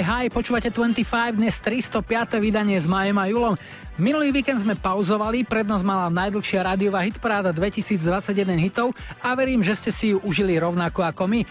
hi, 0.00 0.32
počúvate 0.32 0.72
25, 0.72 1.36
dnes 1.36 1.60
305. 1.60 2.40
vydanie 2.40 2.80
s 2.80 2.88
Majom 2.88 3.20
a 3.20 3.28
Julom. 3.28 3.54
Minulý 4.00 4.32
víkend 4.32 4.64
sme 4.64 4.72
pauzovali, 4.72 5.44
prednosť 5.44 5.84
mala 5.84 6.08
najdlhšia 6.08 6.64
rádiová 6.64 7.04
hitparáda 7.04 7.52
2021 7.52 8.64
hitov 8.64 8.96
a 9.20 9.36
verím, 9.36 9.60
že 9.60 9.76
ste 9.76 9.92
si 9.92 10.16
ju 10.16 10.24
užili 10.24 10.56
rovnako 10.56 11.04
ako 11.04 11.28
my. 11.28 11.44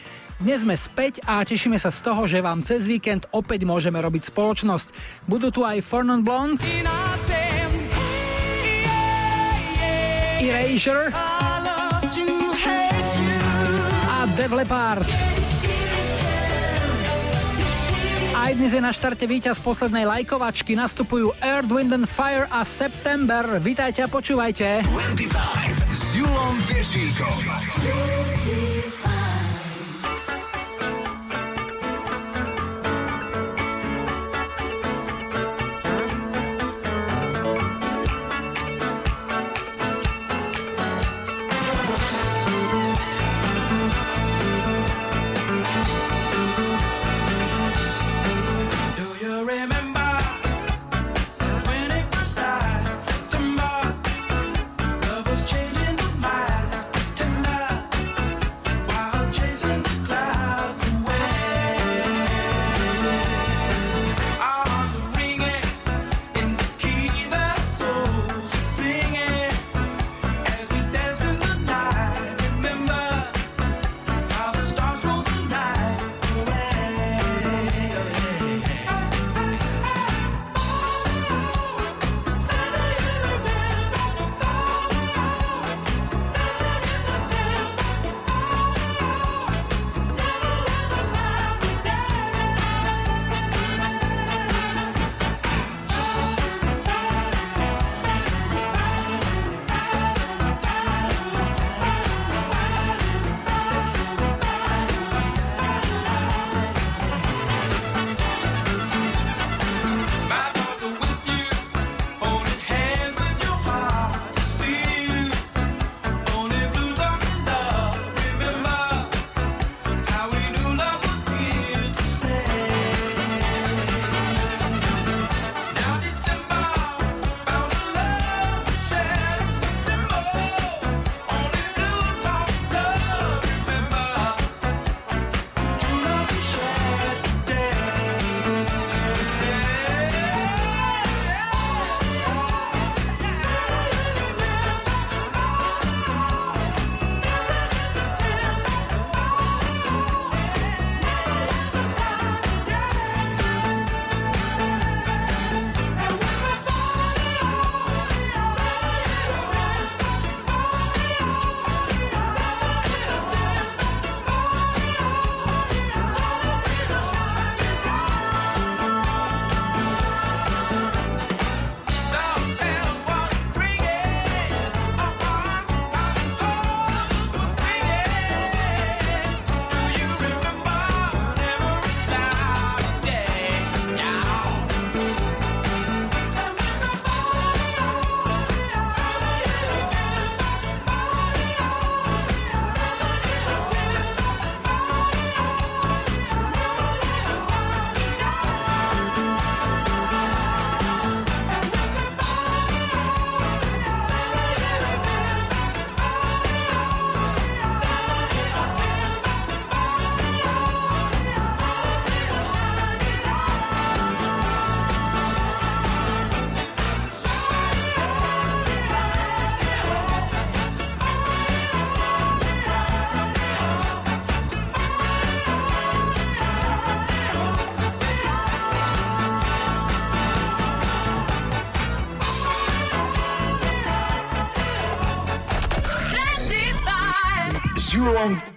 Dnes 0.44 0.68
sme 0.68 0.76
späť 0.76 1.24
a 1.24 1.40
tešíme 1.40 1.80
sa 1.80 1.88
z 1.88 2.04
toho, 2.04 2.28
že 2.28 2.44
vám 2.44 2.68
cez 2.68 2.84
víkend 2.84 3.24
opäť 3.32 3.64
môžeme 3.64 3.96
robiť 3.96 4.28
spoločnosť. 4.28 4.92
Budú 5.24 5.56
tu 5.56 5.64
aj 5.64 5.80
Fornon 5.80 6.20
Blondes, 6.20 6.60
Erasure 10.44 11.16
a 14.04 14.28
Dev 14.36 14.52
Leppard. 14.52 15.08
Aj 18.36 18.52
dnes 18.52 18.76
je 18.76 18.84
na 18.84 18.92
štarte 18.92 19.24
víťaz 19.24 19.64
poslednej 19.64 20.04
lajkovačky. 20.04 20.76
Nastupujú 20.76 21.32
Earth, 21.40 21.72
Wind 21.72 21.96
and 21.96 22.04
Fire 22.04 22.52
a 22.52 22.68
September. 22.68 23.64
Vítajte 23.64 24.04
a 24.04 24.12
počúvajte. 24.12 24.84
25 24.92 25.96
s 25.96 26.20
Julom 26.20 26.60
Viršíkom. 26.68 28.83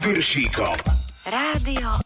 Piršíkom. 0.06 0.74
Rádio 1.26 2.05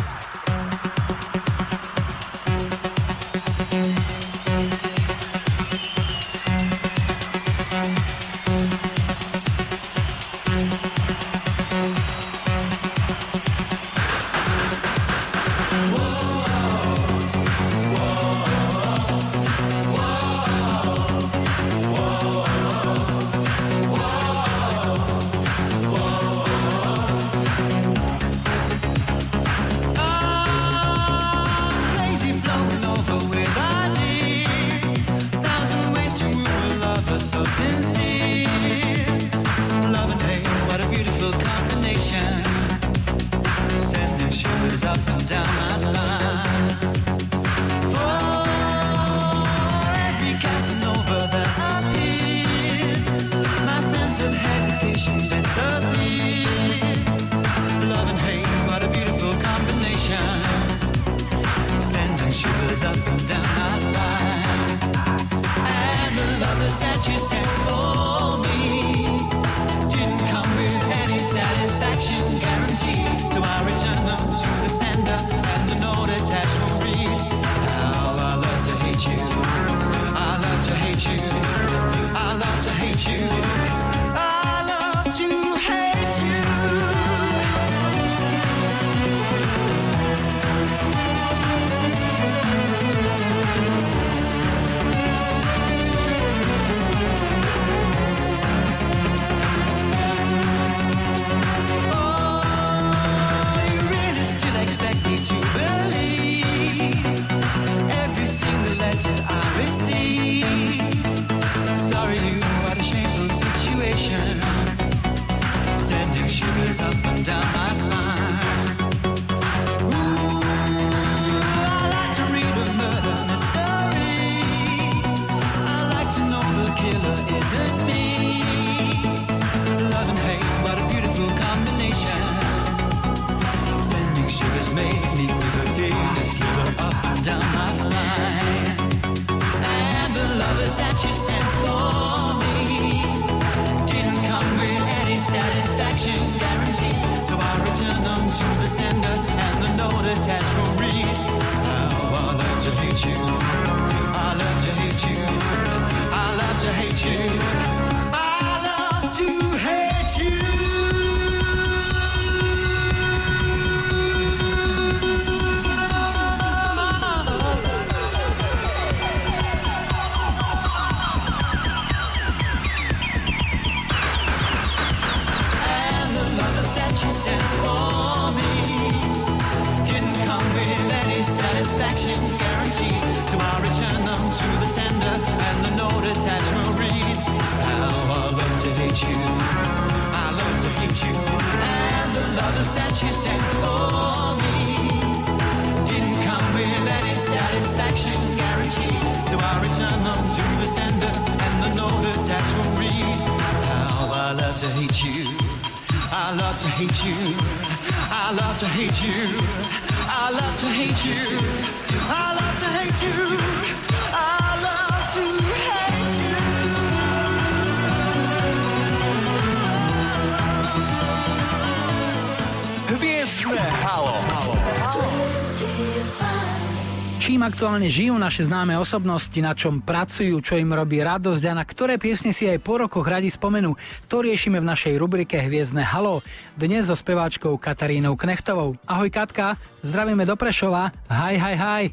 aktuálne 227.71 227.87
žijú 227.87 228.19
naše 228.19 228.51
známe 228.51 228.75
osobnosti, 228.75 229.39
na 229.39 229.55
čom 229.55 229.79
pracujú, 229.79 230.43
čo 230.43 230.59
im 230.59 230.75
robí 230.75 230.99
radosť 230.99 231.39
a 231.47 231.55
na 231.55 231.63
ktoré 231.63 231.95
piesne 231.95 232.35
si 232.35 232.43
aj 232.43 232.59
po 232.59 232.83
rokoch 232.83 233.07
radi 233.07 233.31
spomenú, 233.31 233.79
to 234.11 234.19
riešime 234.19 234.59
v 234.59 234.67
našej 234.67 234.99
rubrike 234.99 235.39
Hviezdne 235.39 235.79
halo. 235.79 236.19
Dnes 236.59 236.91
so 236.91 236.99
speváčkou 236.99 237.55
Katarínou 237.55 238.19
Knechtovou. 238.19 238.75
Ahoj 238.83 239.07
Katka, 239.07 239.55
zdravíme 239.87 240.27
do 240.27 240.35
Prešova. 240.35 240.91
Haj, 241.07 241.39
haj, 241.39 241.55
haj. 241.55 241.85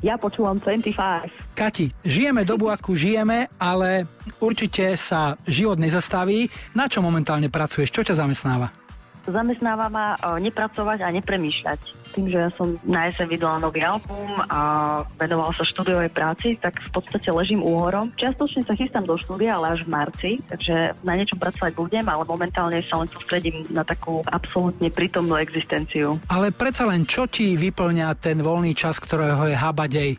Ja 0.00 0.16
počúvam 0.16 0.56
25. 0.56 0.96
Kati, 1.52 1.92
žijeme 2.08 2.48
dobu, 2.48 2.72
akú 2.72 2.96
žijeme, 2.96 3.52
ale 3.60 4.08
určite 4.40 4.96
sa 4.96 5.36
život 5.44 5.76
nezastaví. 5.76 6.48
Na 6.72 6.88
čo 6.88 7.04
momentálne 7.04 7.52
pracuješ? 7.52 7.92
Čo 7.92 8.08
ťa 8.08 8.24
zamestnáva? 8.24 8.72
Zamestnáva 9.28 9.92
ma 9.92 10.16
nepracovať 10.40 11.04
a 11.04 11.12
nepremýšľať. 11.12 12.07
Tým, 12.18 12.34
že 12.34 12.50
ja 12.50 12.50
som 12.58 12.74
na 12.82 13.06
jeseň 13.06 13.30
vydala 13.30 13.62
nový 13.62 13.78
album 13.86 14.42
a 14.50 14.60
venoval 15.22 15.54
sa 15.54 15.62
štúdiovej 15.62 16.10
práci, 16.10 16.58
tak 16.58 16.74
v 16.82 16.90
podstate 16.90 17.30
ležím 17.30 17.62
úhorom. 17.62 18.10
Čiastočne 18.18 18.66
sa 18.66 18.74
chystám 18.74 19.06
do 19.06 19.14
štúdia, 19.14 19.54
ale 19.54 19.78
až 19.78 19.86
v 19.86 19.94
marci, 19.94 20.30
takže 20.50 20.98
na 21.06 21.14
niečom 21.14 21.38
pracovať 21.38 21.78
budem, 21.78 22.02
ale 22.10 22.26
momentálne 22.26 22.82
sa 22.90 22.98
len 22.98 23.06
sústredím 23.14 23.62
na 23.70 23.86
takú 23.86 24.18
absolútne 24.34 24.90
prítomnú 24.90 25.38
existenciu. 25.38 26.18
Ale 26.26 26.50
predsa 26.50 26.90
len, 26.90 27.06
čo 27.06 27.30
ti 27.30 27.54
vyplňa 27.54 28.18
ten 28.18 28.42
voľný 28.42 28.74
čas, 28.74 28.98
ktorého 28.98 29.46
je 29.46 29.54
habadej? 29.54 30.18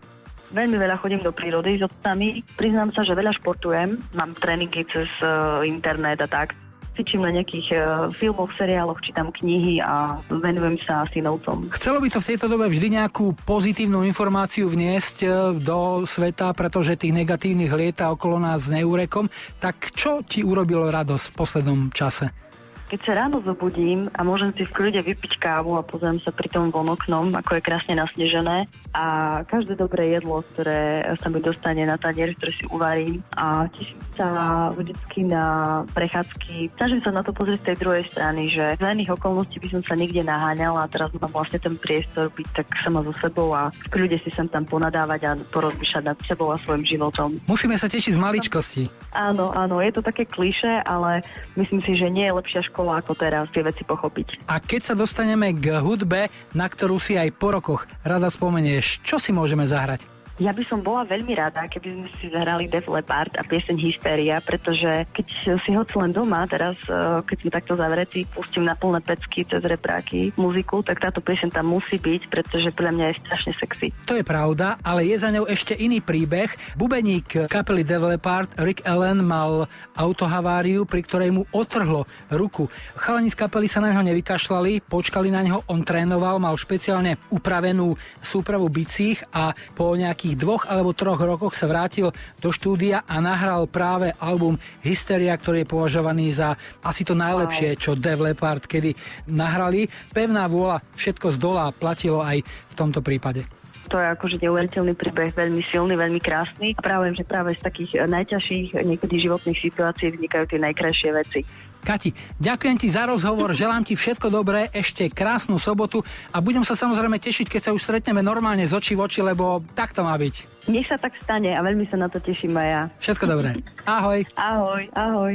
Veľmi 0.56 0.79
veľa 0.79 1.03
chodím 1.03 1.20
do 1.20 1.36
prírody 1.36 1.77
s 1.77 1.84
otcami. 1.84 2.48
Priznám 2.56 2.96
sa, 2.96 3.03
že 3.03 3.12
veľa 3.12 3.36
športujem. 3.44 4.00
Mám 4.15 4.39
tréningy 4.39 4.88
cez 4.88 5.12
uh, 5.20 5.68
internet 5.68 6.24
a 6.24 6.32
tak. 6.32 6.56
Cvičím 7.00 7.24
na 7.24 7.32
nejakých 7.32 7.68
uh, 7.79 8.12
filmoch, 8.20 8.51
seriáloch, 8.60 9.00
čítam 9.00 9.32
knihy 9.32 9.79
a 9.79 10.20
venujem 10.27 10.75
sa 10.84 11.08
synovcom. 11.15 11.72
Chcelo 11.72 12.03
by 12.03 12.12
to 12.12 12.20
v 12.20 12.27
tejto 12.36 12.51
dobe 12.51 12.68
vždy 12.68 13.00
nejakú 13.00 13.39
pozitívnu 13.48 14.03
informáciu 14.03 14.68
vniesť 14.68 15.18
e, 15.24 15.27
do 15.63 16.03
sveta, 16.03 16.51
pretože 16.51 17.00
tých 17.00 17.15
negatívnych 17.15 17.72
lieta 17.72 18.12
okolo 18.12 18.44
nás 18.44 18.68
neúrekom. 18.68 19.32
Tak 19.63 19.96
čo 19.96 20.27
ti 20.27 20.44
urobilo 20.44 20.91
radosť 20.91 21.32
v 21.32 21.36
poslednom 21.39 21.79
čase? 21.96 22.49
Keď 22.89 23.05
sa 23.05 23.13
ráno 23.22 23.38
zobudím 23.46 24.10
a 24.17 24.25
môžem 24.25 24.50
si 24.58 24.65
v 24.65 24.74
kľude 24.74 25.05
vypiť 25.05 25.38
kávu 25.38 25.77
a 25.77 25.86
pozriem 25.86 26.17
sa 26.25 26.34
pri 26.34 26.50
tom 26.50 26.74
von 26.74 26.89
oknom, 26.89 27.38
ako 27.38 27.62
je 27.62 27.62
krásne 27.62 27.93
nasnežené 27.93 28.65
a 28.98 29.05
každé 29.46 29.77
dobré 29.77 30.17
jedlo, 30.17 30.41
ktoré 30.41 31.05
sa 31.22 31.29
mi 31.29 31.38
dostane 31.38 31.86
na 31.86 32.01
tanier, 32.01 32.34
ktoré 32.34 32.50
si 32.58 32.65
uvarím 32.74 33.22
a 33.38 33.69
teším 33.69 34.01
sa 34.17 34.27
vždycky 34.74 35.22
na 35.29 35.46
prechádzky. 35.93 36.74
Snažím 36.81 37.05
sa 37.05 37.13
na 37.13 37.22
to 37.22 37.29
pozrieť 37.29 37.62
z 37.62 37.67
tej 37.69 37.77
druhej 37.77 38.03
strany, 38.10 38.50
že 38.50 38.74
za 38.81 38.89
iných 38.89 39.13
okolností 39.22 39.62
by 39.62 39.69
som 39.69 39.81
sa 39.86 39.93
nikde 39.93 40.25
naháňala 40.25 40.89
a 40.89 40.91
teraz 40.91 41.13
mám 41.13 41.29
vlastne 41.29 41.62
ten 41.62 41.77
priestor 41.77 42.34
byť 42.34 42.48
tak 42.58 42.74
sama 42.81 43.05
so 43.05 43.13
sebou 43.22 43.53
a 43.53 43.69
v 43.69 43.88
kľude 43.93 44.17
si 44.25 44.34
sem 44.34 44.50
tam 44.50 44.65
ponadávať 44.65 45.22
a 45.29 45.31
porozmýšľať 45.53 46.03
nad 46.10 46.17
sebou 46.25 46.50
a 46.50 46.58
svojim 46.65 46.89
životom. 46.89 47.38
Musíme 47.46 47.77
sa 47.77 47.86
tešiť 47.86 48.17
z 48.17 48.19
maličkosti. 48.19 48.84
Áno, 49.13 49.53
áno, 49.53 49.77
je 49.77 49.93
to 49.93 50.01
také 50.01 50.25
kliše, 50.25 50.81
ale 50.89 51.22
myslím 51.53 51.86
si, 51.86 51.93
že 51.93 52.10
nie 52.10 52.25
je 52.25 52.34
lepšia 52.34 52.65
škola 52.65 52.78
ako 52.88 53.17
teraz 53.17 53.51
tie 53.51 53.65
veci 53.65 53.83
pochopiť. 53.83 54.48
A 54.48 54.63
keď 54.63 54.93
sa 54.93 54.95
dostaneme 54.95 55.51
k 55.51 55.83
hudbe, 55.83 56.31
na 56.55 56.71
ktorú 56.71 56.95
si 57.01 57.19
aj 57.19 57.36
po 57.36 57.51
rokoch 57.51 57.83
rada 58.07 58.31
spomenieš, 58.31 59.03
čo 59.03 59.19
si 59.19 59.36
môžeme 59.36 59.67
zahrať? 59.67 60.19
Ja 60.39 60.55
by 60.55 60.63
som 60.72 60.79
bola 60.79 61.03
veľmi 61.03 61.36
rada, 61.36 61.67
keby 61.67 62.00
sme 62.00 62.08
si 62.15 62.31
zahrali 62.31 62.72
Def 62.72 62.88
Leppard 62.88 63.36
a 63.36 63.43
pieseň 63.43 63.75
Hysteria, 63.75 64.39
pretože 64.39 65.03
keď 65.12 65.27
si 65.67 65.75
hoci 65.75 65.96
len 66.00 66.15
doma, 66.15 66.48
teraz 66.48 66.79
eh, 66.88 67.19
keď 67.27 67.38
sme 67.43 67.51
takto 67.51 67.74
zavretí, 67.75 68.24
pustím 68.31 68.63
na 68.63 68.79
plné 68.79 69.03
pecky 69.03 69.43
cez 69.43 69.60
repráky 69.60 70.31
muziku, 70.39 70.79
tak 70.79 71.03
táto 71.03 71.19
pieseň 71.19 71.51
tam 71.51 71.75
musí 71.75 72.00
byť, 72.00 72.31
pretože 72.31 72.72
podľa 72.72 72.91
mňa 72.96 73.05
je 73.12 73.15
strašne 73.19 73.51
sexy. 73.60 73.88
To 74.08 74.15
je 74.15 74.24
pravda, 74.24 74.79
ale 74.79 75.12
je 75.12 75.19
za 75.19 75.27
ňou 75.27 75.43
ešte 75.43 75.75
iný 75.75 76.00
príbeh. 76.00 76.55
Bubeník 76.79 77.51
kapely 77.51 77.84
Def 77.84 78.00
Leppard 78.00 78.48
Rick 78.63 78.88
Allen 78.88 79.19
mal 79.19 79.67
autohaváriu, 80.00 80.88
pri 80.88 81.03
ktorej 81.03 81.36
mu 81.36 81.43
otrhlo 81.51 82.08
ruku. 82.31 82.72
Chalani 82.96 83.27
z 83.27 83.36
kapely 83.36 83.67
sa 83.67 83.84
na 83.84 83.91
neho 83.91 84.08
nevykašľali, 84.08 84.88
počkali 84.88 85.27
na 85.36 85.43
neho, 85.43 85.67
on 85.67 85.84
trénoval, 85.84 86.39
mal 86.39 86.55
špeciálne 86.55 87.19
upravenú 87.27 88.00
súpravu 88.24 88.72
bicích 88.72 89.19
a 89.36 89.51
po 89.75 89.91
nejakých 90.00 90.28
dvoch 90.33 90.65
alebo 90.65 90.98
troch 90.98 91.21
rokoch 91.21 91.53
sa 91.53 91.69
vrátil 91.69 92.09
do 92.41 92.50
štúdia 92.50 93.05
a 93.05 93.21
nahral 93.21 93.69
práve 93.69 94.13
album 94.17 94.57
Hysteria, 94.81 95.38
ktorý 95.38 95.63
je 95.63 95.71
považovaný 95.71 96.33
za 96.33 96.57
asi 96.81 97.05
to 97.05 97.13
najlepšie, 97.13 97.77
čo 97.77 97.98
Def 97.98 98.19
Leppard 98.19 98.65
kedy 98.65 98.93
nahrali. 99.29 99.86
Pevná 100.12 100.50
vôľa, 100.50 100.81
všetko 100.98 101.27
z 101.33 101.38
dola 101.38 101.69
platilo 101.71 102.25
aj 102.25 102.41
v 102.43 102.74
tomto 102.75 103.00
prípade. 103.05 103.59
To 103.89 103.98
je 103.98 104.08
akože 104.13 104.38
neuveriteľný 104.46 104.93
príbeh, 104.93 105.34
veľmi 105.34 105.65
silný, 105.74 105.98
veľmi 105.98 106.22
krásny. 106.22 106.77
A 106.77 106.81
práve, 106.81 107.10
že 107.17 107.25
práve 107.25 107.58
z 107.58 107.62
takých 107.65 108.05
najťažších 108.05 108.77
niekedy 108.86 109.25
životných 109.25 109.58
situácií 109.58 110.13
vznikajú 110.13 110.46
tie 110.46 110.60
najkrajšie 110.62 111.10
veci. 111.10 111.41
Kati, 111.79 112.12
ďakujem 112.38 112.75
ti 112.75 112.91
za 112.91 113.08
rozhovor, 113.08 113.55
želám 113.55 113.88
ti 113.88 113.96
všetko 113.96 114.27
dobré, 114.27 114.67
ešte 114.75 115.08
krásnu 115.08 115.55
sobotu 115.58 116.03
a 116.29 116.43
budem 116.43 116.62
sa 116.62 116.75
samozrejme 116.75 117.17
tešiť, 117.17 117.48
keď 117.48 117.62
sa 117.65 117.72
už 117.72 117.81
stretneme 117.81 118.19
normálne 118.19 118.67
z 118.67 118.75
očí 118.75 119.00
v 119.00 119.08
oči, 119.08 119.24
lebo 119.24 119.63
tak 119.74 119.96
to 119.96 120.03
má 120.03 120.13
byť. 120.19 120.67
Nech 120.67 120.86
sa 120.91 121.00
tak 121.00 121.15
stane 121.24 121.55
a 121.55 121.63
veľmi 121.63 121.88
sa 121.88 121.96
na 121.96 122.12
to 122.12 122.19
teším 122.19 122.60
aj 122.60 122.67
ja. 122.67 122.81
Všetko 123.00 123.25
dobré. 123.31 123.63
Ahoj. 123.88 124.27
Ahoj, 124.36 124.84
ahoj. 124.93 125.34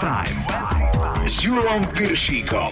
25 0.00 1.28
s 1.28 1.44
Julom 1.44 1.86
Piršíkom. 1.96 2.70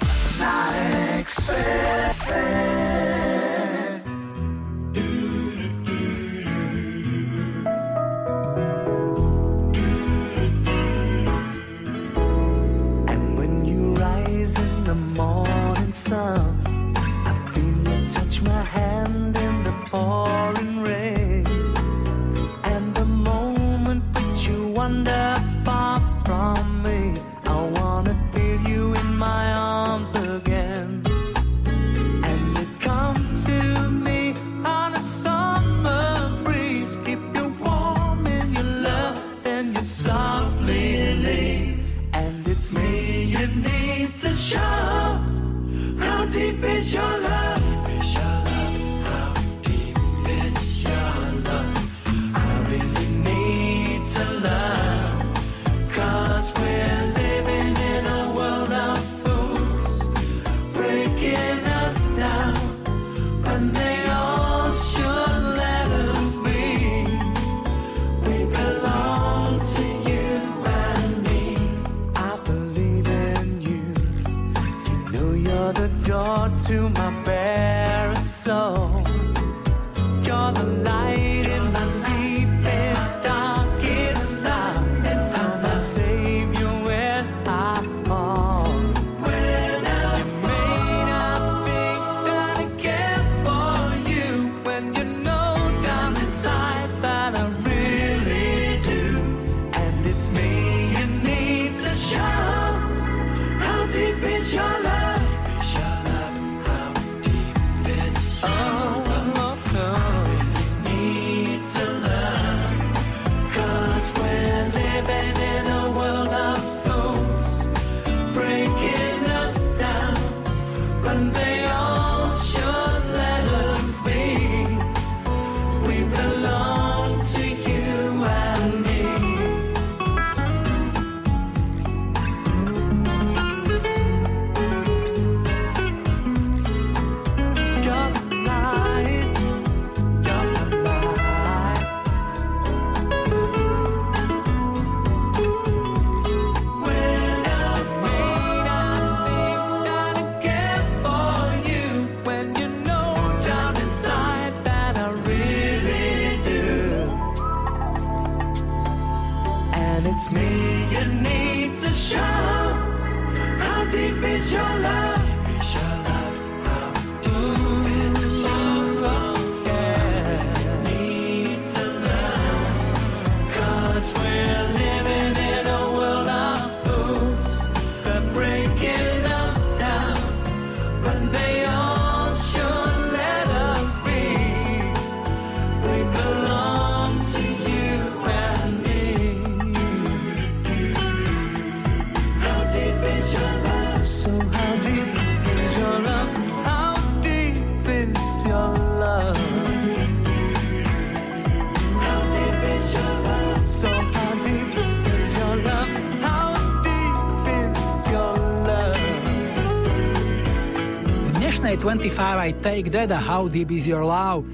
25 212.05 212.21
aj 212.21 212.53
Take 212.61 212.93
That 212.93 213.17
a 213.17 213.21
How 213.21 213.49
Deep 213.49 213.73
Is 213.73 213.88
Your 213.88 214.05
Love. 214.05 214.45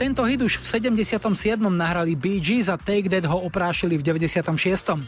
Tento 0.00 0.24
hit 0.24 0.40
už 0.40 0.56
v 0.56 0.88
77. 0.88 1.20
nahrali 1.60 2.16
Bee 2.16 2.40
Gees 2.40 2.72
a 2.72 2.80
Take 2.80 3.12
That 3.12 3.28
ho 3.28 3.44
oprášili 3.44 4.00
v 4.00 4.08
96. 4.08 5.04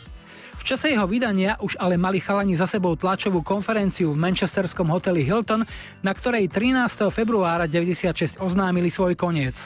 V 0.61 0.63
čase 0.63 0.93
jeho 0.93 1.09
vydania 1.09 1.57
už 1.57 1.81
ale 1.81 1.97
mali 1.97 2.21
chalani 2.21 2.53
za 2.53 2.69
sebou 2.69 3.01
tlačovú 3.01 3.41
konferenciu 3.41 4.13
v 4.13 4.21
manchesterskom 4.29 4.93
hoteli 4.93 5.25
Hilton, 5.25 5.65
na 6.05 6.13
ktorej 6.13 6.53
13. 6.53 7.09
februára 7.09 7.65
96 7.65 8.45
oznámili 8.45 8.93
svoj 8.93 9.17
koniec. 9.17 9.57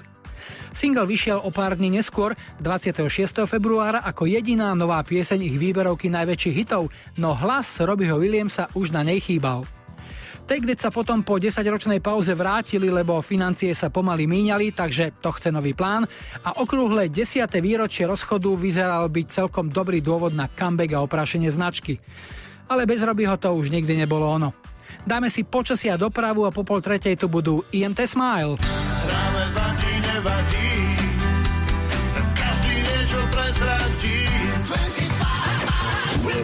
Single 0.71 1.11
vyšiel 1.11 1.43
o 1.43 1.51
pár 1.51 1.75
dní 1.75 1.99
neskôr, 1.99 2.39
26. 2.63 3.11
februára, 3.51 4.07
ako 4.07 4.31
jediná 4.31 4.71
nová 4.79 5.03
pieseň 5.03 5.51
ich 5.51 5.59
výberovky 5.59 6.07
najväčších 6.07 6.55
hitov, 6.63 6.95
no 7.19 7.35
hlas 7.35 7.83
Robbieho 7.83 8.23
Williamsa 8.23 8.71
už 8.79 8.95
na 8.95 9.03
nej 9.03 9.19
chýbal. 9.19 9.67
Take 10.51 10.67
That 10.67 10.83
sa 10.83 10.91
potom 10.91 11.23
po 11.23 11.39
10-ročnej 11.39 12.03
pauze 12.03 12.35
vrátili, 12.35 12.91
lebo 12.91 13.23
financie 13.23 13.71
sa 13.71 13.87
pomaly 13.87 14.27
míňali, 14.27 14.75
takže 14.75 15.15
to 15.23 15.31
chce 15.31 15.55
nový 15.55 15.79
plán 15.79 16.11
a 16.43 16.59
okrúhle 16.59 17.07
10. 17.07 17.47
výročie 17.63 18.03
rozchodu 18.03 18.51
vyzeral 18.59 19.07
byť 19.07 19.27
celkom 19.31 19.71
dobrý 19.71 20.03
dôvod 20.03 20.35
na 20.35 20.51
comeback 20.51 20.99
a 20.99 21.07
oprášenie 21.07 21.55
značky. 21.55 22.03
Ale 22.67 22.83
bez 22.83 22.99
Robbieho 22.99 23.39
to 23.39 23.47
už 23.55 23.71
nikdy 23.71 23.95
nebolo 23.95 24.27
ono. 24.27 24.51
Dáme 25.07 25.31
si 25.31 25.47
počasia 25.47 25.95
dopravu 25.95 26.43
a 26.43 26.51
po 26.51 26.67
pol 26.67 26.83
tretej 26.83 27.15
tu 27.15 27.31
budú 27.31 27.63
IMT 27.71 28.11
Smile. 28.11 28.59
Práve 29.07 29.43
vadí, 29.55 29.95
nevadí. 30.03 30.80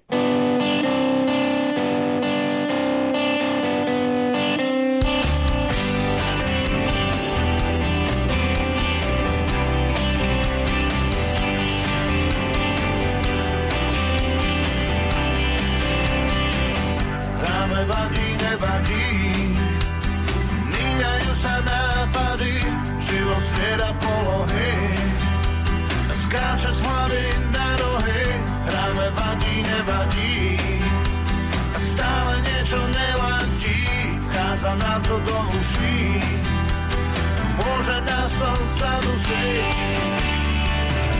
Môže 37.91 38.07
nás 38.07 38.31
to 38.39 38.51
zadusiť, 38.79 39.75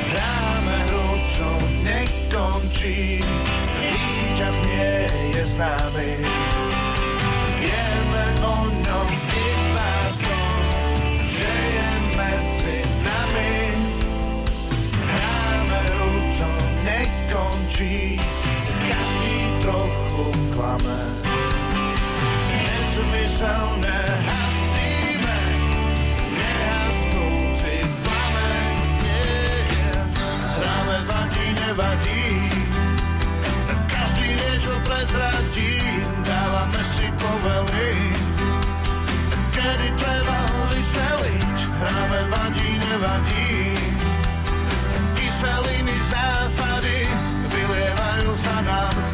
hráme 0.08 0.78
hru, 0.88 1.20
čo 1.28 1.50
nekončí. 1.84 3.20
Víťaz 3.76 4.56
nie 4.64 5.04
je 5.36 5.44
s 5.44 5.60
nami, 5.60 6.16
vieme 7.60 8.24
o 8.40 8.72
ňom 8.72 9.08
iba 9.36 9.92
to, 10.16 10.40
že 11.28 11.52
je 11.52 11.92
medzi 12.16 12.80
nami. 13.04 13.56
Hráme 14.96 15.82
hru, 15.92 16.12
čo 16.32 16.48
nekončí, 16.88 18.16
každý 18.88 19.36
trochu 19.60 20.24
klame. 20.56 21.04
Nezmyselné 22.56 24.00
hasíme, 24.24 24.51
vadí, 31.74 32.24
nevadí, 33.44 33.76
každý 33.88 34.28
niečo 34.28 34.74
prezradí, 34.84 35.80
dávame 36.24 36.82
si 36.96 37.08
povely. 37.16 37.96
Kedy 39.56 39.90
treba 39.96 40.40
vystreliť, 40.76 41.58
hráme 41.80 42.22
vadí, 42.28 42.70
nevadí. 42.76 43.52
Kyseliny 45.16 45.98
zásady 46.12 47.00
vylievajú 47.52 48.32
sa 48.36 48.56
nám 48.68 48.96
z. 49.00 49.12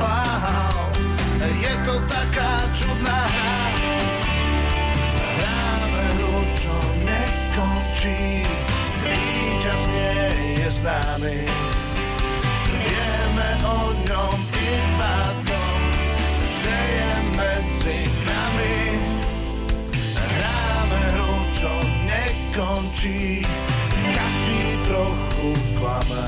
Je 1.58 1.74
to 1.86 1.96
taká 2.10 2.54
čudná 2.74 3.20
hra. 3.28 3.60
Hráme 5.38 6.04
hru, 6.17 6.38
čo 6.58 6.76
nekončí. 7.06 8.46
Víťaz 9.06 9.82
nie 9.93 10.17
je 10.58 10.70
s 10.70 10.80
nami. 14.08 14.15
Vieme 14.15 14.15
o 14.15 14.32
ňom 14.32 14.39
iba 14.56 15.15
to, 15.43 15.63
že 16.63 16.76
je 16.76 17.13
medzi 17.36 18.00
nami. 18.24 18.80
Hráme 20.15 21.02
hru, 21.15 21.34
čo 21.52 21.72
nekončí. 22.08 23.43
Každý 24.08 24.63
trochu 24.88 25.50
klame. 25.80 26.28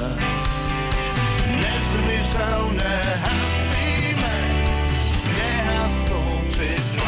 Nezmyselné 1.50 2.96
hasíme, 3.24 4.36
nehasnúci 5.32 6.70
plameň. 6.76 6.99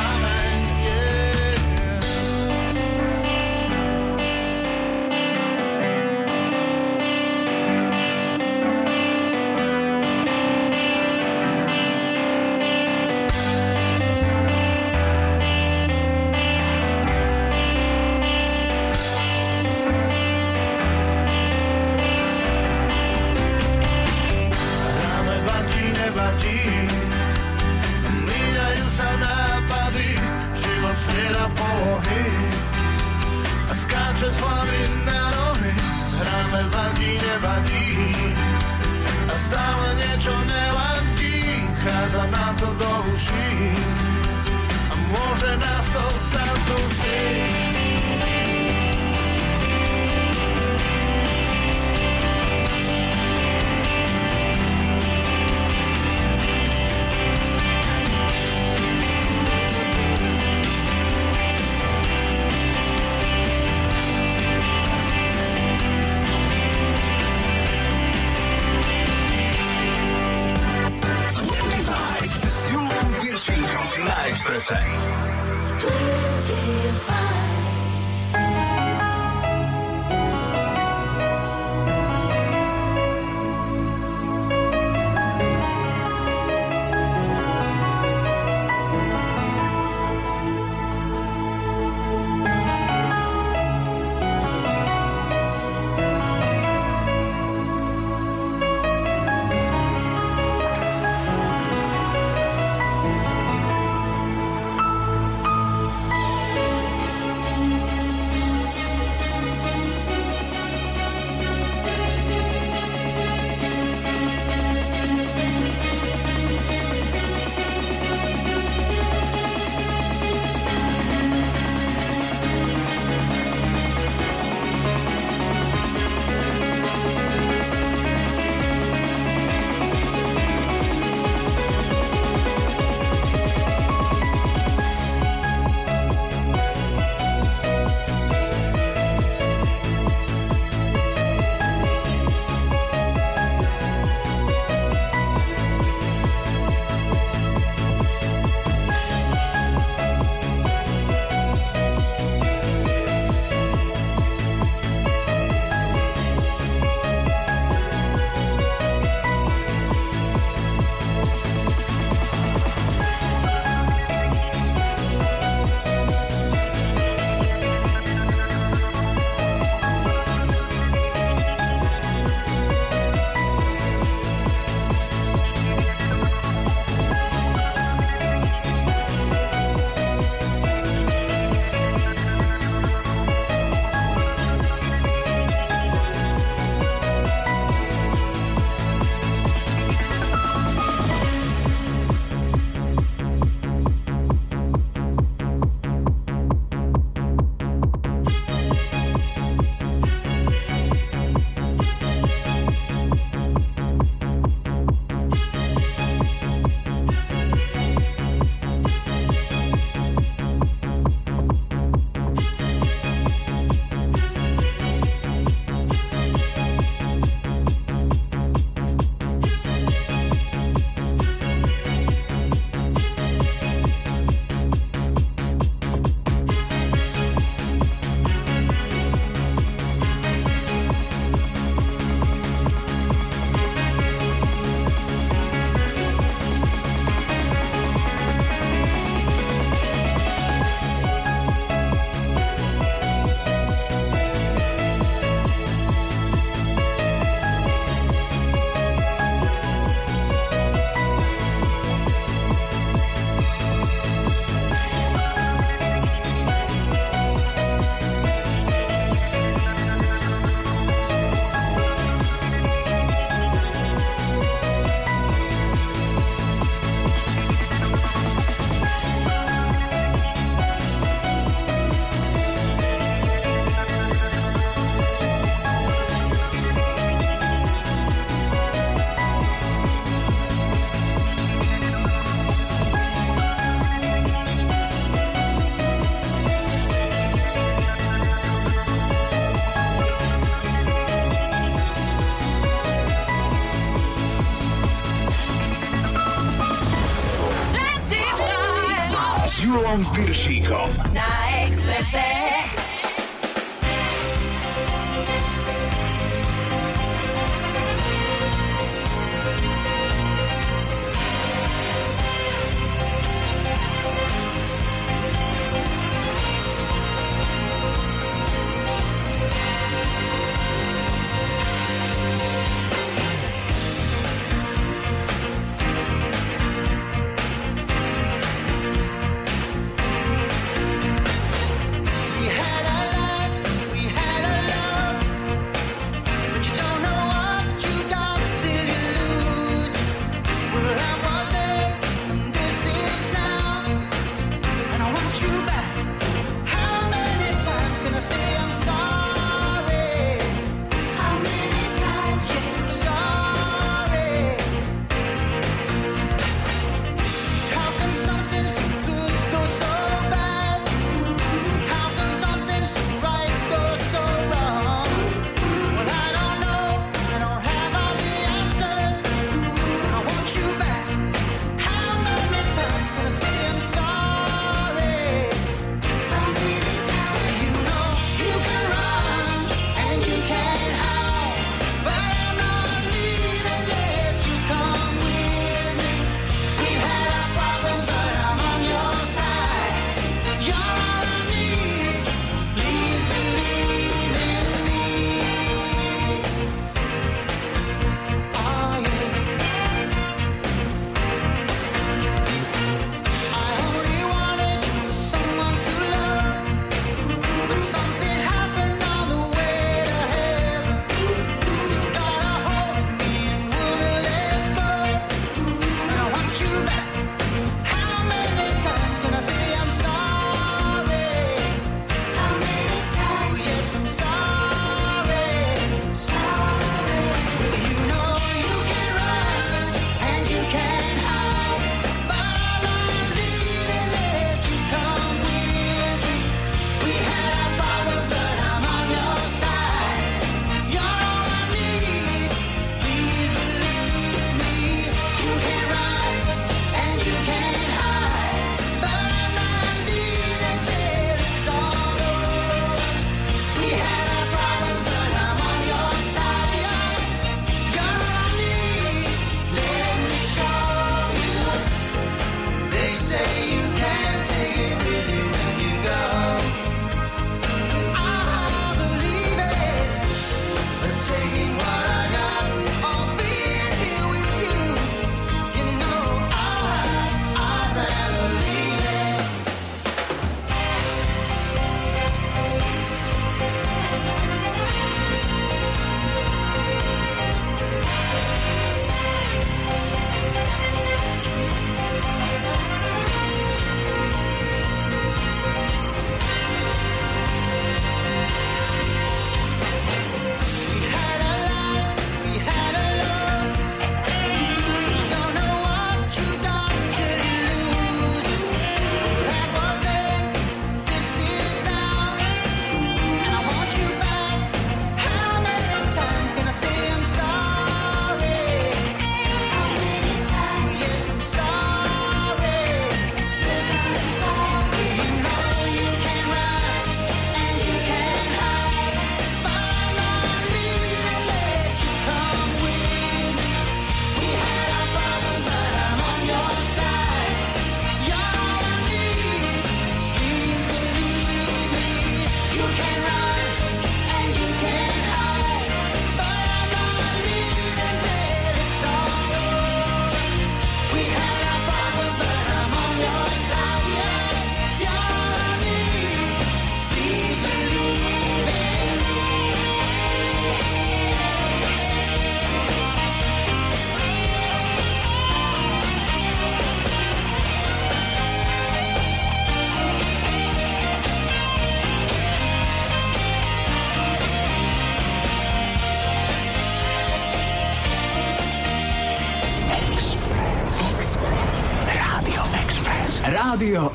Express. 583.82 584.11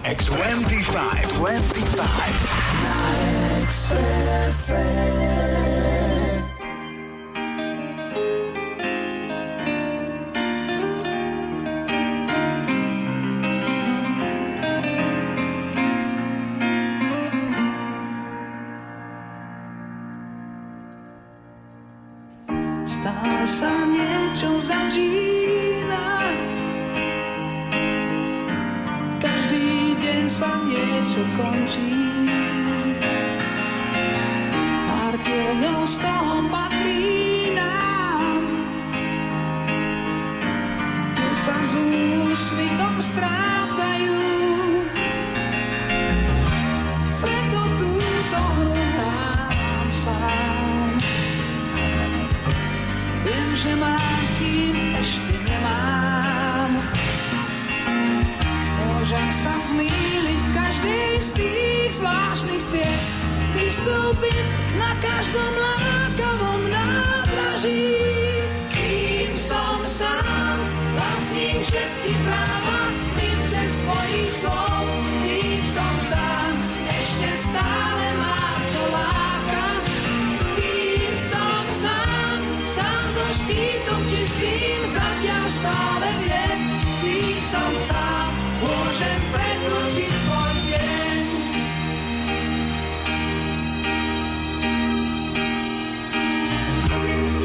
Štítom 83.32 84.00
čistým, 84.06 84.80
zatiaľ 84.86 85.44
stále 85.50 86.08
viem. 86.22 86.60
Kým 87.02 87.38
som 87.50 87.72
sám, 87.86 88.30
môžem 88.62 89.20
prekročiť 89.34 90.12
svoj 90.26 90.54
deň. 90.70 91.18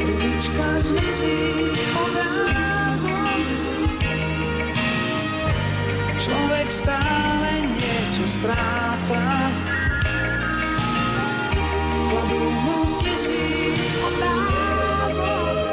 Rybička 0.02 0.68
zmizí 0.82 1.40
obrázok. 1.94 3.42
Človek 6.22 6.68
stále 6.70 7.50
niečo 7.74 8.24
stráca. 8.30 9.22
Kladú 12.12 12.44
mu 12.62 12.78
tisíc 13.02 13.82
otázok. 14.06 15.71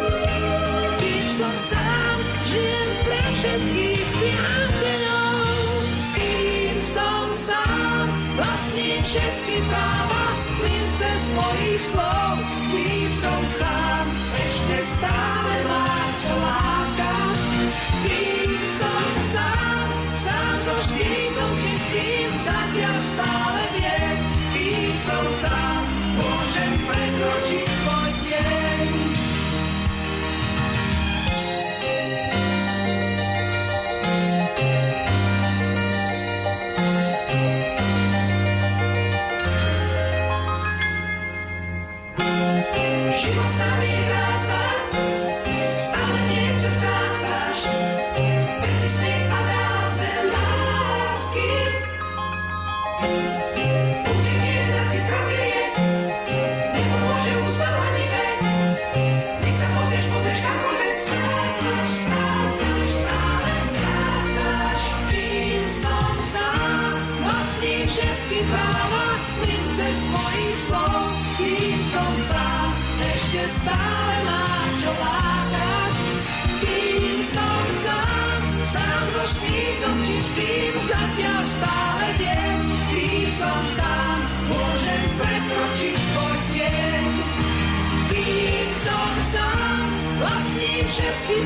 Som 1.40 1.56
sám, 1.56 2.20
žijem 2.44 2.90
pre 3.08 3.24
všetkých 3.32 4.04
priateľov. 4.12 5.72
Kým 6.20 6.76
som 6.84 7.32
sám, 7.32 8.12
vlastním 8.36 9.00
všetky 9.08 9.64
práva, 9.72 10.36
mince 10.60 11.12
svojich 11.32 11.80
slov. 11.96 12.44
Kým 12.76 13.12
som 13.24 13.40
sám, 13.56 14.04
ešte 14.36 14.78
stále 14.84 15.56
mám 15.64 16.12
čo 16.20 16.34
lákať. 16.44 17.40
Kým 18.04 18.60
som 18.68 19.08
sám, 19.32 19.88
sám 20.20 20.56
so 20.68 20.76
štítom 20.92 21.52
čistým, 21.56 22.30
zatiaľ 22.44 22.98
stále 23.00 23.64
viem. 23.80 24.18
Kým 24.60 24.92
som 25.08 25.26
sám, 25.40 25.82
môžem 26.20 26.72
prekročiť 26.84 27.69
Život 32.10 32.49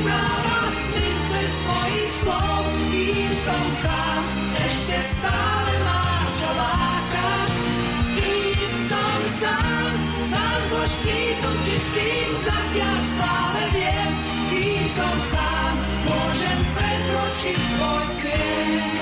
práva, 0.04 0.58
mince 0.92 1.42
svojich 1.64 2.12
slov. 2.20 2.62
Kým 2.92 3.32
som 3.40 3.64
sám, 3.80 4.22
ešte 4.54 4.96
stále 5.16 5.72
mám 5.82 6.26
čo 6.36 6.50
lákať. 6.52 7.50
Kým 8.20 8.72
som 8.84 9.18
sám, 9.40 9.92
sám 10.20 10.60
so 10.68 10.82
štítom 10.84 11.56
čistým, 11.64 12.28
zatiaľ 12.44 12.98
stále 13.00 13.62
viem. 13.72 14.12
Kým 14.52 14.84
som 14.92 15.16
sám, 15.32 15.72
môžem 16.04 16.60
prekročiť 16.76 17.58
svoj 17.74 18.04
deň. 18.20 18.94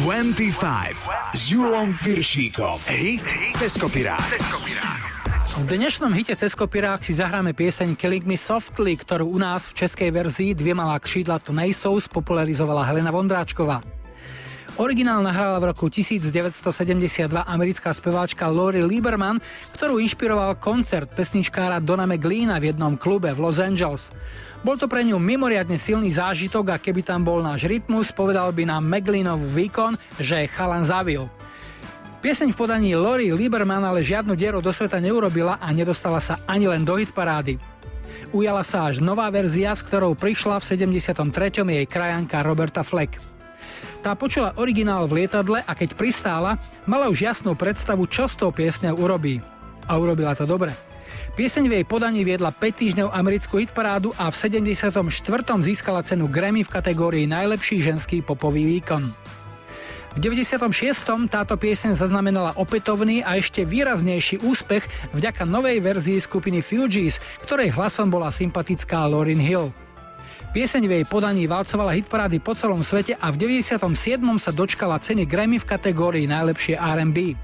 25 0.00 1.36
s 1.36 1.42
Julom 1.52 1.92
Piršíkom. 2.00 2.80
Hit 2.88 3.22
cez 3.54 3.76
kopirát. 3.76 4.24
V 5.60 5.76
dnešnom 5.76 6.08
hite 6.16 6.32
cez 6.40 6.56
kopirák 6.56 7.04
si 7.04 7.12
zahráme 7.12 7.52
pieseň 7.52 7.92
Killing 7.92 8.24
Me 8.24 8.40
Softly, 8.40 8.96
ktorú 8.96 9.28
u 9.28 9.36
nás 9.36 9.68
v 9.68 9.84
českej 9.84 10.08
verzii 10.08 10.56
Dvie 10.56 10.72
malá 10.72 10.96
kšídla 10.96 11.36
to 11.36 11.52
nejsou 11.52 12.00
spopularizovala 12.00 12.80
Helena 12.88 13.12
Vondráčková. 13.12 13.84
Originál 14.80 15.20
nahrala 15.20 15.60
v 15.60 15.68
roku 15.68 15.92
1972 15.92 16.64
americká 17.44 17.92
speváčka 17.92 18.48
Lori 18.48 18.80
Lieberman, 18.80 19.36
ktorú 19.76 20.00
inšpiroval 20.00 20.56
koncert 20.56 21.12
pesničkára 21.12 21.76
Dona 21.84 22.08
McLeana 22.08 22.56
v 22.56 22.72
jednom 22.72 22.96
klube 22.96 23.28
v 23.36 23.44
Los 23.44 23.60
Angeles. 23.60 24.08
Bol 24.64 24.80
to 24.80 24.88
pre 24.88 25.04
ňu 25.04 25.20
mimoriadne 25.20 25.76
silný 25.76 26.08
zážitok 26.08 26.72
a 26.72 26.80
keby 26.80 27.04
tam 27.04 27.20
bol 27.20 27.44
náš 27.44 27.68
rytmus, 27.68 28.08
povedal 28.16 28.48
by 28.56 28.64
nám 28.64 28.88
McLeanov 28.88 29.44
výkon, 29.44 30.00
že 30.16 30.48
chalan 30.48 30.88
zavil. 30.88 31.28
Pieseň 32.20 32.52
v 32.52 32.60
podaní 32.60 32.92
Lori 32.92 33.32
Lieberman 33.32 33.80
ale 33.80 34.04
žiadnu 34.04 34.36
dieru 34.36 34.60
do 34.60 34.68
sveta 34.76 35.00
neurobila 35.00 35.56
a 35.56 35.72
nedostala 35.72 36.20
sa 36.20 36.36
ani 36.44 36.68
len 36.68 36.84
do 36.84 37.00
hitparády. 37.00 37.56
Ujala 38.36 38.60
sa 38.60 38.92
až 38.92 39.00
nová 39.00 39.32
verzia, 39.32 39.72
s 39.72 39.80
ktorou 39.80 40.12
prišla 40.12 40.60
v 40.60 40.68
73. 40.68 41.16
jej 41.64 41.86
krajanka 41.88 42.44
Roberta 42.44 42.84
Fleck. 42.84 43.16
Tá 44.04 44.12
počula 44.12 44.52
originál 44.60 45.08
v 45.08 45.24
lietadle 45.24 45.64
a 45.64 45.72
keď 45.72 45.96
pristála, 45.96 46.60
mala 46.84 47.08
už 47.08 47.24
jasnú 47.24 47.56
predstavu, 47.56 48.04
čo 48.04 48.28
s 48.28 48.36
tou 48.36 48.52
piesňou 48.52 49.00
urobí. 49.00 49.40
A 49.88 49.96
urobila 49.96 50.36
to 50.36 50.44
dobre. 50.44 50.76
Pieseň 51.40 51.72
v 51.72 51.80
jej 51.80 51.84
podaní 51.88 52.20
viedla 52.20 52.52
5 52.52 52.80
týždňov 52.84 53.16
americkú 53.16 53.64
hitparádu 53.64 54.12
a 54.20 54.28
v 54.28 54.36
74. 54.36 54.92
získala 55.64 56.04
cenu 56.04 56.28
Grammy 56.28 56.68
v 56.68 56.72
kategórii 56.72 57.24
Najlepší 57.24 57.80
ženský 57.80 58.20
popový 58.20 58.68
výkon. 58.76 59.08
V 60.10 60.18
96. 60.18 61.30
táto 61.30 61.54
pieseň 61.54 61.94
zaznamenala 61.94 62.58
opätovný 62.58 63.22
a 63.22 63.38
ešte 63.38 63.62
výraznejší 63.62 64.42
úspech 64.42 64.82
vďaka 65.14 65.46
novej 65.46 65.78
verzii 65.78 66.18
skupiny 66.18 66.66
Fugees, 66.66 67.22
ktorej 67.46 67.70
hlasom 67.70 68.10
bola 68.10 68.34
sympatická 68.34 69.06
Lauryn 69.06 69.38
Hill. 69.38 69.70
Pieseň 70.50 70.82
v 70.90 70.92
jej 70.98 71.04
podaní 71.06 71.46
valcovala 71.46 71.94
hitparády 71.94 72.42
po 72.42 72.58
celom 72.58 72.82
svete 72.82 73.14
a 73.22 73.30
v 73.30 73.62
97. 73.62 73.78
sa 74.42 74.50
dočkala 74.50 74.98
ceny 74.98 75.30
Grammy 75.30 75.62
v 75.62 75.68
kategórii 75.70 76.26
Najlepšie 76.26 76.74
R&B. 76.74 77.38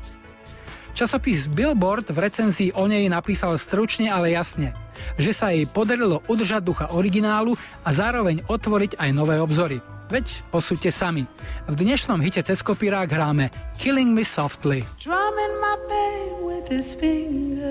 Časopis 0.90 1.46
Billboard 1.46 2.10
v 2.10 2.18
recenzii 2.18 2.74
o 2.74 2.90
nej 2.90 3.06
napísal 3.06 3.62
stručne, 3.62 4.10
ale 4.10 4.34
jasne, 4.34 4.74
že 5.22 5.30
sa 5.30 5.54
jej 5.54 5.70
podarilo 5.70 6.18
udržať 6.26 6.66
ducha 6.66 6.90
originálu 6.90 7.54
a 7.86 7.94
zároveň 7.94 8.42
otvoriť 8.50 8.98
aj 8.98 9.10
nové 9.14 9.38
obzory. 9.38 9.78
Veď 10.06 10.46
posúďte 10.54 10.94
sami. 10.94 11.26
V 11.66 11.74
dnešnom 11.74 12.22
hite 12.22 12.38
cez 12.46 12.62
kopírák 12.62 13.10
hráme 13.10 13.50
Killing 13.74 14.14
Me 14.14 14.22
Softly. 14.22 14.86
Drumming 15.02 15.54
my 15.58 15.74
pain 15.90 16.46
with 16.46 16.70
his 16.70 16.94
fingers 16.94 17.66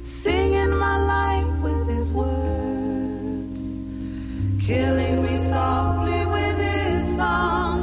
Singing 0.00 0.72
my 0.80 0.96
life 0.96 1.52
with 1.60 1.84
his 1.92 2.08
words 2.16 3.76
Killing 4.64 5.20
me 5.20 5.36
softly 5.36 6.24
with 6.24 6.56
his 6.56 7.04
song 7.20 7.81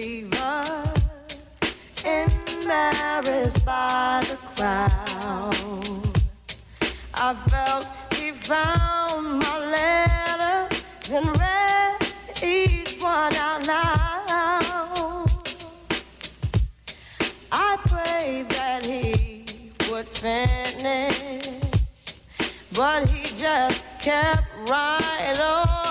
retriever, 0.00 0.64
embarrassed 2.04 3.64
by 3.66 4.24
the 4.28 4.36
crowd. 4.54 6.18
I 7.14 7.34
felt 7.34 7.86
he 8.14 8.32
found 8.32 9.38
my 9.40 9.58
letter, 9.58 10.74
and 11.12 11.26
read 11.38 11.98
each 12.42 13.00
one 13.00 13.34
out 13.34 13.66
loud. 13.66 15.30
I 17.52 17.76
prayed 17.88 18.48
that 18.50 18.86
he 18.86 19.54
would 19.90 20.08
finish, 20.08 21.46
but 22.74 23.10
he 23.10 23.24
just 23.34 23.84
kept 24.00 24.46
right 24.66 25.38
on. 25.40 25.89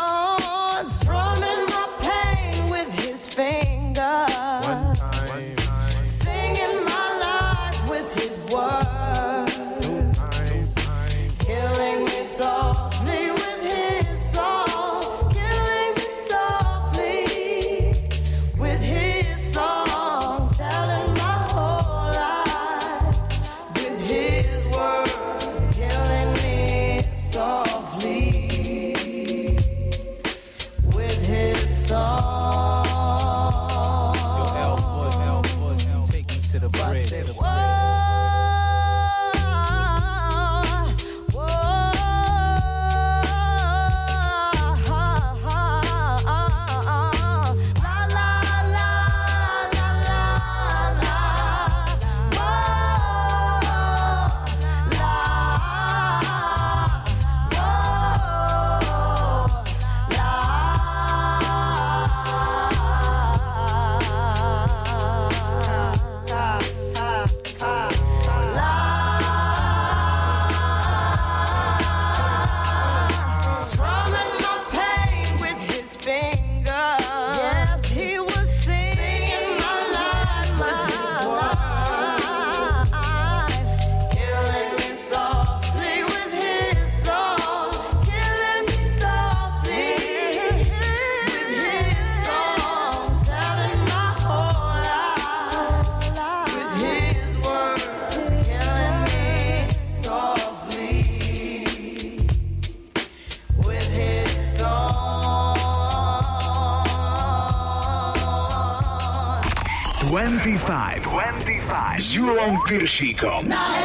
Piršíkom. 112.70 113.50
No! 113.50 113.79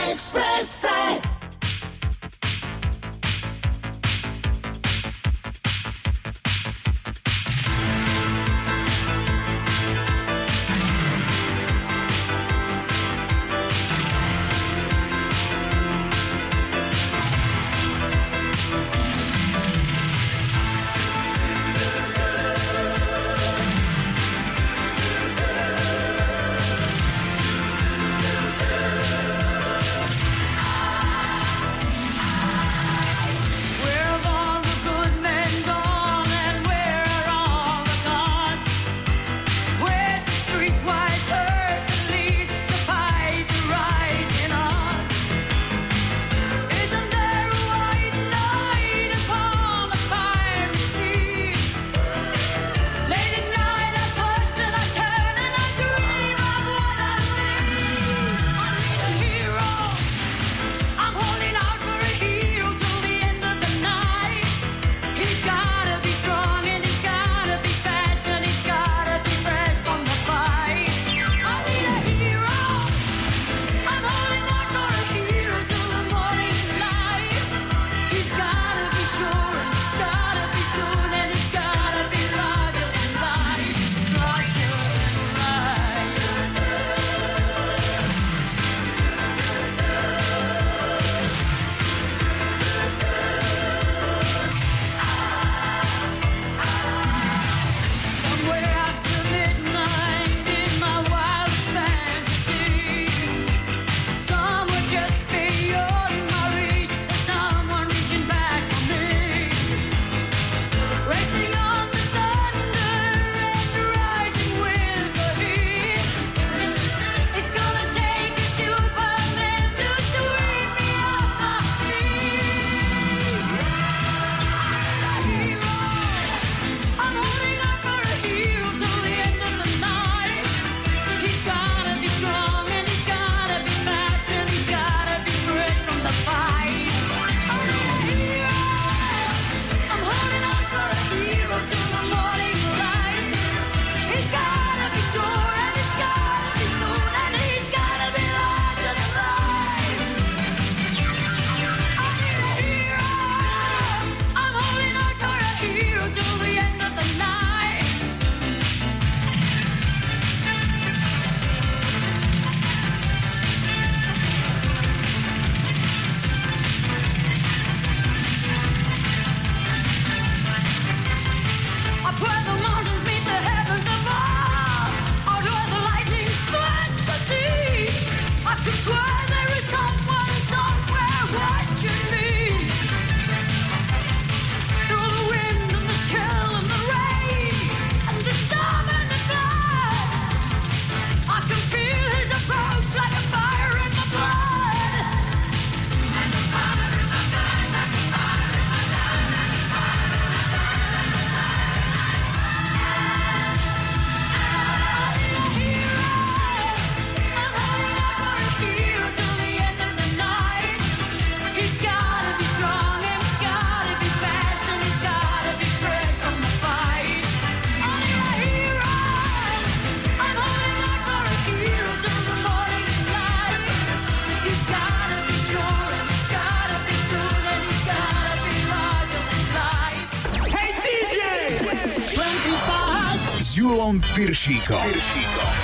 Julom 233.95 234.11
Piršíkom. 234.19 234.87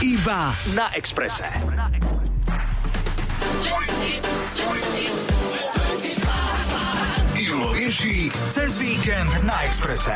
Iba 0.07 0.55
na 0.79 0.87
Exprese. 0.95 1.51
Julo 7.35 7.75
cez 8.55 8.79
víkend 8.79 9.27
na 9.43 9.67
Exprese. 9.67 10.15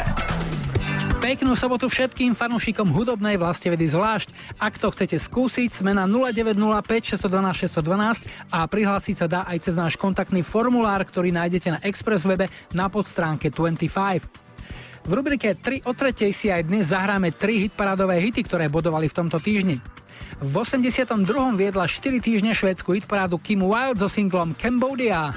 Peknú 1.19 1.59
sobotu 1.59 1.91
všetkým 1.91 2.39
fanúšikom 2.39 2.87
hudobnej 2.87 3.35
vlastivedy 3.35 3.91
zvlášť. 3.91 4.31
Ak 4.63 4.79
to 4.79 4.95
chcete 4.95 5.19
skúsiť, 5.19 5.75
sme 5.83 5.91
na 5.91 6.07
0905 6.07 7.19
612 7.19 7.67
612 7.67 8.31
a 8.55 8.63
prihlásiť 8.71 9.17
sa 9.19 9.27
dá 9.27 9.41
aj 9.43 9.59
cez 9.59 9.75
náš 9.75 9.99
kontaktný 9.99 10.47
formulár, 10.47 11.03
ktorý 11.03 11.35
nájdete 11.35 11.67
na 11.67 11.83
Express 11.83 12.23
webe 12.23 12.47
na 12.71 12.87
podstránke 12.87 13.51
25. 13.51 14.34
V 15.05 15.13
rubrike 15.13 15.53
3 15.53 15.85
o 15.85 15.93
3 15.93 16.33
si 16.33 16.49
aj 16.49 16.65
dnes 16.65 16.89
zahráme 16.89 17.29
3 17.29 17.69
hitparádové 17.69 18.25
hity, 18.25 18.41
ktoré 18.41 18.73
bodovali 18.73 19.05
v 19.13 19.17
tomto 19.21 19.37
týždni. 19.37 19.77
V 20.41 20.53
82. 20.57 21.13
viedla 21.61 21.85
4 21.85 22.25
týždne 22.25 22.57
švédsku 22.57 22.89
hitparádu 22.97 23.37
Kim 23.37 23.61
Wilde 23.61 24.01
so 24.01 24.09
singlom 24.09 24.57
Cambodia. 24.57 25.37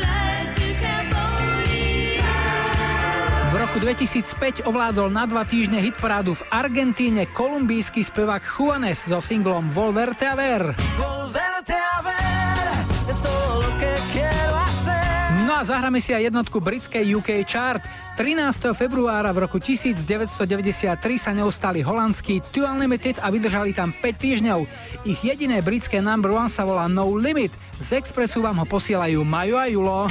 V 3.48 3.54
roku 3.60 3.84
2005 3.84 4.64
ovládol 4.64 5.12
na 5.12 5.28
dva 5.28 5.44
týždne 5.44 5.84
hitparádu 5.84 6.40
v 6.40 6.48
Argentíne 6.48 7.28
kolumbijský 7.28 8.08
spevák 8.08 8.48
Juanes 8.48 9.04
so 9.04 9.20
singlom 9.20 9.68
Volverte 9.68 10.32
a 10.32 10.36
ver. 10.40 10.80
No 15.48 15.52
a 15.60 15.62
zahráme 15.64 16.04
si 16.04 16.12
aj 16.12 16.28
jednotku 16.28 16.60
britskej 16.60 17.08
UK 17.20 17.44
Chart. 17.48 17.80
13. 18.18 18.74
februára 18.74 19.30
v 19.30 19.46
roku 19.46 19.62
1993 19.62 20.90
sa 21.22 21.38
neustali 21.38 21.86
holandskí 21.86 22.42
Two 22.50 22.66
Unlimited 22.66 23.22
a 23.22 23.30
vydržali 23.30 23.78
tam 23.78 23.94
5 23.94 24.02
týždňov. 24.18 24.66
Ich 25.06 25.22
jediné 25.22 25.62
britské 25.62 26.02
number 26.02 26.34
one 26.34 26.50
sa 26.50 26.66
volá 26.66 26.90
No 26.90 27.14
Limit. 27.14 27.54
Z 27.78 28.02
Expressu 28.02 28.42
vám 28.42 28.58
ho 28.58 28.66
posielajú 28.66 29.22
Majo 29.22 29.62
a 29.62 29.70
Julo. 29.70 30.10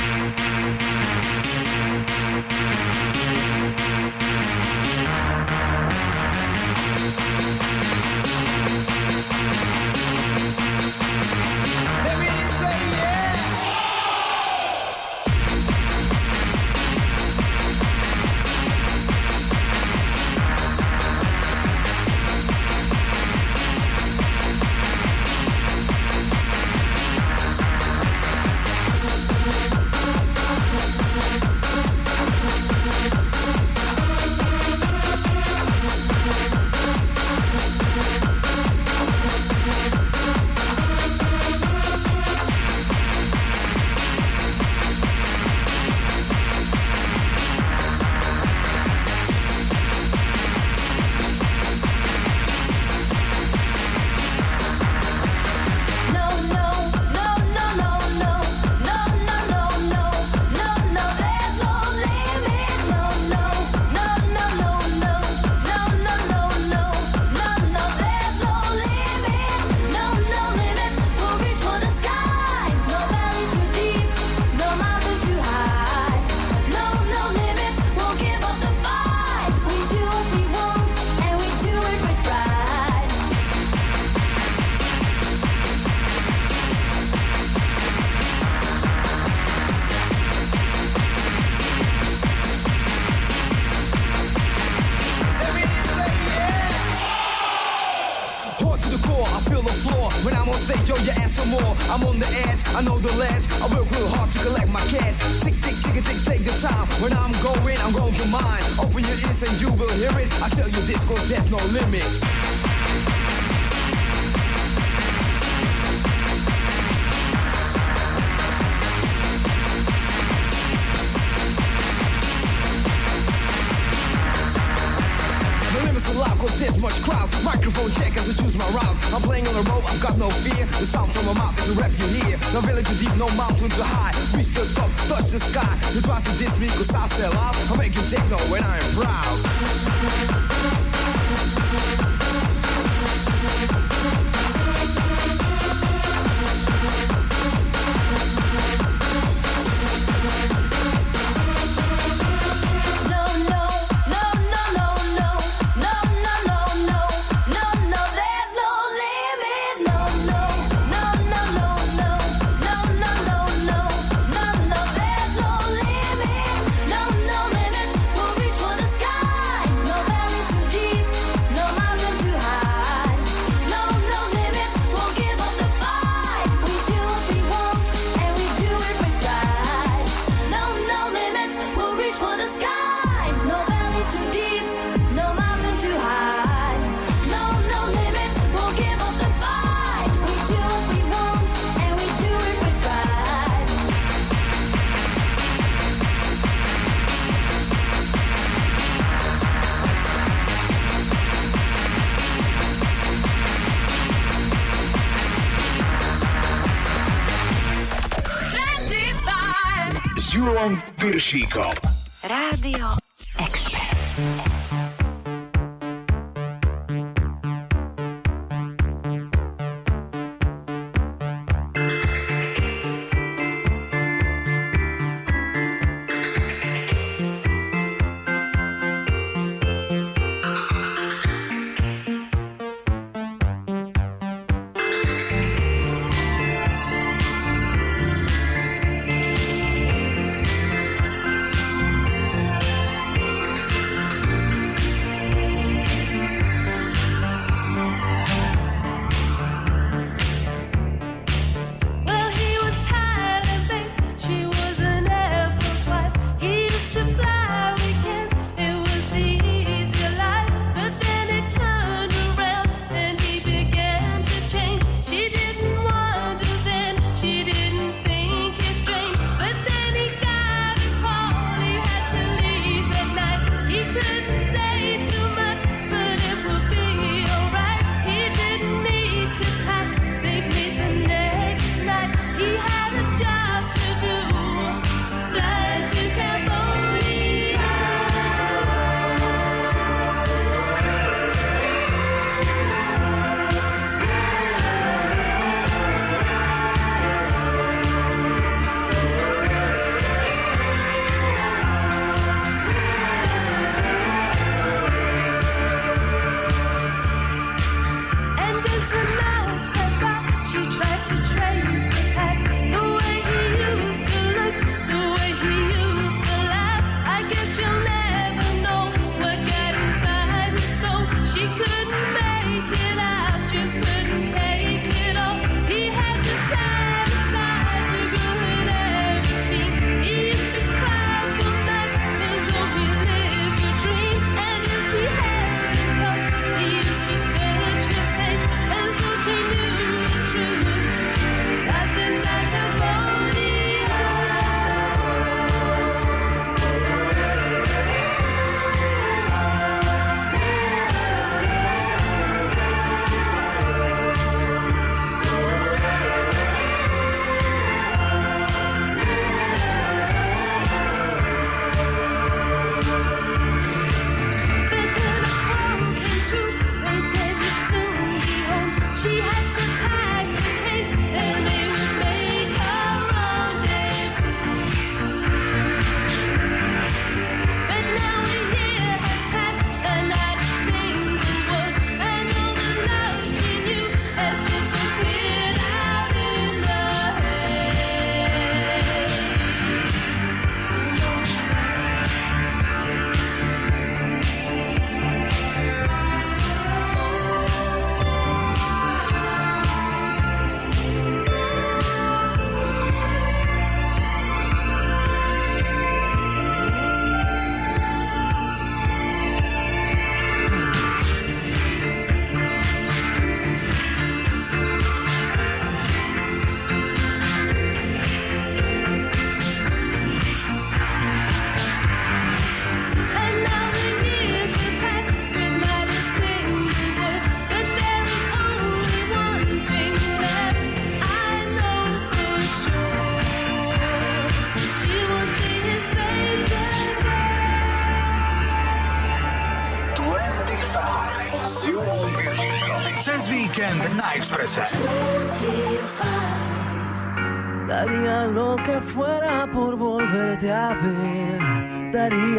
Julom 211.16 211.65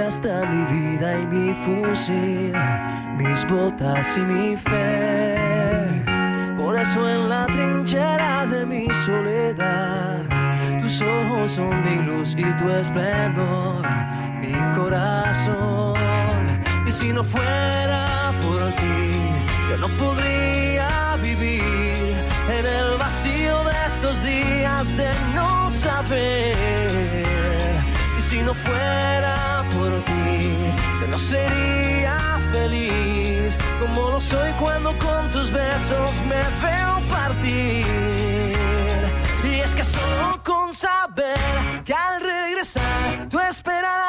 hasta 0.08 0.46
mi 0.46 0.64
vida 0.74 1.20
y 1.20 1.26
mi 1.26 1.54
fusil, 1.66 2.54
mis 3.18 3.46
botas 3.48 4.08
y 4.16 4.22
mi 4.22 4.56
fe. 4.56 5.36
Por 6.58 6.80
eso 6.80 7.10
en 7.10 7.28
la 7.28 7.46
trinchera 7.48 8.46
de 8.46 8.66
mi 8.66 8.88
soledad, 9.06 10.22
tus 10.80 11.02
ojos 11.02 11.52
son 11.52 11.74
mi 11.84 11.98
luz 12.04 12.36
y 12.38 12.46
tu 12.54 12.70
esplendor, 12.70 13.86
mi 14.42 14.56
corazón. 14.78 16.00
Y 16.88 16.92
si 16.92 17.12
no 17.12 17.24
fuera 17.26 18.32
por 18.42 18.72
ti, 18.76 19.12
yo 19.70 19.78
no 19.78 19.90
podría 19.98 21.18
vivir 21.22 22.16
en 22.58 22.66
el 22.66 22.98
vacío 22.98 23.62
de 23.66 23.76
estos 23.86 24.24
días 24.24 24.96
de 24.96 25.10
no 25.36 25.70
saber. 25.70 26.88
Y 28.18 28.22
si 28.22 28.42
no 28.42 28.54
fuera 28.54 29.37
por 29.90 30.04
ti, 30.06 30.74
yo 31.02 31.08
no 31.08 31.18
sería 31.18 32.40
feliz 32.52 33.58
como 33.80 34.10
lo 34.12 34.20
soy 34.20 34.52
cuando 34.54 34.98
con 34.98 35.32
tus 35.32 35.52
besos 35.52 36.12
me 36.32 36.42
veo 36.64 37.08
partir. 37.08 37.86
Y 39.44 39.60
es 39.64 39.74
que 39.76 39.84
solo 39.84 40.42
con 40.44 40.74
saber 40.74 41.84
que 41.86 41.94
al 41.94 42.22
regresar 42.22 43.28
tú 43.30 43.40
esperarás 43.40 44.07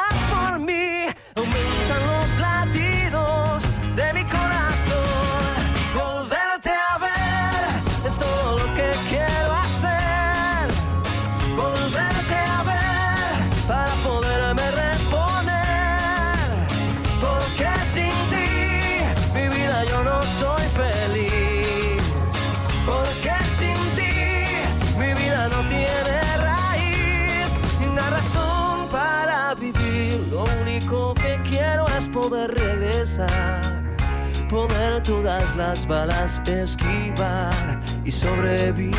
las 35.79 35.87
balas 35.87 36.41
esquivar 36.47 37.79
y 38.03 38.11
sobrevivir. 38.11 38.93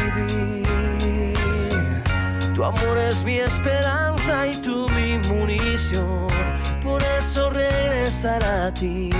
Tu 2.55 2.65
amor 2.65 2.99
es 2.99 3.25
mi 3.25 3.39
esperanza 3.39 4.47
y 4.47 4.57
tú 4.57 4.89
mi 4.91 5.19
munición. 5.29 6.29
Por 6.83 7.03
eso 7.19 7.51
regresar 7.51 8.43
a 8.45 8.73
ti 8.73 9.11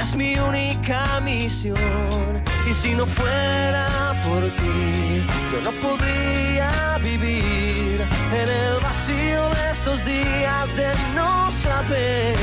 es 0.00 0.14
mi 0.14 0.38
única 0.38 1.20
misión. 1.20 2.42
Y 2.68 2.74
si 2.74 2.94
no 2.94 3.06
fuera 3.06 4.14
por 4.24 4.42
ti, 4.42 5.26
yo 5.52 5.60
no 5.62 5.72
podría 5.80 6.98
vivir 7.02 8.06
en 8.32 8.48
el 8.48 8.80
vacío 8.82 9.48
de 9.50 9.70
estos 9.70 10.04
días 10.04 10.76
de 10.76 10.92
no 11.14 11.50
saber. 11.50 12.36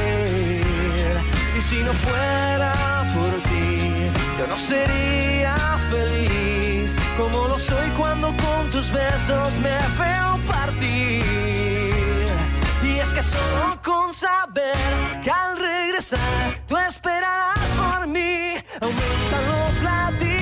Y 1.57 1.61
si 1.61 1.83
no 1.83 1.93
fuera 1.93 3.05
por 3.13 3.41
ti, 3.43 3.98
yo 4.39 4.47
no 4.47 4.55
sería 4.55 5.57
feliz 5.91 6.95
como 7.17 7.49
lo 7.49 7.59
soy 7.59 7.89
cuando 7.89 8.27
con 8.37 8.69
tus 8.71 8.89
besos 8.89 9.59
me 9.59 9.77
veo 9.99 10.39
partir. 10.47 12.25
Y 12.81 12.99
es 12.99 13.13
que 13.13 13.21
solo 13.21 13.77
con 13.83 14.13
saber 14.13 15.21
que 15.21 15.29
al 15.29 15.57
regresar 15.57 16.57
tú 16.67 16.77
esperarás 16.77 17.59
por 17.77 18.07
mí, 18.07 18.53
aumentan 18.79 19.43
los 19.51 19.83
latidos 19.83 20.38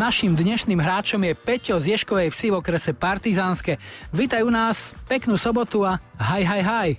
Naším 0.00 0.32
dnešným 0.32 0.80
hráčom 0.80 1.20
je 1.28 1.36
Peťo 1.36 1.76
z 1.76 1.92
Ješkovej 1.92 2.32
vsi 2.32 2.48
v 2.48 2.56
okrese 2.56 2.96
Partizánske. 2.96 3.76
Vítaj 4.16 4.40
u 4.40 4.48
nás, 4.48 4.96
peknú 5.04 5.36
sobotu 5.36 5.84
a 5.84 6.00
haj, 6.16 6.40
haj, 6.40 6.62
haj. 6.64 6.90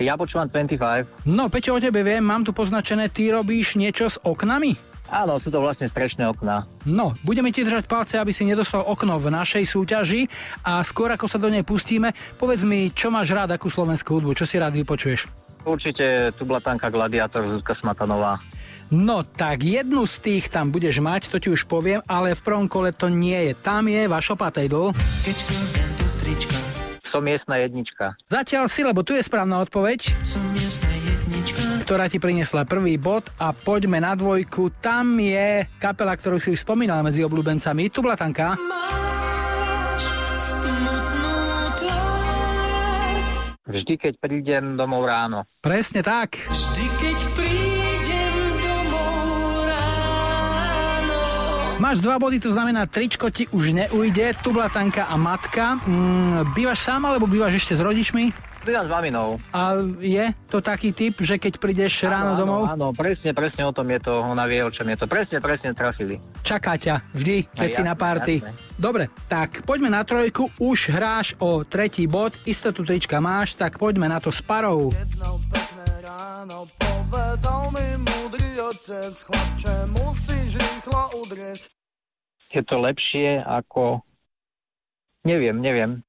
Ja 0.00 0.16
počúvam 0.16 0.48
25. 0.48 1.28
No, 1.28 1.52
Peťo, 1.52 1.76
o 1.76 1.82
tebe 1.84 2.00
viem, 2.00 2.24
mám 2.24 2.48
tu 2.48 2.56
poznačené, 2.56 3.12
ty 3.12 3.28
robíš 3.28 3.76
niečo 3.76 4.08
s 4.08 4.16
oknami? 4.24 4.80
Áno, 5.12 5.36
sú 5.36 5.52
to 5.52 5.60
vlastne 5.60 5.92
strešné 5.92 6.24
okná. 6.24 6.64
No, 6.88 7.12
budeme 7.20 7.52
ti 7.52 7.68
držať 7.68 7.84
palce, 7.84 8.16
aby 8.16 8.32
si 8.32 8.48
nedostal 8.48 8.80
okno 8.80 9.20
v 9.20 9.28
našej 9.28 9.68
súťaži 9.68 10.24
a 10.64 10.80
skôr 10.80 11.12
ako 11.12 11.28
sa 11.28 11.36
do 11.36 11.52
nej 11.52 11.60
pustíme, 11.60 12.16
povedz 12.40 12.64
mi, 12.64 12.88
čo 12.96 13.12
máš 13.12 13.28
rád, 13.28 13.60
akú 13.60 13.68
slovenskú 13.68 14.16
hudbu, 14.16 14.32
čo 14.32 14.48
si 14.48 14.56
rád 14.56 14.72
vypočuješ? 14.72 15.47
Určite 15.66 16.32
Tublatanka 16.38 16.88
Gladiátor, 16.88 17.46
Zuzka 17.46 17.74
Smatanová. 17.78 18.38
No 18.88 19.20
tak 19.20 19.68
jednu 19.68 20.08
z 20.08 20.16
tých 20.18 20.44
tam 20.48 20.72
budeš 20.72 21.04
mať, 21.04 21.28
to 21.28 21.36
ti 21.36 21.52
už 21.52 21.68
poviem, 21.68 22.00
ale 22.08 22.32
v 22.32 22.40
prvom 22.40 22.66
kole 22.70 22.88
to 22.94 23.12
nie 23.12 23.36
je. 23.50 23.52
Tam 23.58 23.84
je 23.84 24.08
Vašo 24.08 24.32
Patejdl. 24.32 24.96
Som 27.08 27.24
miestna 27.24 27.60
jednička. 27.60 28.16
Zatiaľ 28.28 28.68
si, 28.68 28.84
lebo 28.84 29.00
tu 29.04 29.16
je 29.16 29.24
správna 29.24 29.60
odpoveď, 29.64 30.12
som 30.24 30.40
miestna 30.56 30.88
jednička. 31.04 31.84
ktorá 31.84 32.04
ti 32.08 32.20
priniesla 32.20 32.68
prvý 32.68 33.00
bod 33.00 33.28
a 33.40 33.52
poďme 33.56 34.00
na 34.00 34.12
dvojku. 34.12 34.72
Tam 34.80 35.16
je 35.16 35.64
kapela, 35.80 36.12
ktorú 36.12 36.36
si 36.36 36.52
už 36.52 36.60
spomínal 36.60 37.00
medzi 37.00 37.24
obľúbencami, 37.24 37.88
Tublatanka. 37.88 38.56
Máš 38.60 39.27
Vždy, 43.68 44.00
keď 44.00 44.14
prídem 44.16 44.80
domov 44.80 45.04
ráno. 45.04 45.44
Presne 45.60 46.00
tak. 46.00 46.40
Vždy, 46.48 46.88
keď 46.88 47.18
prídem 47.36 48.34
domov 48.64 49.68
ráno. 49.68 51.20
Máš 51.76 52.00
dva 52.00 52.16
body, 52.16 52.40
to 52.40 52.48
znamená, 52.48 52.88
tričko 52.88 53.28
ti 53.28 53.44
už 53.52 53.76
neujde, 53.76 54.40
Tublatanka 54.40 55.12
a 55.12 55.20
matka. 55.20 55.76
Mm, 55.84 56.56
bývaš 56.56 56.80
sám 56.80 57.12
alebo 57.12 57.28
bývaš 57.28 57.60
ešte 57.60 57.76
s 57.76 57.84
rodičmi? 57.84 58.47
Bývam 58.68 58.84
s 58.84 58.92
maminou. 58.92 59.28
A 59.56 59.80
je 59.96 60.28
to 60.52 60.60
taký 60.60 60.92
typ, 60.92 61.16
že 61.24 61.40
keď 61.40 61.56
prídeš 61.56 62.04
ráno 62.04 62.36
áno, 62.36 62.40
domov, 62.44 62.62
Áno, 62.68 62.86
presne, 62.92 63.32
presne 63.32 63.64
o 63.64 63.72
tom 63.72 63.88
je 63.88 63.96
to. 64.04 64.20
Ona 64.20 64.44
vie, 64.44 64.60
o 64.60 64.68
čom 64.68 64.84
je 64.92 64.96
to. 65.00 65.08
Presne, 65.08 65.40
presne 65.40 65.72
trafili. 65.72 66.20
čaká 66.44 66.76
ťa 66.76 67.00
vždy, 67.16 67.48
keď 67.56 67.68
si 67.72 67.80
na 67.80 67.96
jasné, 67.96 68.04
párty. 68.04 68.34
jasné. 68.44 68.52
Dobre, 68.76 69.08
tak 69.24 69.64
poďme 69.64 69.88
na 69.88 70.04
trojku, 70.04 70.52
už 70.60 70.92
hráš 70.92 71.32
o 71.40 71.64
tretí 71.64 72.04
bod, 72.04 72.36
istotu 72.44 72.84
trička 72.84 73.24
máš, 73.24 73.56
tak 73.56 73.80
poďme 73.80 74.04
na 74.04 74.20
to 74.20 74.28
s 74.28 74.44
parou. 74.44 74.92
Pekné 74.92 75.88
ráno 76.04 76.68
povedal 76.76 77.72
mi 77.72 78.04
múdry 78.04 78.60
otec, 78.60 79.16
chlapče, 79.16 79.74
musíš 79.96 80.60
rýchlo 80.60 81.24
udrieť. 81.24 81.64
Je 82.52 82.60
to 82.68 82.76
lepšie 82.84 83.40
ako... 83.48 84.04
Neviem, 85.24 85.56
neviem. 85.56 86.04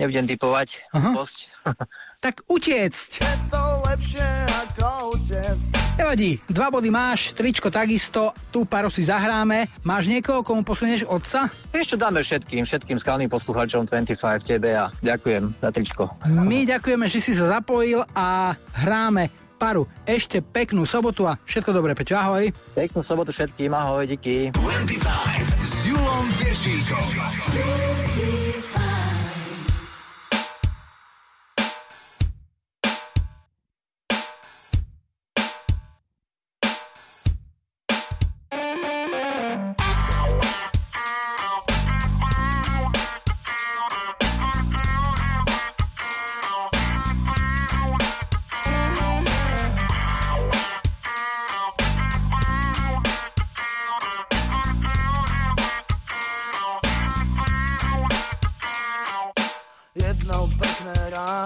Nebudem 0.00 0.24
typovať. 0.24 0.72
Aha. 0.96 1.12
Dosť. 1.12 1.49
Tak 2.20 2.44
utiecť! 2.52 3.24
Je 3.24 3.36
to 3.48 3.64
lepšie 3.88 4.28
ako 4.52 5.16
utec. 5.16 5.56
Nevadí, 5.96 6.36
dva 6.52 6.68
body 6.68 6.92
máš, 6.92 7.32
tričko 7.32 7.72
takisto, 7.72 8.36
tú 8.52 8.68
paru 8.68 8.92
si 8.92 9.08
zahráme. 9.08 9.72
Máš 9.80 10.04
niekoho, 10.04 10.44
komu 10.44 10.60
posunieš 10.60 11.08
otca? 11.08 11.48
Ešte 11.72 11.96
dáme 11.96 12.20
všetkým, 12.20 12.68
všetkým 12.68 13.00
skalným 13.00 13.32
poslucháčom 13.32 13.88
25 13.88 14.20
TBA. 14.44 15.00
Ďakujem 15.00 15.56
za 15.64 15.68
tričko. 15.72 16.12
My 16.28 16.68
ďakujeme, 16.68 17.08
že 17.08 17.24
si 17.24 17.32
sa 17.32 17.56
zapojil 17.56 18.04
a 18.12 18.52
hráme 18.76 19.32
paru. 19.56 19.88
Ešte 20.04 20.44
peknú 20.44 20.84
sobotu 20.84 21.24
a 21.24 21.40
všetko 21.48 21.72
dobré, 21.72 21.96
Peťo, 21.96 22.20
ahoj. 22.20 22.52
Peknú 22.76 23.00
sobotu 23.08 23.32
všetkým, 23.32 23.72
ahoj, 23.72 24.04
díky. 24.04 24.52
25 24.52 25.56
s 25.64 25.88
Julom 25.88 26.24
Viršíkom. 26.36 27.08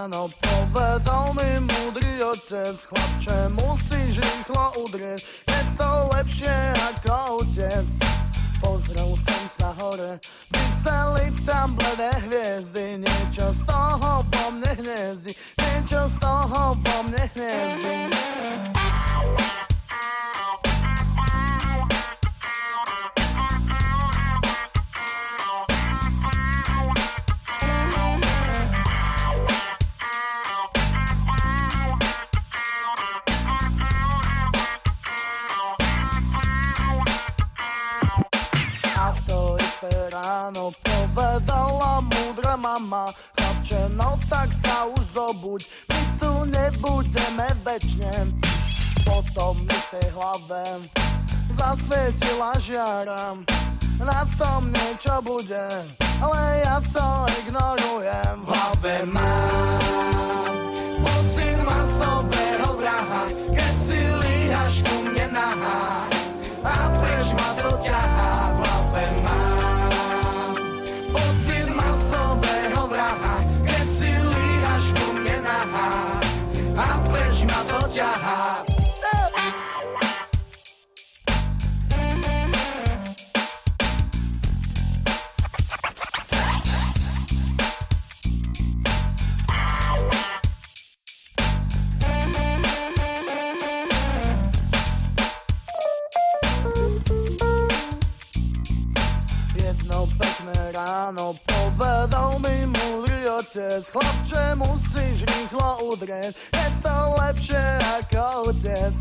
Ráno 0.05 0.29
povedal 0.41 1.33
mi 1.33 1.65
múdry 1.65 2.21
otec, 2.21 2.77
chlapče, 2.77 3.49
musíš 3.57 4.21
rýchlo 4.21 4.85
udrieť. 4.85 5.25
Je 5.49 5.61
to 5.81 5.91
lepšie 6.13 6.57
ako 6.77 7.41
utec. 7.41 7.89
Pozrel 8.61 9.17
som 9.17 9.43
sa 9.49 9.73
hore, 9.81 10.21
vyseli 10.53 11.33
tam 11.49 11.77
bledé 11.77 12.13
hviezdy, 12.29 13.01
niečo 13.01 13.49
z 13.53 13.61
toho 13.65 14.25
po 14.29 14.45
mne 14.53 14.73
hniezdi, 14.77 15.33
niečo 15.57 16.05
z 16.09 16.17
toho 16.21 16.77
po 16.85 16.97
mne 17.09 17.25
hniezdi. 17.33 18.74
Sa 44.65 44.89
už 44.89 45.05
zobuď, 45.13 45.61
my 45.93 46.01
tu 46.17 46.33
nebudeme 46.49 47.49
večne. 47.61 48.13
Potom 49.05 49.61
mi 49.61 49.77
v 49.77 49.87
tej 49.93 50.07
hlave 50.17 50.89
zasvietila 51.53 52.57
žiara. 52.57 53.37
Na 54.01 54.27
tom 54.41 54.73
niečo 54.73 55.21
bude, 55.23 55.69
ale 56.19 56.41
ja 56.65 56.81
to 56.91 57.29
ignorujem. 57.45 58.37
V 58.43 58.49
hlave 58.49 58.97
mám 59.13 60.57
pocit 61.05 61.57
masového 61.63 62.75
vraha 62.81 63.25
Keď 63.55 63.75
si 63.79 64.01
líhaš 64.01 64.83
ku 64.83 64.97
mne 65.05 65.27
nahá 65.31 66.09
a 66.65 66.75
preč 66.97 67.37
ma 67.37 67.53
to 67.55 67.71
ťahá. 67.79 68.57
V 68.57 68.59
hlave 68.65 69.05
mám 69.23 69.64
mne 75.75 75.83
nahá 75.83 76.21
a 76.77 76.87
preč 77.11 77.43
ma 77.45 77.59
to 77.67 77.79
ťahá 77.91 78.65
Jedno 99.55 100.07
otec 103.55 103.87
Chlapče, 103.87 104.45
musíš 104.59 105.23
rýchlo 105.31 105.95
udrieť. 105.95 106.35
Je 106.35 106.67
to 106.83 106.97
lepšie 107.23 107.65
ako 108.03 108.51
utec 108.51 108.95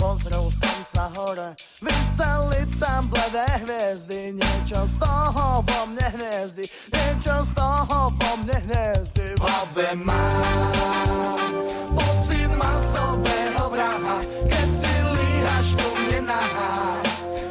Pozrel 0.00 0.48
som 0.48 0.78
sa 0.80 1.12
hore 1.12 1.52
Vyseli 1.84 2.64
tam 2.80 3.12
bledé 3.12 3.44
hviezdy. 3.60 4.40
Niečo 4.40 4.88
z 4.88 4.94
toho 4.96 5.60
po 5.60 5.80
mne 5.84 6.06
hniezdy 6.16 6.64
Niečo 6.96 7.44
z 7.44 7.50
toho 7.52 8.08
po 8.08 8.30
mne 8.40 8.56
hniezdy 8.64 9.36
V 9.36 9.40
hlave 9.44 9.88
mám 10.00 11.52
Pocit 11.92 12.48
masového 12.56 13.64
vraha 13.68 14.16
Keď 14.48 14.68
si 14.72 14.92
líhaš 15.12 15.68
ku 15.76 15.88
mne 15.92 16.20
nahá 16.24 16.72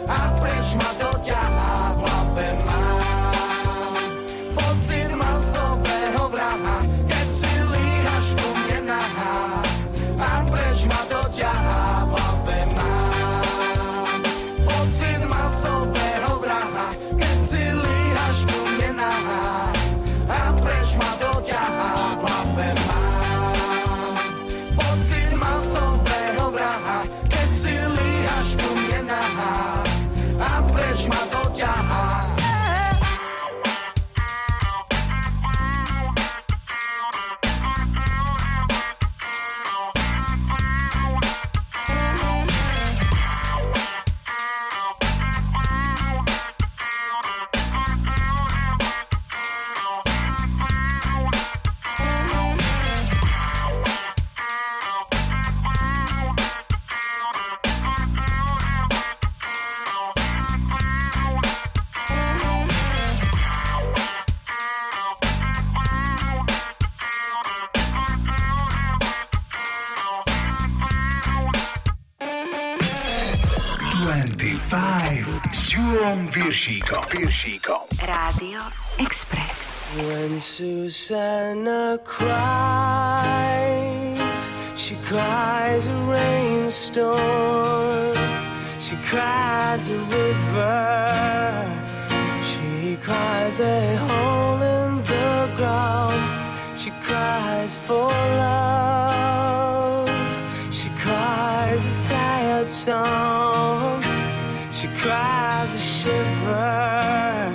A 0.10 0.18
preč 0.42 0.74
ma 0.82 0.90
to 0.98 1.10
ťahá 1.22 2.03
Julom 76.54 76.62
Viršíkom. 76.62 77.02
Viršíkom. 77.10 77.82
Rádio 77.98 78.62
Express. 79.02 79.74
When 79.98 80.38
Susanna 80.38 81.98
cries, 82.06 82.22
she 84.78 84.94
cries 85.02 85.90
a 85.90 85.98
rainstorm. 86.06 87.18
She 88.78 89.02
cries 89.02 89.90
a 89.90 89.98
river. 90.14 91.66
She 92.46 93.02
cries 93.02 93.58
a 93.58 93.98
hole 94.06 94.62
in 94.62 95.02
the 95.02 95.50
ground. 95.58 96.22
She 96.78 96.94
cries 97.02 97.74
for 97.82 98.14
love. 98.38 100.06
She 100.70 100.94
cries 101.02 101.82
a 101.82 101.96
sad 102.14 102.70
song. 102.70 104.06
She 104.70 104.88
cries 105.00 105.74
a 105.74 105.80
shiver. 106.04 107.48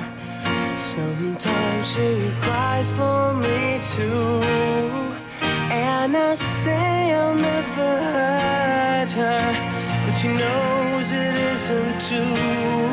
Sometimes 0.76 1.84
she 1.92 2.10
cries 2.40 2.88
for 2.98 3.34
me 3.34 3.78
too. 3.94 4.40
And 5.70 6.16
I 6.16 6.34
say 6.34 7.12
I'll 7.20 7.34
never 7.34 7.90
hurt 8.14 9.10
her. 9.22 9.44
But 10.04 10.14
she 10.20 10.28
knows 10.42 11.06
it 11.12 11.34
isn't 11.52 11.96
true. 12.08 12.90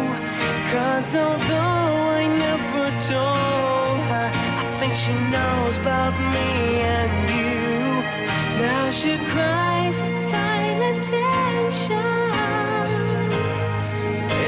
Cause 0.73 1.15
although 1.15 1.91
I 2.19 2.23
never 2.45 2.85
told 3.13 3.97
her, 4.11 4.29
I 4.61 4.65
think 4.79 4.93
she 5.03 5.13
knows 5.35 5.77
about 5.77 6.15
me 6.35 6.49
and 6.97 7.13
you. 7.37 7.55
Now 8.65 8.91
she 8.91 9.13
cries 9.31 10.01
with 10.03 10.17
silent 10.17 11.01
tension. 11.03 12.24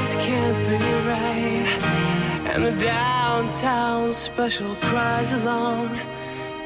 This 0.08 0.24
can't 0.26 0.70
be 0.70 0.78
right. 1.12 1.68
And 2.54 2.64
the 2.64 2.72
downtown 2.80 4.14
special 4.14 4.74
cries 4.76 5.34
along. 5.34 6.00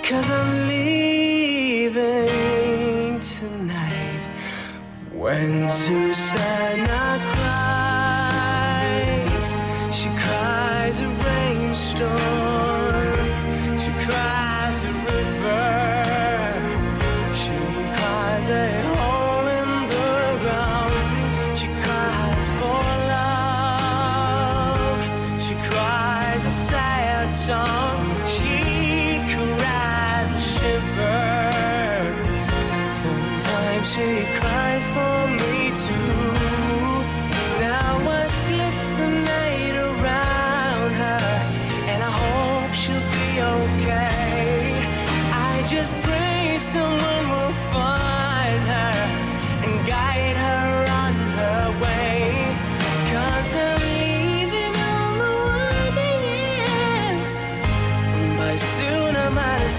Cause 0.04 0.30
I'm 0.30 0.68
leaving 0.68 2.00
tonight. 3.20 4.28
When 5.12 5.68
Susanna 5.72 7.18
cries, 7.34 9.08
she 9.92 10.10
cries 10.10 11.02
a 11.02 11.08
rainstorm. 11.08 12.41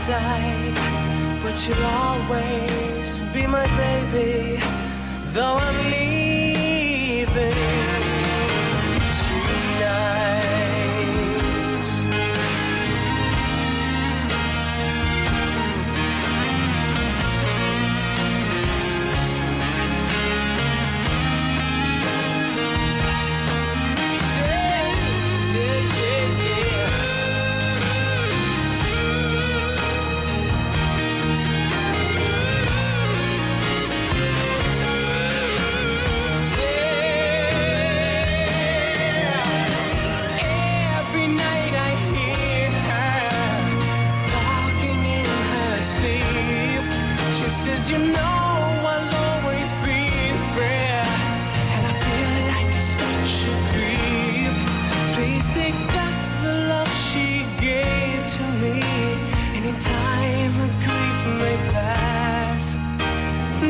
Sight, 0.02 0.74
but 1.44 1.56
you'll 1.68 1.84
always 1.84 3.20
be 3.32 3.46
my 3.46 3.64
baby, 3.76 4.60
though 5.30 5.54
I'm 5.54 5.91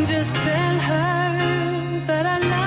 just 0.01 0.35
tell 0.37 0.79
her 0.79 2.07
that 2.07 2.25
I 2.27 2.39
love 2.39 2.62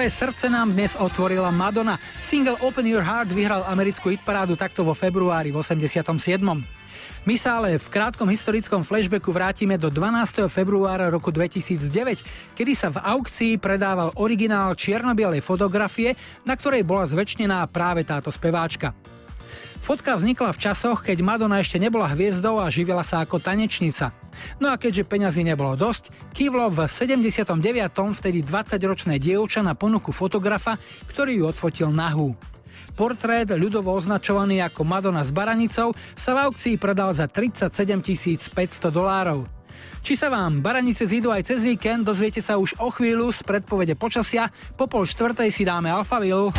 Svoje 0.00 0.16
srdce 0.16 0.48
nám 0.48 0.72
dnes 0.72 0.96
otvorila 0.96 1.52
Madonna. 1.52 2.00
Single 2.24 2.56
Open 2.64 2.88
Your 2.88 3.04
Heart 3.04 3.36
vyhral 3.36 3.68
americkú 3.68 4.08
hitparádu 4.08 4.56
takto 4.56 4.80
vo 4.80 4.96
februári 4.96 5.52
v 5.52 5.60
87. 5.60 6.40
My 7.28 7.34
sa 7.36 7.60
ale 7.60 7.76
v 7.76 7.84
krátkom 7.84 8.24
historickom 8.32 8.80
flashbacku 8.80 9.28
vrátime 9.28 9.76
do 9.76 9.92
12. 9.92 10.48
februára 10.48 11.12
roku 11.12 11.28
2009, 11.28 12.24
kedy 12.56 12.72
sa 12.72 12.88
v 12.88 12.96
aukcii 12.96 13.60
predával 13.60 14.16
originál 14.16 14.72
čierno-bielej 14.72 15.44
fotografie, 15.44 16.16
na 16.48 16.56
ktorej 16.56 16.80
bola 16.80 17.04
zväčšnená 17.04 17.68
práve 17.68 18.00
táto 18.00 18.32
speváčka. 18.32 18.96
Fotka 19.80 20.12
vznikla 20.12 20.52
v 20.52 20.60
časoch, 20.60 21.04
keď 21.04 21.24
Madonna 21.24 21.60
ešte 21.60 21.80
nebola 21.80 22.04
hviezdou 22.08 22.60
a 22.60 22.68
živila 22.68 23.00
sa 23.00 23.24
ako 23.24 23.40
tanečnica. 23.40 24.12
No 24.60 24.68
a 24.72 24.76
keďže 24.76 25.08
peňazí 25.08 25.40
nebolo 25.40 25.72
dosť, 25.72 26.09
kývlo 26.40 26.72
v 26.72 26.88
79. 26.88 27.52
vtedy 28.16 28.40
20-ročné 28.40 29.20
dievča 29.20 29.60
na 29.60 29.76
ponuku 29.76 30.08
fotografa, 30.08 30.80
ktorý 31.12 31.36
ju 31.36 31.44
odfotil 31.52 31.92
nahú. 31.92 32.32
Portrét, 32.96 33.52
ľudovo 33.52 33.92
označovaný 33.92 34.64
ako 34.64 34.80
Madonna 34.80 35.20
s 35.20 35.36
baranicou, 35.36 35.92
sa 36.16 36.32
v 36.32 36.48
aukcii 36.48 36.80
predal 36.80 37.12
za 37.12 37.28
37 37.28 38.56
500 38.56 38.88
dolárov. 38.88 39.44
Či 40.00 40.16
sa 40.16 40.32
vám 40.32 40.64
baranice 40.64 41.04
zídu 41.04 41.28
aj 41.28 41.44
cez 41.44 41.60
víkend, 41.60 42.08
dozviete 42.08 42.40
sa 42.40 42.56
už 42.56 42.72
o 42.80 42.88
chvíľu 42.88 43.28
z 43.36 43.44
predpovede 43.44 43.92
počasia. 44.00 44.48
Po 44.80 44.88
pol 44.88 45.04
štvrtej 45.04 45.52
si 45.52 45.68
dáme 45.68 45.92
Alphaville. 45.92 46.56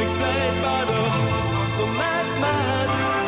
Played 0.00 0.62
by 0.62 0.84
the, 0.86 1.76
the 1.76 1.86
madman. 1.92 3.19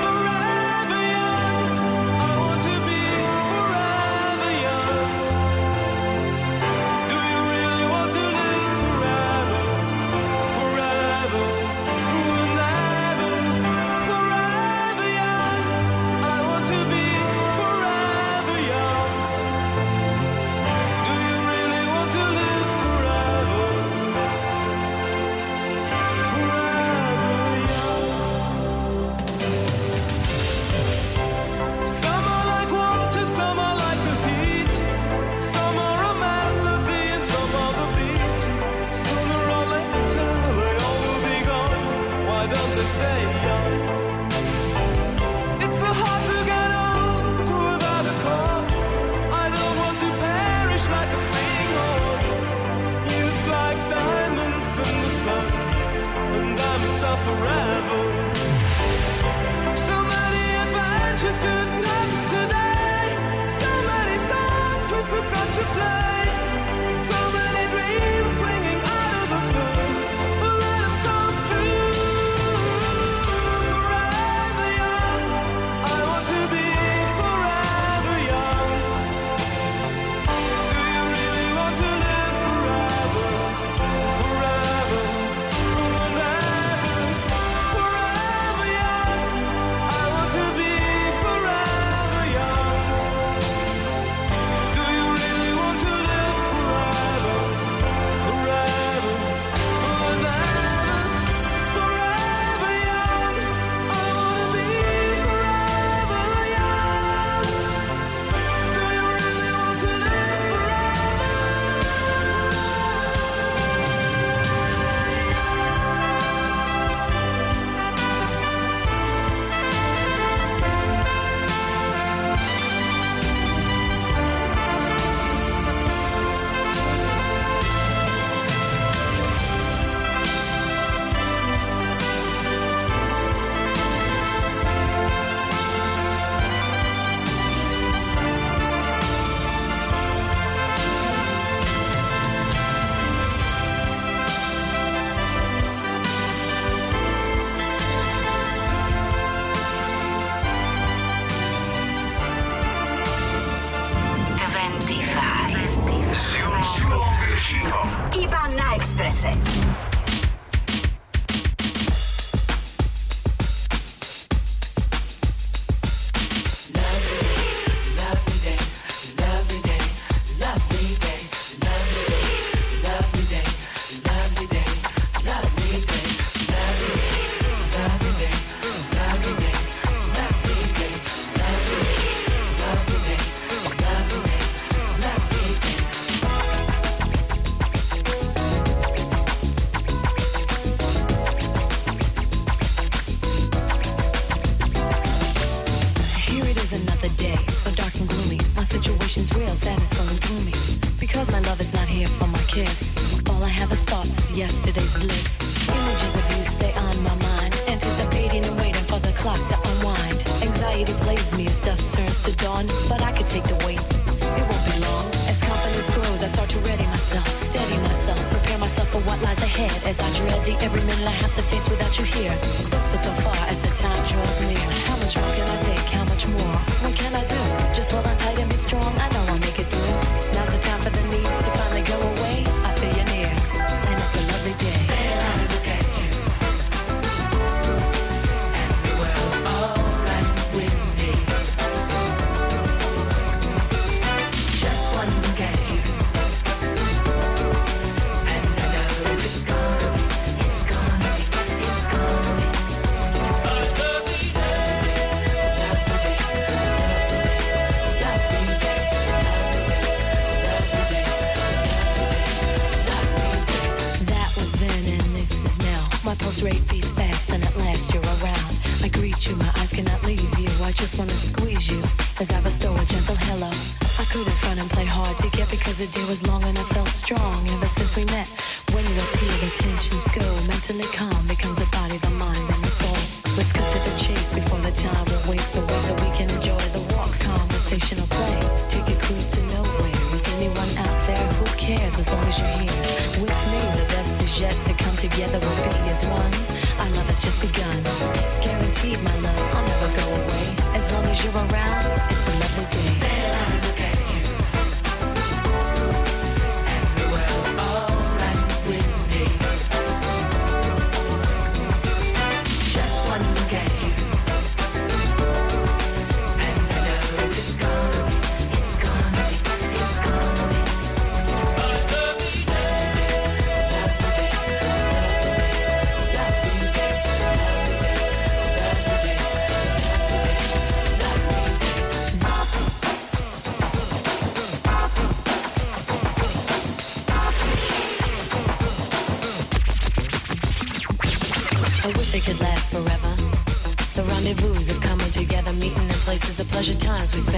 Pleasure 346.62 346.78
times 346.78 347.12
we 347.12 347.20
spent 347.20 347.31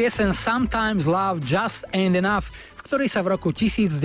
piesen 0.00 0.32
Sometimes 0.32 1.04
Love 1.04 1.44
Just 1.44 1.84
Ain't 1.92 2.16
Enough, 2.16 2.48
v 2.48 2.80
ktorej 2.88 3.12
sa 3.12 3.20
v 3.20 3.36
roku 3.36 3.52
1992 3.52 4.00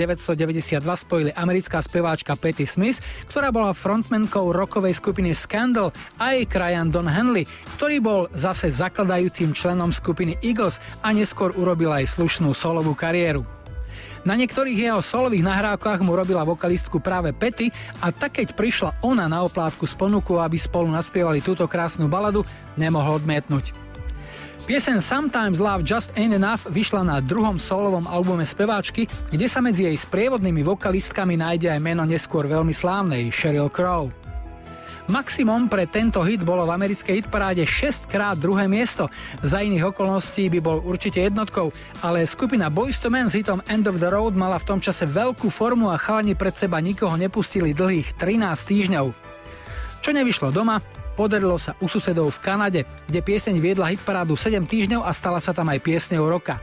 spojili 0.84 1.32
americká 1.32 1.80
speváčka 1.80 2.36
Patti 2.36 2.68
Smith, 2.68 3.00
ktorá 3.32 3.48
bola 3.48 3.72
frontmankou 3.72 4.52
rokovej 4.52 4.92
skupiny 4.92 5.32
Scandal 5.32 5.88
a 6.20 6.36
jej 6.36 6.44
krajan 6.44 6.92
Don 6.92 7.08
Henley, 7.08 7.48
ktorý 7.80 7.96
bol 8.04 8.20
zase 8.36 8.68
zakladajúcim 8.76 9.56
členom 9.56 9.88
skupiny 9.88 10.36
Eagles 10.44 10.76
a 11.00 11.16
neskôr 11.16 11.56
urobil 11.56 11.88
aj 11.88 12.12
slušnú 12.12 12.52
solovú 12.52 12.92
kariéru. 12.92 13.48
Na 14.28 14.36
niektorých 14.36 14.76
jeho 14.76 15.00
solových 15.00 15.48
nahrávkach 15.48 16.04
mu 16.04 16.12
robila 16.12 16.44
vokalistku 16.44 17.00
práve 17.00 17.32
Petty, 17.32 17.72
a 18.04 18.12
tak 18.12 18.36
keď 18.36 18.52
prišla 18.52 19.00
ona 19.00 19.32
na 19.32 19.40
oplátku 19.48 19.88
s 19.88 19.96
ponukou, 19.96 20.44
aby 20.44 20.60
spolu 20.60 20.92
naspievali 20.92 21.40
túto 21.40 21.64
krásnu 21.64 22.04
baladu, 22.04 22.44
nemohol 22.76 23.16
odmietnúť. 23.24 23.85
Piesen 24.66 24.98
Sometimes 24.98 25.62
Love 25.62 25.86
Just 25.86 26.10
Ain't 26.18 26.34
Enough 26.34 26.66
vyšla 26.66 27.06
na 27.06 27.22
druhom 27.22 27.54
solovom 27.54 28.02
albume 28.10 28.42
speváčky, 28.42 29.06
kde 29.30 29.46
sa 29.46 29.62
medzi 29.62 29.86
jej 29.86 29.94
sprievodnými 29.94 30.66
vokalistkami 30.66 31.38
nájde 31.38 31.70
aj 31.70 31.78
meno 31.78 32.02
neskôr 32.02 32.50
veľmi 32.50 32.74
slávnej 32.74 33.30
Sheryl 33.30 33.70
Crow. 33.70 34.10
Maximum 35.06 35.70
pre 35.70 35.86
tento 35.86 36.18
hit 36.26 36.42
bolo 36.42 36.66
v 36.66 36.74
americkej 36.82 37.22
hitparáde 37.22 37.62
6 37.62 38.10
krát 38.10 38.34
druhé 38.34 38.66
miesto. 38.66 39.06
Za 39.38 39.62
iných 39.62 39.94
okolností 39.94 40.50
by 40.50 40.58
bol 40.58 40.82
určite 40.82 41.22
jednotkou, 41.22 41.70
ale 42.02 42.26
skupina 42.26 42.66
Boys 42.66 42.98
to 42.98 43.06
Men 43.06 43.30
s 43.30 43.38
hitom 43.38 43.62
End 43.70 43.86
of 43.86 44.02
the 44.02 44.10
Road 44.10 44.34
mala 44.34 44.58
v 44.58 44.66
tom 44.66 44.82
čase 44.82 45.06
veľkú 45.06 45.46
formu 45.46 45.94
a 45.94 45.96
chalani 45.96 46.34
pred 46.34 46.58
seba 46.58 46.82
nikoho 46.82 47.14
nepustili 47.14 47.70
dlhých 47.70 48.18
13 48.18 48.42
týždňov. 48.66 49.06
Čo 50.02 50.10
nevyšlo 50.10 50.50
doma, 50.50 50.82
podarilo 51.16 51.56
sa 51.56 51.72
u 51.80 51.88
susedov 51.88 52.28
v 52.36 52.42
Kanade, 52.44 52.80
kde 53.08 53.24
pieseň 53.24 53.56
viedla 53.56 53.88
hitparádu 53.88 54.36
7 54.36 54.68
týždňov 54.68 55.02
a 55.02 55.10
stala 55.16 55.40
sa 55.40 55.56
tam 55.56 55.72
aj 55.72 55.80
piesňou 55.80 56.28
roka. 56.28 56.60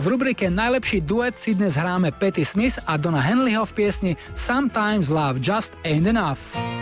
V 0.00 0.04
rubrike 0.08 0.48
Najlepší 0.48 1.04
duet 1.04 1.36
si 1.36 1.52
dnes 1.52 1.76
hráme 1.76 2.08
Patty 2.16 2.48
Smith 2.48 2.80
a 2.88 2.96
Donna 2.96 3.20
Henleyho 3.20 3.68
v 3.68 3.76
piesni 3.76 4.12
Sometimes 4.32 5.12
Love 5.12 5.44
Just 5.44 5.76
Ain't 5.84 6.08
Enough. 6.08 6.75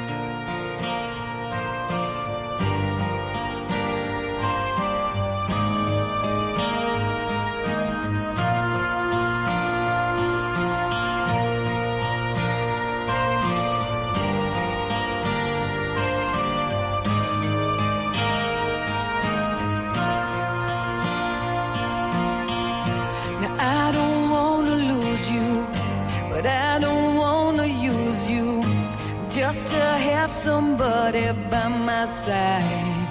Somebody 30.45 31.33
by 31.51 31.69
my 31.69 32.05
side. 32.05 33.09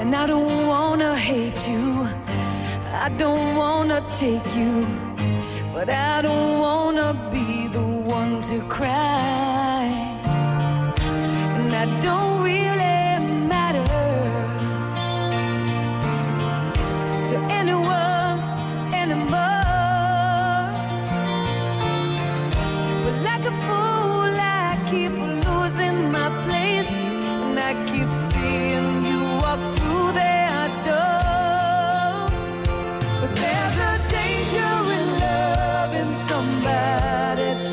And 0.00 0.14
I 0.14 0.26
don't 0.26 0.66
wanna 0.66 1.14
hate 1.14 1.68
you, 1.68 2.08
I 3.06 3.10
don't 3.22 3.54
wanna 3.54 4.00
take 4.22 4.48
you, 4.60 4.86
but 5.74 5.90
I 5.90 6.22
don't 6.22 6.60
wanna 6.66 7.08
be 7.30 7.68
the 7.76 7.86
one 8.18 8.40
to 8.48 8.56
cry. 8.76 9.84
And 11.56 11.70
I 11.82 11.84
don't 12.00 12.42
really 12.42 12.63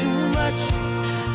too 0.02 0.28
much, 0.30 0.62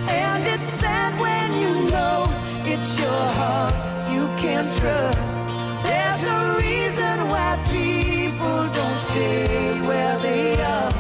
and 0.09 0.47
it's 0.47 0.67
sad 0.67 1.19
when 1.21 1.53
you 1.63 1.91
know 1.91 2.25
it's 2.65 2.99
your 2.99 3.25
heart 3.39 3.75
you 4.11 4.27
can't 4.43 4.73
trust. 4.73 5.41
There's 5.87 6.23
a 6.25 6.57
reason 6.59 7.17
why 7.29 7.51
people 7.79 8.61
don't 8.79 8.99
stay 9.11 9.81
where 9.89 10.19
they 10.19 10.61
are. 10.61 10.93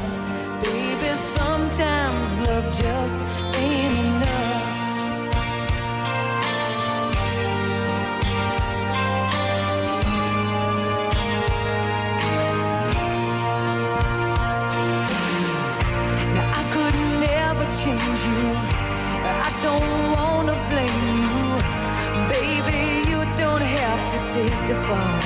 Baby, 0.63 1.15
sometimes 1.17 2.29
love 2.47 2.67
just 2.73 3.19
take 24.37 24.69
the 24.69 24.77
fall. 24.87 25.19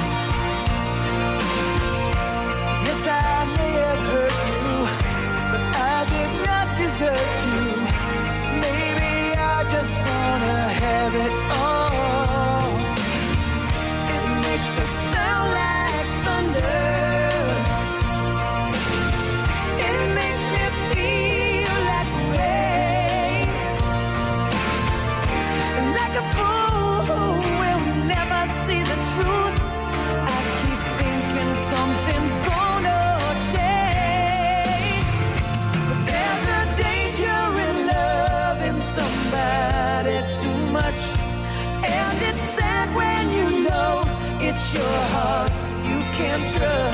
Yes, 2.87 3.03
I 3.09 3.45
may 3.57 3.73
have 3.87 4.03
hurt 4.13 4.37
you, 4.51 4.77
but 5.53 5.63
I 5.93 5.99
did 6.15 6.33
not 6.47 6.67
desert 6.79 7.31
you. 7.51 7.65
Maybe 8.65 9.13
I 9.53 9.59
just 9.75 9.95
wanna 10.07 10.59
have 10.85 11.15
it 11.27 11.40
your 44.75 44.83
heart 44.85 45.51
you 45.85 46.01
can't 46.17 46.49
trust. 46.57 46.90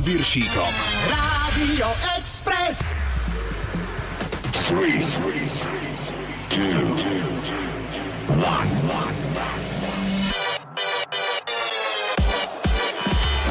Milanom 0.00 0.16
Viršíkom. 0.16 0.72
Rádio 1.12 1.88
Express. 2.16 2.94
3, 4.68 4.96
2, 4.96 5.28
1, 6.56 6.96
1. 6.96 7.20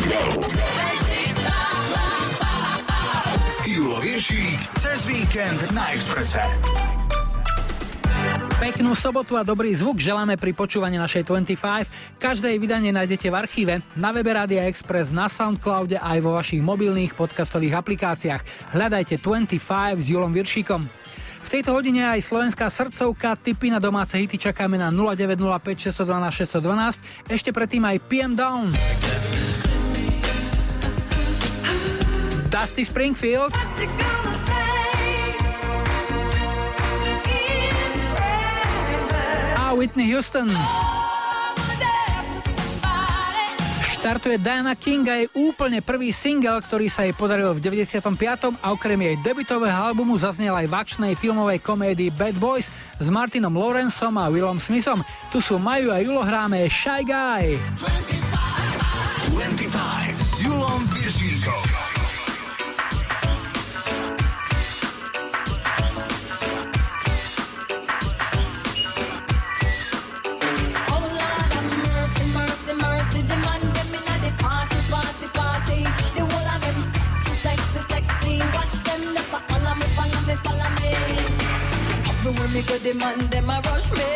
Go. 0.10 0.42
Julo 3.70 4.02
Viršík 4.02 4.60
cez 4.82 5.06
víkend 5.06 5.72
na 5.72 5.94
Expresse. 5.94 6.42
Peknú 8.60 8.92
sobotu 8.92 9.40
a 9.40 9.48
dobrý 9.48 9.72
zvuk 9.72 10.04
želáme 10.04 10.36
pri 10.36 10.52
počúvaní 10.52 11.00
našej 11.00 11.24
25. 11.24 11.88
Každé 12.30 12.62
vydanie 12.62 12.94
nájdete 12.94 13.34
v 13.34 13.40
archíve, 13.42 13.74
na 13.98 14.14
webe 14.14 14.30
Rádia 14.30 14.70
Express, 14.70 15.10
na 15.10 15.26
Soundcloude 15.26 15.98
aj 15.98 16.22
vo 16.22 16.38
vašich 16.38 16.62
mobilných 16.62 17.18
podcastových 17.18 17.82
aplikáciách. 17.82 18.70
Hľadajte 18.70 19.18
25 19.18 19.58
s 19.98 20.06
Julom 20.14 20.30
Viršíkom. 20.30 20.86
V 21.42 21.50
tejto 21.50 21.74
hodine 21.74 22.06
aj 22.06 22.22
slovenská 22.22 22.70
srdcovka, 22.70 23.34
tipy 23.34 23.74
na 23.74 23.82
domáce 23.82 24.14
hity 24.14 24.38
čakáme 24.38 24.78
na 24.78 24.94
0905 24.94 25.90
612 25.90 27.02
612, 27.02 27.34
ešte 27.34 27.50
predtým 27.50 27.82
aj 27.90 27.98
PM 28.06 28.38
Down. 28.38 28.78
Dusty 32.54 32.86
Springfield. 32.86 33.58
A 39.58 39.74
Whitney 39.74 40.06
Houston. 40.14 40.54
Oh. 40.54 40.89
Štartuje 44.00 44.40
Diana 44.40 44.80
King 44.80 45.04
a 45.12 45.20
je 45.20 45.28
úplne 45.36 45.84
prvý 45.84 46.16
single, 46.16 46.64
ktorý 46.64 46.88
sa 46.88 47.04
jej 47.04 47.12
podaril 47.12 47.52
v 47.52 47.60
95. 47.60 48.00
a 48.64 48.72
okrem 48.72 48.96
jej 48.96 49.20
debutového 49.20 49.76
albumu 49.76 50.16
zaznel 50.16 50.56
aj 50.56 50.72
v 50.72 50.74
akčnej 50.80 51.14
filmovej 51.20 51.60
komédii 51.60 52.08
Bad 52.08 52.40
Boys 52.40 52.72
s 52.96 53.08
Martinom 53.12 53.52
Lawrenceom 53.52 54.16
a 54.16 54.32
Willom 54.32 54.56
Smithom. 54.56 55.04
Tu 55.36 55.44
sú 55.44 55.60
Maju 55.60 55.92
a 55.92 56.00
Julo 56.00 56.24
hráme 56.24 56.64
Shy 56.72 57.04
Guy. 57.04 57.60
25, 59.36 59.36
25 59.36 60.16
s 60.16 60.48
Julom 60.48 60.80
Viržíkom. 60.96 61.89
because 82.62 82.84
the 82.84 82.94
man 82.94 83.18
them 83.30 83.50
a 83.50 83.62
rush 83.68 83.90
me. 83.92 84.10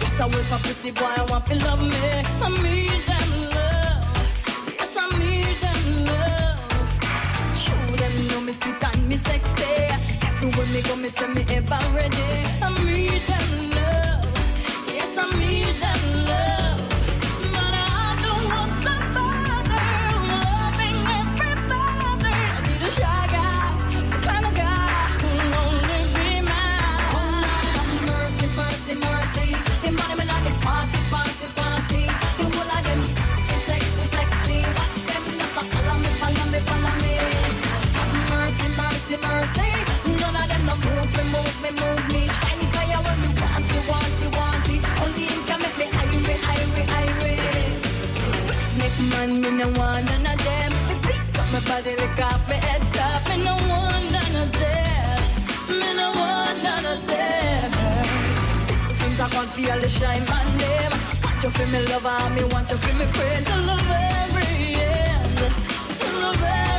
Yes, 0.00 0.20
I 0.20 0.26
wait 0.26 0.46
for 0.50 0.58
pretty 0.64 0.90
boy, 0.90 1.12
I 1.20 1.22
want 1.30 1.46
to 1.48 1.54
love 1.66 1.80
me. 1.80 2.00
I 2.40 2.48
need 2.64 3.00
them 3.08 3.30
love. 3.56 4.04
Yes, 4.78 4.96
I 4.96 5.06
need 5.20 5.56
them 5.64 5.84
love. 6.08 6.60
Show 7.62 7.80
them 8.00 8.14
know 8.28 8.40
me 8.40 8.52
sweet 8.52 8.82
and 8.88 9.08
me 9.08 9.16
sexy. 9.16 9.72
Everywhere 10.28 10.66
me 10.72 10.80
go, 10.82 10.96
me 10.96 11.08
say 11.10 11.28
me 11.28 11.44
ever 11.56 11.80
ready. 11.94 12.28
I 12.62 12.68
need 12.86 13.22
them 13.30 13.50
love. 13.76 14.24
Yes, 14.88 15.18
I 15.18 15.38
need 15.38 15.74
them. 15.82 15.89
Me 49.50 49.56
no 49.56 49.66
want 49.80 50.06
none 50.06 50.26
of 50.32 50.44
them. 50.44 50.72
Pick 51.02 51.38
up 51.40 51.52
my 51.52 51.58
body, 51.66 51.90
lick 51.96 52.20
up, 52.22 52.40
my 52.48 52.54
head 52.54 52.82
top. 52.94 53.28
Me 53.28 53.42
no 53.42 53.54
want 53.68 54.12
none 54.12 54.42
of 54.42 54.52
them. 54.52 55.18
Me 55.68 55.92
no 55.92 56.12
want 56.14 56.62
none 56.62 56.86
of 56.86 57.04
them. 57.08 57.70
Things 59.00 59.18
I 59.18 59.28
can't 59.28 59.48
feel 59.50 59.80
they 59.80 59.88
shine 59.88 60.24
my 60.26 60.44
name. 60.56 60.92
Want 61.24 61.42
you 61.42 61.50
feel 61.50 61.66
me 61.66 61.80
lover, 61.88 62.30
me 62.30 62.44
want 62.52 62.70
you 62.70 62.76
feel 62.76 62.94
me 62.94 63.06
friend. 63.06 63.44
Till 63.44 63.66
the 63.66 63.76
very 63.90 64.74
end. 64.76 65.38
Till 65.98 66.20
the 66.20 66.38
very. 66.38 66.69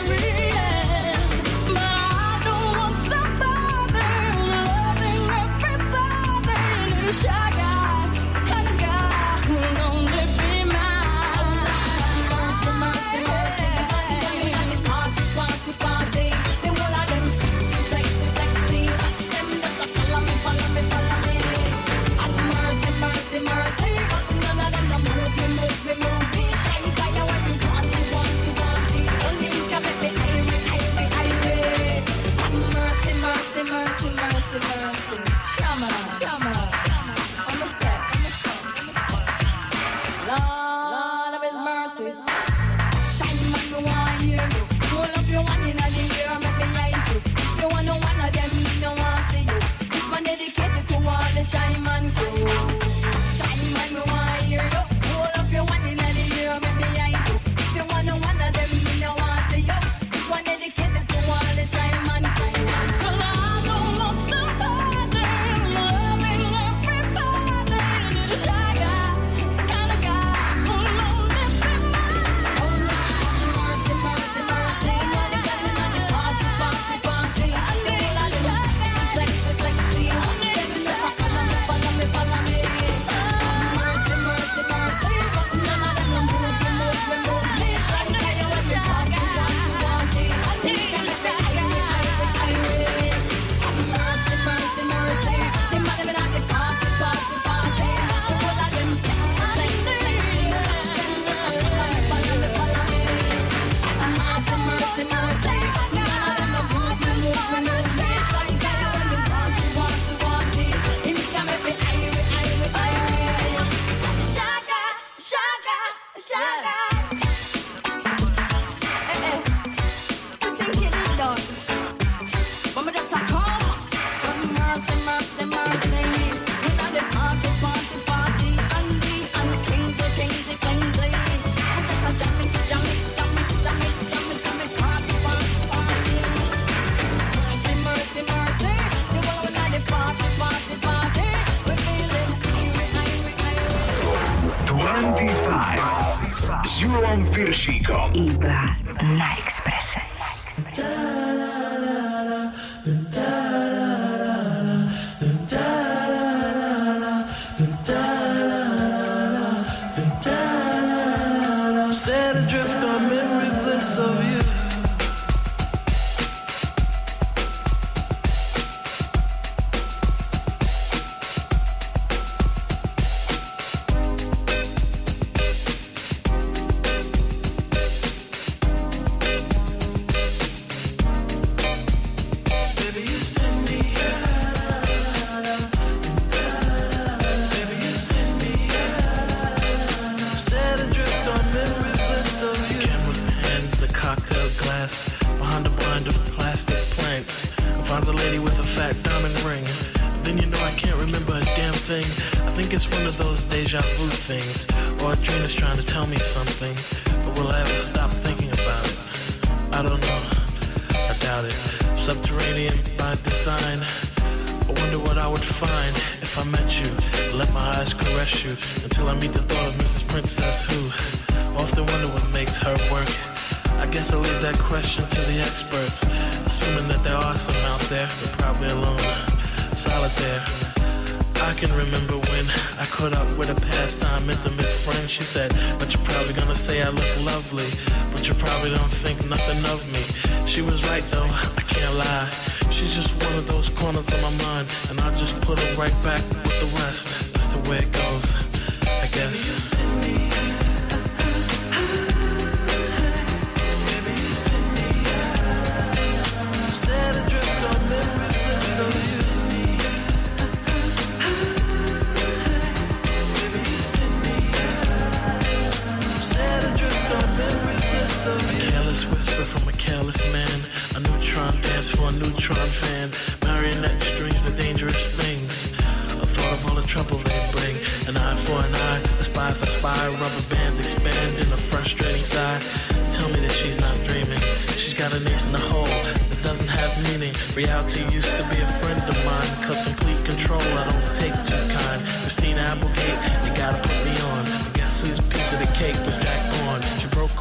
she 235.22 235.27
said, 235.27 235.51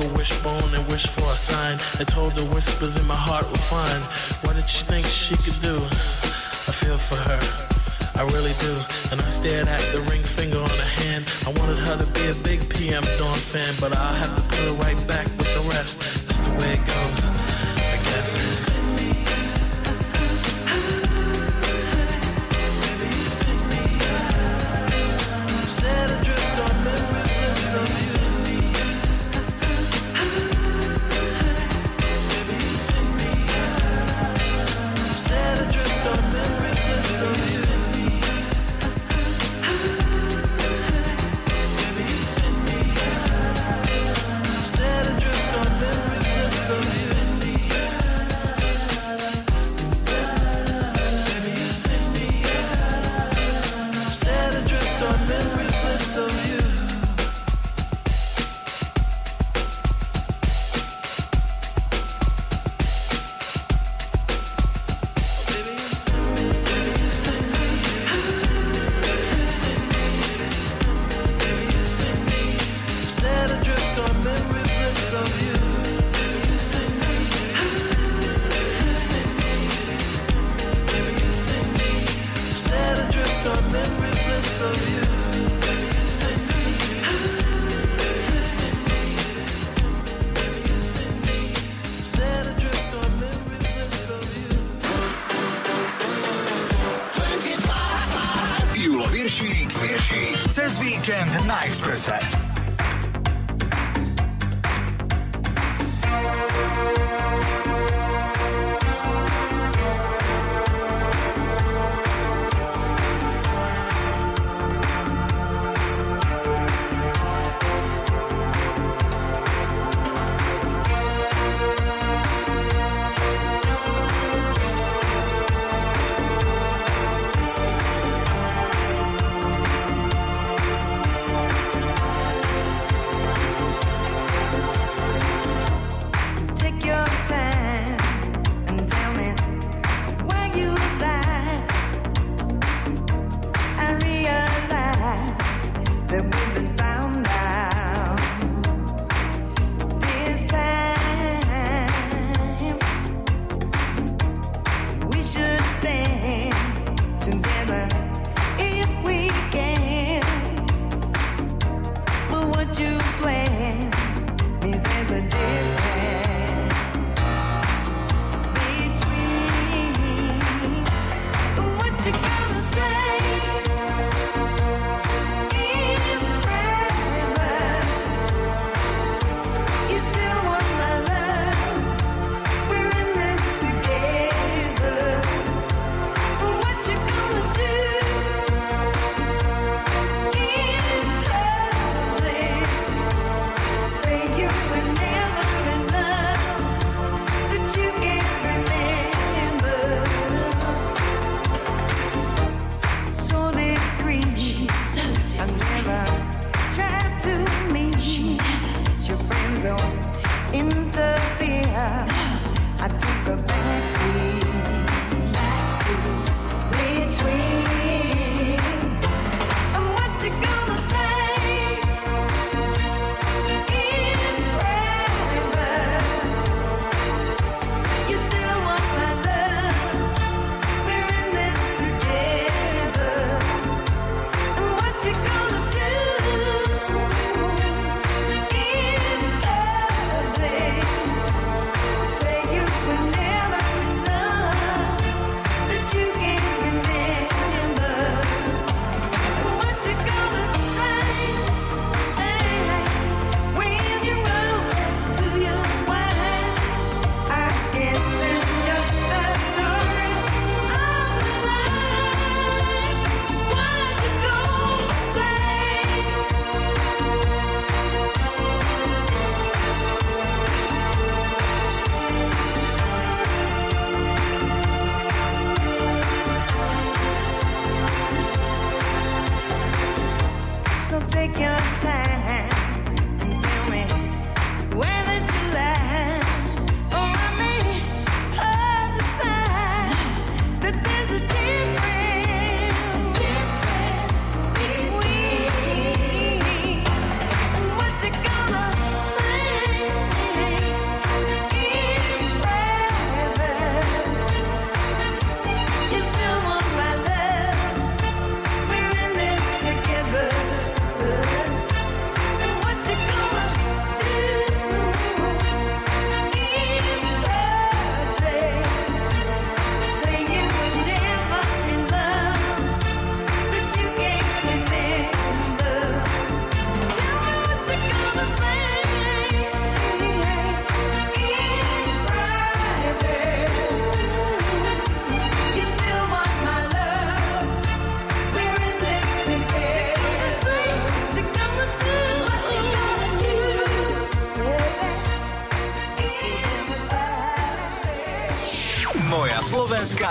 a 0.01 0.15
wishbone 0.15 0.75
and 0.75 0.87
wish 0.89 1.07
for 1.07 1.23
a 1.33 1.37
sign. 1.37 1.79
I 1.99 2.05
told 2.05 2.35
the 2.35 2.45
whispers 2.55 2.97
in 2.97 3.07
my 3.07 3.17
heart 3.17 3.51
were 3.51 3.57
fine. 3.57 4.03
What 4.45 4.57
did 4.57 4.69
she 4.69 4.85
think 4.85 5.07
she 5.07 5.37
could 5.37 5.61
do? 5.61 5.77
I 5.77 6.73
feel 6.73 6.99
for 6.99 7.17
her. 7.17 7.41
I 8.17 8.23
really 8.25 8.55
do. 8.61 8.73
And 9.11 9.21
I 9.21 9.31
stared 9.31 9.69
at 9.69 9.81
the 9.93 10.01
ring 10.11 10.23
finger 10.23 10.59
on 10.59 10.69
her 10.69 10.91
hand. 11.03 11.25
I 11.47 11.51
wanted 11.59 11.79
her 11.79 11.97
to 11.99 12.07
be 12.13 12.27
a 12.29 12.35
big 12.43 12.61
PM 12.69 13.05
Dawn 13.19 13.39
fan, 13.39 13.73
but 13.81 13.97
I 13.97 14.17
have 14.19 14.35
to 14.37 14.43
put 14.43 14.59
her 14.59 14.75
right 14.85 15.01
back 15.07 15.27
with 15.39 15.53
the 15.55 15.65
rest. 15.71 15.99
That's 16.27 16.41
the 16.41 16.51
way 16.59 16.75
it 16.75 16.87
goes. 16.87 17.50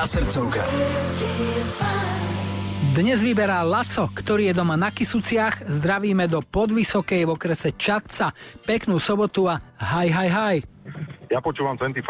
Srdcovka. 0.06 0.64
Dnes 2.96 3.24
vyberá 3.24 3.64
Laco, 3.64 4.12
ktorý 4.12 4.52
je 4.52 4.54
doma 4.56 4.76
na 4.76 4.92
Kisuciach. 4.92 5.68
Zdravíme 5.72 6.28
do 6.28 6.44
Podvysokej 6.44 7.24
v 7.28 7.32
okrese 7.32 7.72
Čadca. 7.78 8.36
Peknú 8.68 9.00
sobotu 9.00 9.48
a 9.48 9.60
haj, 9.80 10.10
haj, 10.12 10.30
haj. 10.30 10.58
Ja 11.30 11.40
počúvam 11.40 11.78
25. 11.78 12.04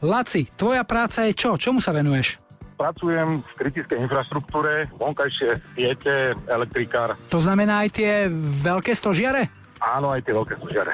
Laci, 0.00 0.48
tvoja 0.56 0.86
práca 0.86 1.28
je 1.28 1.36
čo? 1.36 1.60
Čomu 1.60 1.82
sa 1.82 1.92
venuješ? 1.92 2.40
Pracujem 2.80 3.44
v 3.44 3.52
kritickej 3.60 4.00
infraštruktúre, 4.08 4.88
vonkajšie 4.96 5.60
siete, 5.76 6.32
elektrikár. 6.48 7.12
To 7.28 7.36
znamená 7.36 7.84
aj 7.84 8.00
tie 8.00 8.12
veľké 8.64 8.96
stožiare? 8.96 9.52
Áno, 9.80 10.12
aj 10.12 10.24
tie 10.24 10.32
veľké 10.32 10.56
súžiare. 10.56 10.92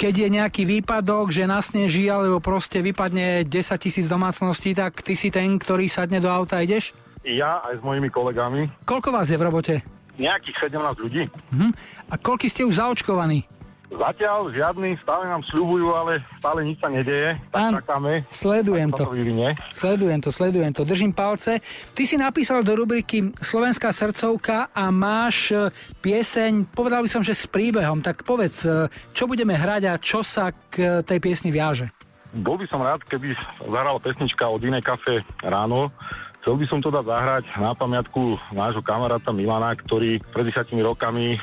Keď 0.00 0.14
je 0.16 0.28
nejaký 0.32 0.64
výpadok, 0.64 1.28
že 1.28 1.44
nasneží 1.44 2.08
alebo 2.08 2.40
proste 2.40 2.80
vypadne 2.80 3.44
10 3.44 3.52
tisíc 3.76 4.08
domácností, 4.08 4.72
tak 4.72 5.04
ty 5.04 5.12
si 5.12 5.28
ten, 5.28 5.60
ktorý 5.60 5.92
sadne 5.92 6.24
do 6.24 6.32
auta 6.32 6.56
a 6.56 6.64
ideš? 6.64 6.96
Ja 7.20 7.60
aj 7.60 7.76
s 7.76 7.82
mojimi 7.84 8.08
kolegami, 8.08 8.72
Koľko 8.88 9.12
vás 9.12 9.28
je 9.28 9.36
v 9.36 9.44
robote? 9.44 9.74
nejakých 10.16 10.72
17 10.72 11.04
ľudí. 11.04 11.28
Mhm. 11.52 11.68
A 12.08 12.14
koľky 12.16 12.48
ste 12.48 12.64
už 12.64 12.80
zaočkovaní? 12.80 13.44
Zatiaľ 14.00 14.48
žiadny, 14.56 14.96
stále 15.04 15.28
nám 15.28 15.44
sľubujú, 15.52 15.92
ale 15.92 16.24
stále 16.40 16.64
nič 16.64 16.80
sa 16.80 16.88
nedeje. 16.88 17.36
Tak 17.52 17.84
čakáme. 17.84 18.24
Sledujem 18.32 18.88
to. 18.96 19.04
to. 19.04 19.12
Sledujem 19.76 20.20
to, 20.24 20.30
sledujem 20.32 20.72
to. 20.72 20.82
Držím 20.88 21.12
palce. 21.12 21.60
Ty 21.92 22.02
si 22.08 22.16
napísal 22.16 22.64
do 22.64 22.72
rubriky 22.72 23.28
Slovenská 23.44 23.92
srdcovka 23.92 24.72
a 24.72 24.88
máš 24.88 25.52
e, 25.52 25.68
pieseň, 26.00 26.72
povedal 26.72 27.04
by 27.04 27.12
som, 27.12 27.20
že 27.20 27.36
s 27.36 27.44
príbehom. 27.44 28.00
Tak 28.00 28.24
povedz, 28.24 28.64
e, 28.64 28.88
čo 29.12 29.28
budeme 29.28 29.52
hrať 29.52 29.92
a 29.92 30.00
čo 30.00 30.24
sa 30.24 30.48
k 30.72 30.74
e, 30.80 30.88
tej 31.04 31.20
piesni 31.20 31.52
viaže? 31.52 31.92
Bol 32.32 32.56
by 32.56 32.66
som 32.72 32.80
rád, 32.80 33.04
keby 33.04 33.36
zahrala 33.68 34.00
pesnička 34.00 34.48
od 34.48 34.64
inej 34.64 34.80
kafe 34.80 35.20
ráno. 35.44 35.92
Chcel 36.40 36.56
by 36.56 36.66
som 36.72 36.80
to 36.80 36.88
dať 36.88 37.04
zahrať 37.04 37.44
na 37.60 37.76
pamiatku 37.76 38.40
nášho 38.56 38.80
kamaráta 38.80 39.28
Milana, 39.28 39.76
ktorý 39.76 40.16
pred 40.32 40.48
10 40.48 40.72
rokami 40.80 41.36
e, 41.36 41.38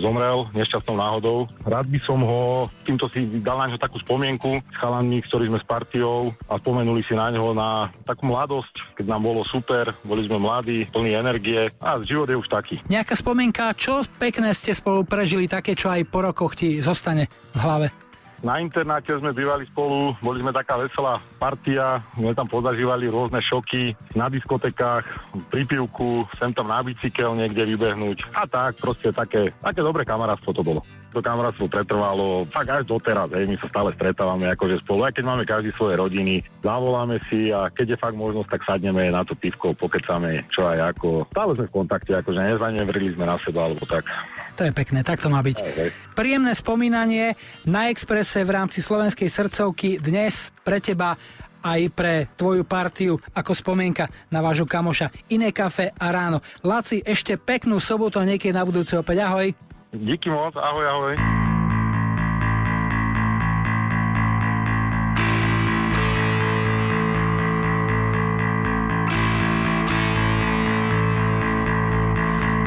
zomrel 0.00 0.48
nešťastnou 0.56 0.96
náhodou. 0.96 1.44
Rád 1.68 1.92
by 1.92 2.00
som 2.08 2.24
ho, 2.24 2.64
týmto 2.88 3.04
si 3.12 3.28
dal 3.44 3.60
na 3.60 3.76
takú 3.76 4.00
spomienku 4.00 4.64
s 4.64 4.76
chalanmi, 4.80 5.20
ktorí 5.28 5.52
sme 5.52 5.60
s 5.60 5.66
partiou 5.68 6.32
a 6.48 6.56
spomenuli 6.56 7.04
si 7.04 7.12
na 7.12 7.28
ňo 7.28 7.52
na 7.52 7.92
takú 8.08 8.32
mladosť, 8.32 8.96
keď 8.96 9.12
nám 9.12 9.28
bolo 9.28 9.44
super, 9.44 9.92
boli 10.08 10.24
sme 10.24 10.40
mladí, 10.40 10.88
plní 10.88 11.12
energie 11.20 11.68
a 11.76 12.00
život 12.00 12.32
je 12.32 12.40
už 12.40 12.48
taký. 12.48 12.80
Nejaká 12.88 13.20
spomienka, 13.20 13.76
čo 13.76 14.00
pekné 14.16 14.56
ste 14.56 14.72
spolu 14.72 15.04
prežili, 15.04 15.52
také, 15.52 15.76
čo 15.76 15.92
aj 15.92 16.08
po 16.08 16.24
rokoch 16.24 16.56
ti 16.56 16.80
zostane 16.80 17.28
v 17.52 17.60
hlave? 17.60 18.09
Na 18.40 18.56
internáte 18.56 19.12
sme 19.12 19.36
bývali 19.36 19.68
spolu, 19.68 20.16
boli 20.24 20.40
sme 20.40 20.48
taká 20.48 20.80
veselá 20.80 21.20
partia, 21.36 22.00
sme 22.16 22.32
tam 22.32 22.48
pozažívali 22.48 23.04
rôzne 23.12 23.36
šoky 23.44 23.92
na 24.16 24.32
diskotekách, 24.32 25.04
pri 25.52 25.62
pivku, 25.68 26.24
sem 26.40 26.48
tam 26.56 26.72
na 26.72 26.80
bicykel 26.80 27.36
niekde 27.36 27.68
vybehnúť 27.68 28.32
a 28.32 28.48
tak, 28.48 28.80
proste 28.80 29.12
také, 29.12 29.52
také 29.60 29.84
dobré 29.84 30.08
kamarátstvo 30.08 30.56
to 30.56 30.64
bolo. 30.64 30.80
To 31.10 31.18
kamarátstvo 31.18 31.66
pretrvalo 31.66 32.46
tak 32.54 32.70
až 32.70 32.86
doteraz, 32.86 33.34
hej, 33.34 33.50
my 33.50 33.56
sa 33.58 33.66
stále 33.66 33.90
stretávame 33.98 34.46
akože 34.54 34.78
spolu, 34.86 35.10
aj 35.10 35.18
keď 35.18 35.24
máme 35.26 35.42
každý 35.42 35.74
svoje 35.74 35.98
rodiny, 35.98 36.38
zavoláme 36.62 37.18
si 37.26 37.50
a 37.50 37.66
keď 37.66 37.94
je 37.94 38.02
fakt 38.02 38.14
možnosť, 38.14 38.48
tak 38.54 38.62
sadneme 38.62 39.10
na 39.10 39.26
to 39.26 39.34
pivko, 39.34 39.74
pokecame 39.74 40.46
čo 40.54 40.70
aj 40.70 40.94
ako. 40.94 41.26
Stále 41.34 41.52
sme 41.58 41.66
v 41.66 41.76
kontakte, 41.82 42.14
akože 42.14 42.40
nezanevrili 42.46 43.10
sme 43.18 43.26
na 43.26 43.36
seba 43.42 43.66
alebo 43.66 43.82
tak. 43.90 44.06
To 44.54 44.62
je 44.62 44.70
pekné, 44.70 45.02
tak 45.02 45.18
to 45.18 45.26
má 45.26 45.42
byť. 45.42 45.56
Hej, 45.58 45.74
hej. 45.74 45.90
Príjemné 46.14 46.52
spomínanie 46.54 47.34
na 47.66 47.90
Exprese 47.90 48.46
v 48.46 48.54
rámci 48.54 48.78
slovenskej 48.78 49.26
srdcovky 49.26 49.98
dnes 49.98 50.54
pre 50.62 50.78
teba 50.78 51.18
aj 51.60 51.80
pre 51.92 52.28
tvoju 52.36 52.64
partiu 52.64 53.20
ako 53.36 53.52
spomienka 53.52 54.08
na 54.32 54.40
vášho 54.40 54.64
kamoša 54.64 55.12
Iné 55.32 55.52
kafe 55.52 55.92
a 55.92 56.06
ráno. 56.08 56.40
Laci, 56.64 57.04
ešte 57.04 57.36
peknú 57.36 57.76
sobotu 57.80 58.16
a 58.16 58.24
niekedy 58.24 58.52
na 58.52 58.64
budúce 58.64 58.96
opäť. 58.96 59.28
Ahoj. 59.28 59.69
Díky 59.90 60.30
moc, 60.30 60.54
ahoj, 60.54 60.86
ahoj. 60.86 61.14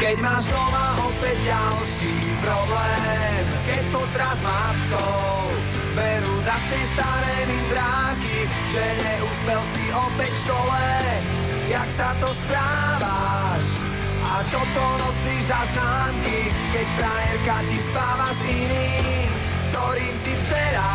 Keď 0.03 0.19
máš 0.19 0.51
doma 0.51 0.99
opäť 0.99 1.37
ďalší 1.47 2.11
problém 2.43 3.43
Keď 3.71 3.83
fotra 3.87 4.29
s 4.35 4.41
matkou 4.43 5.47
Berú 5.95 6.35
za 6.43 6.59
tie 6.59 6.83
staré 6.91 7.35
mindráky 7.47 8.37
Že 8.67 8.83
neúspel 8.99 9.61
si 9.71 9.83
opäť 9.95 10.31
v 10.35 10.41
škole 10.43 10.85
Jak 11.71 11.87
sa 11.87 12.11
to 12.19 12.29
správaš? 12.35 13.52
A 14.23 14.39
čo 14.47 14.59
to 14.59 14.85
nosíš 15.03 15.51
za 15.51 15.61
známky 15.75 16.51
Keď 16.71 16.87
frajerka 16.95 17.57
ti 17.67 17.77
spáva 17.79 18.29
s 18.31 18.41
iným 18.47 19.29
S 19.59 19.63
ktorým 19.71 20.15
si 20.15 20.33
včera 20.43 20.91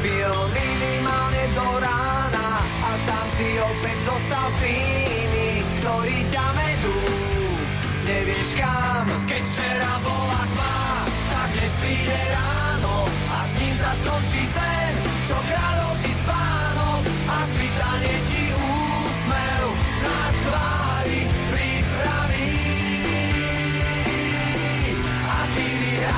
Pil 0.00 0.34
minimálne 0.54 1.44
do 1.52 1.68
rána 1.82 2.48
A 2.62 2.90
sám 3.04 3.26
si 3.34 3.48
opäť 3.58 3.98
zostal 4.06 4.46
s 4.54 4.58
tými 4.62 5.48
Ktorí 5.80 6.18
ťa 6.28 6.46
vedú. 6.54 6.98
Nevieš 8.04 8.52
kam. 8.52 9.06
Keď 9.24 9.42
včera 9.48 9.92
bola 10.04 10.42
tma, 10.52 10.76
tak 11.32 11.48
dnes 11.56 11.74
príde 11.80 12.20
ráno 12.36 13.08
A 13.08 13.38
s 13.48 13.52
ním 13.58 13.74
sa 13.80 14.69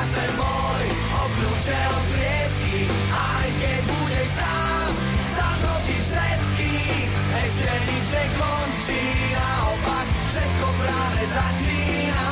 vyhráš 0.03 0.11
ten 0.19 0.31
boj 0.37 0.85
o 1.15 1.23
kľúče 1.31 1.79
od 1.95 2.05
klietky 2.11 2.79
Aj 3.15 3.49
keď 3.63 3.81
budeš 3.87 4.29
sám, 4.35 4.91
sám 5.39 5.57
proti 5.63 5.97
všetkým 6.03 7.07
Ešte 7.39 7.73
nič 7.87 8.07
nekončí, 8.11 9.03
naopak 9.31 10.07
všetko 10.27 10.67
práve 10.75 11.23
začína. 11.23 12.31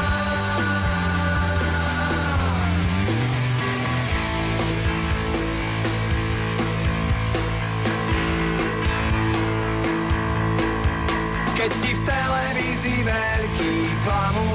Keď 11.60 11.72
ti 11.76 11.90
v 11.92 12.00
televízii 12.08 13.00
veľký 13.04 13.74
klamú, 14.00 14.48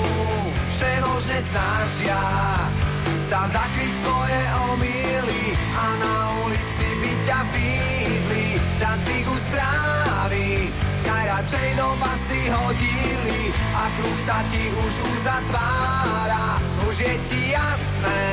všemožne 0.74 1.40
snažia 1.46 2.22
sa 3.26 3.50
zakryť 3.50 3.94
svoje 4.06 4.42
omily 4.70 5.44
a 5.74 5.86
na 5.98 6.16
ulici 6.46 6.90
by 7.02 7.12
ťa 7.26 7.40
fízli 7.50 8.48
za 8.78 8.92
cigu 9.02 9.36
strávy. 9.50 10.70
Najrad 11.06 11.42
radšej 11.42 11.70
doma 11.74 12.14
si 12.30 12.40
hodili 12.54 13.42
a 13.74 13.84
kruh 13.98 14.20
sa 14.30 14.38
ti 14.46 14.64
už 14.78 14.94
uzatvára. 15.10 16.62
Už 16.86 16.96
je 17.02 17.16
ti 17.26 17.42
jasné, 17.50 18.26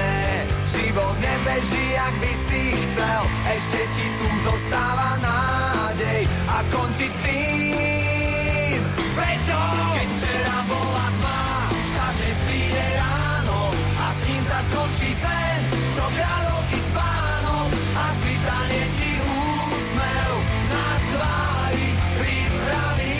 život 0.68 1.16
nebeží, 1.16 1.84
jak 1.96 2.14
by 2.20 2.32
si 2.52 2.62
chcel. 2.76 3.22
Ešte 3.48 3.80
ti 3.96 4.06
tu 4.20 4.28
zostáva 4.44 5.16
nádej 5.24 6.28
a 6.52 6.56
končiť 6.68 7.10
s 7.16 7.20
tým. 7.24 8.80
Prečo? 9.16 9.60
Keď 9.96 10.08
včera 10.20 10.58
bola 10.68 11.11
skončí 14.70 15.10
sen, 15.16 15.60
čo 15.96 16.04
kráľov 16.06 16.60
ti 16.70 16.78
spánok 16.78 17.70
a 17.98 18.04
svitanie 18.20 18.84
ti 18.98 19.10
úsmev 19.18 20.32
na 20.70 20.86
tvári 21.10 21.88
pripraví. 22.20 23.18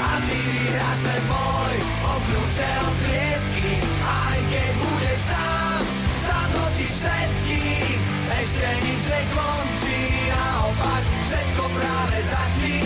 A 0.00 0.12
ty 0.26 0.38
vyhráš 0.38 1.00
ten 1.02 1.22
boj 1.26 1.76
o 2.04 2.14
kľúče 2.20 2.70
od 2.86 2.96
klietky, 3.04 3.70
aj 4.02 4.38
keď 4.50 4.70
budeš 4.78 5.20
sám, 5.26 5.82
zamnotíš 6.26 6.92
všetkým. 6.94 7.98
Ešte 8.30 8.68
nič 8.86 9.02
nekončí, 9.04 9.98
naopak 10.30 11.04
všetko 11.26 11.64
práve 11.74 12.18
začína. 12.24 12.79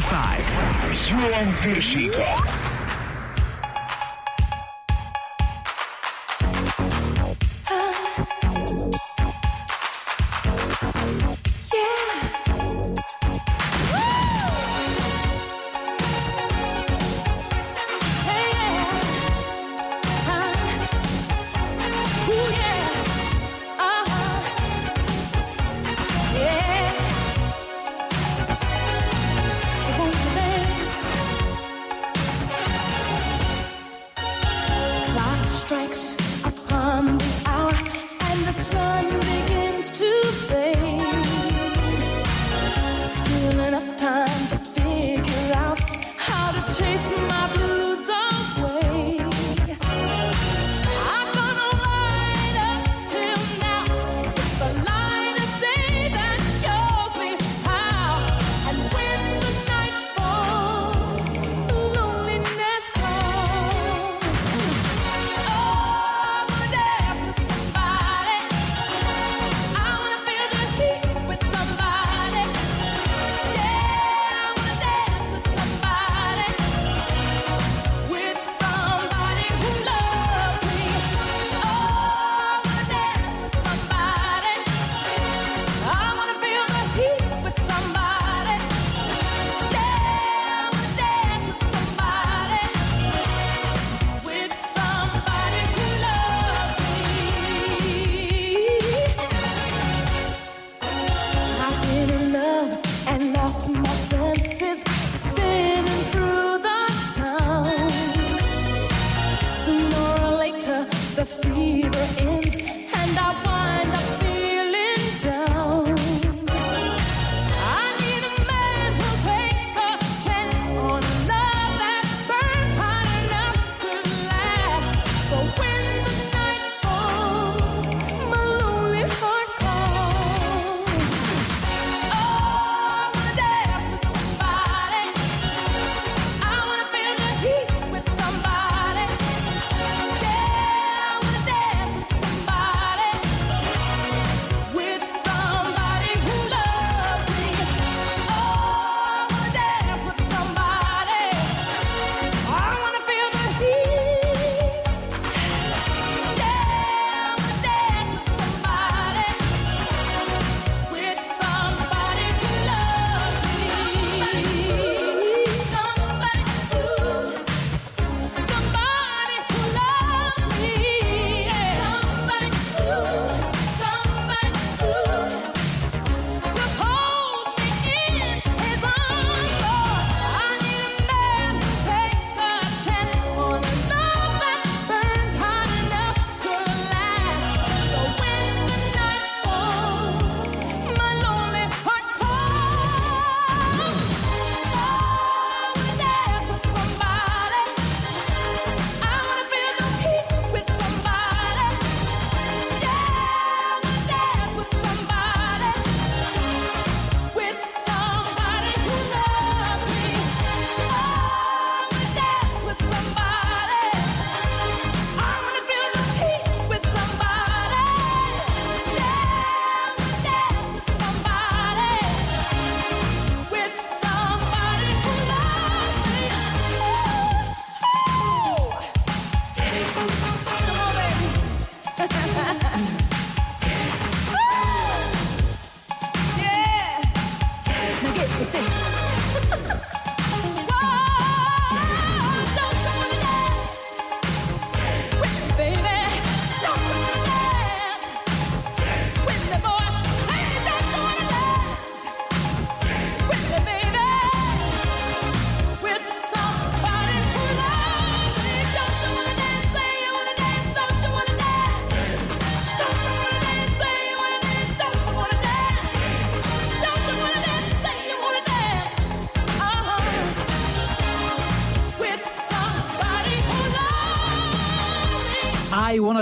65. 0.00 1.08
Johan 1.08 1.52
Persiekamp. 1.52 2.63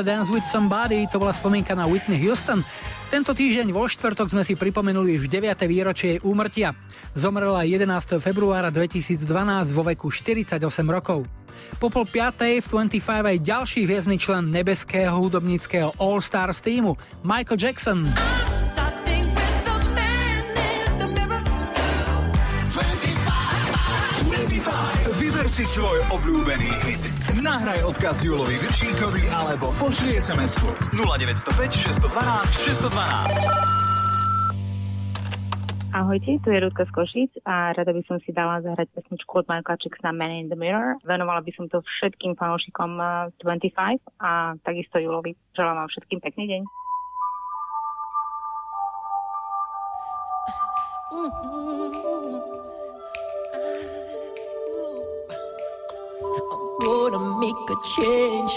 Dance 0.02 0.28
With 0.28 0.46
Somebody, 0.50 1.06
to 1.08 1.22
bola 1.22 1.30
spomienka 1.30 1.72
na 1.72 1.86
Whitney 1.86 2.18
Houston. 2.22 2.62
Tento 3.08 3.32
týždeň 3.32 3.70
vo 3.70 3.86
štvrtok 3.86 4.32
sme 4.32 4.42
si 4.42 4.58
pripomenuli 4.58 5.16
už 5.20 5.30
9. 5.30 5.54
výročie 5.68 6.16
jej 6.16 6.20
úmrtia. 6.26 6.74
Zomrela 7.14 7.62
11. 7.62 8.18
februára 8.18 8.72
2012 8.72 9.22
vo 9.70 9.82
veku 9.84 10.08
48 10.10 10.58
rokov. 10.88 11.28
Po 11.76 11.92
pol 11.92 12.08
piatej 12.08 12.64
v 12.64 12.66
25 12.88 13.30
aj 13.30 13.36
ďalší 13.44 13.80
hviezdny 13.84 14.16
člen 14.16 14.48
nebeského 14.48 15.12
hudobníckého 15.12 15.92
All-Stars 16.00 16.64
týmu, 16.64 16.96
Michael 17.20 17.60
Jackson. 17.60 18.31
Svoj 25.72 26.04
obľúbený 26.12 26.68
hit. 26.84 27.00
Nahraj 27.40 27.80
odkaz 27.88 28.20
Julovi 28.20 28.60
Viršíkovi 28.60 29.32
alebo 29.32 29.72
pošli 29.80 30.20
SMS-ku 30.20 30.68
0905 30.92 31.48
612 31.96 32.92
612. 32.92 33.40
Ahojte, 35.96 36.36
tu 36.44 36.52
je 36.52 36.60
Rudka 36.60 36.84
z 36.84 36.92
Košic 36.92 37.32
a 37.48 37.72
rada 37.72 37.88
by 37.88 38.04
som 38.04 38.20
si 38.20 38.36
dala 38.36 38.60
zahrať 38.60 38.84
pesničku 38.92 39.32
od 39.32 39.48
Michaela 39.48 39.80
Jacksona 39.80 40.12
Man 40.12 40.44
in 40.44 40.52
the 40.52 40.58
Mirror. 40.60 41.00
Venovala 41.08 41.40
by 41.40 41.56
som 41.56 41.64
to 41.72 41.80
všetkým 41.80 42.36
fanúšikom 42.36 43.00
eh, 43.00 43.32
25 43.40 43.96
a 44.20 44.52
takisto 44.60 45.00
Julovi. 45.00 45.32
Želám 45.56 45.76
vám 45.80 45.88
všetkým 45.88 46.20
pekný 46.20 46.44
deň. 46.52 46.68
Gonna 56.80 57.38
make 57.38 57.70
a 57.70 57.76
change 57.96 58.52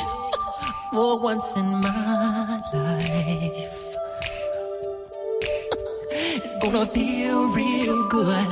for 0.91 1.19
once 1.19 1.55
in 1.55 1.67
my 1.81 2.61
life. 2.73 3.95
It's 6.11 6.55
gonna 6.61 6.85
feel 6.85 7.49
real 7.49 8.07
good. 8.07 8.47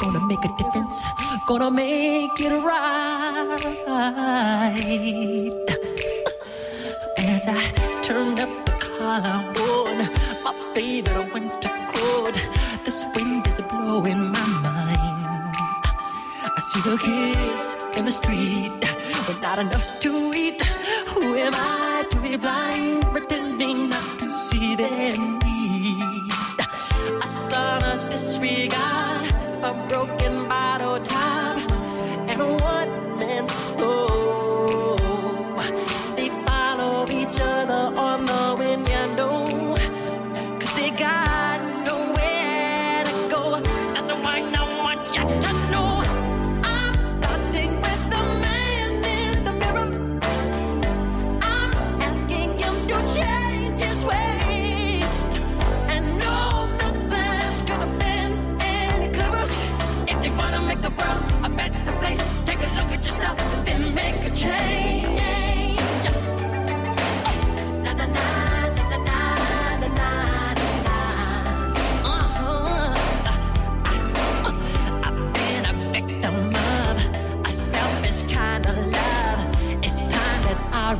Gonna 0.00 0.26
make 0.26 0.44
a 0.44 0.52
difference. 0.58 1.02
Gonna 1.46 1.70
make 1.70 2.40
it 2.40 2.52
right. 2.64 3.54
As 7.18 7.42
I 7.46 7.62
turn 8.02 8.38
up 8.38 8.50
the 8.66 8.72
collar 8.72 9.38
on 9.70 9.98
my 10.44 10.52
favorite 10.74 11.32
winter 11.32 11.76
coat, 11.92 12.36
this 12.84 13.04
wind 13.14 13.46
is 13.46 13.60
blowing 13.70 14.32
my. 14.32 14.43
I 14.43 14.43
see 16.74 16.90
the 16.90 16.96
kids 16.98 17.76
in 17.96 18.04
the 18.04 18.10
street 18.10 18.72
with 19.28 19.40
not 19.40 19.58
enough 19.58 20.00
to 20.00 20.32
eat. 20.34 20.60
Who 21.12 21.36
am 21.36 21.52
I 21.54 22.04
to 22.10 22.20
be 22.20 22.36
blind, 22.36 23.04
pretending 23.12 23.90
not 23.90 24.18
to 24.18 24.32
see 24.32 24.74
their 24.74 25.16
need? 25.16 26.58
A 27.22 27.26
son's 27.26 28.04
disregard, 28.06 29.03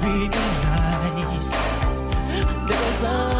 Realize 0.03 1.55
there's 2.67 3.03
a 3.05 3.34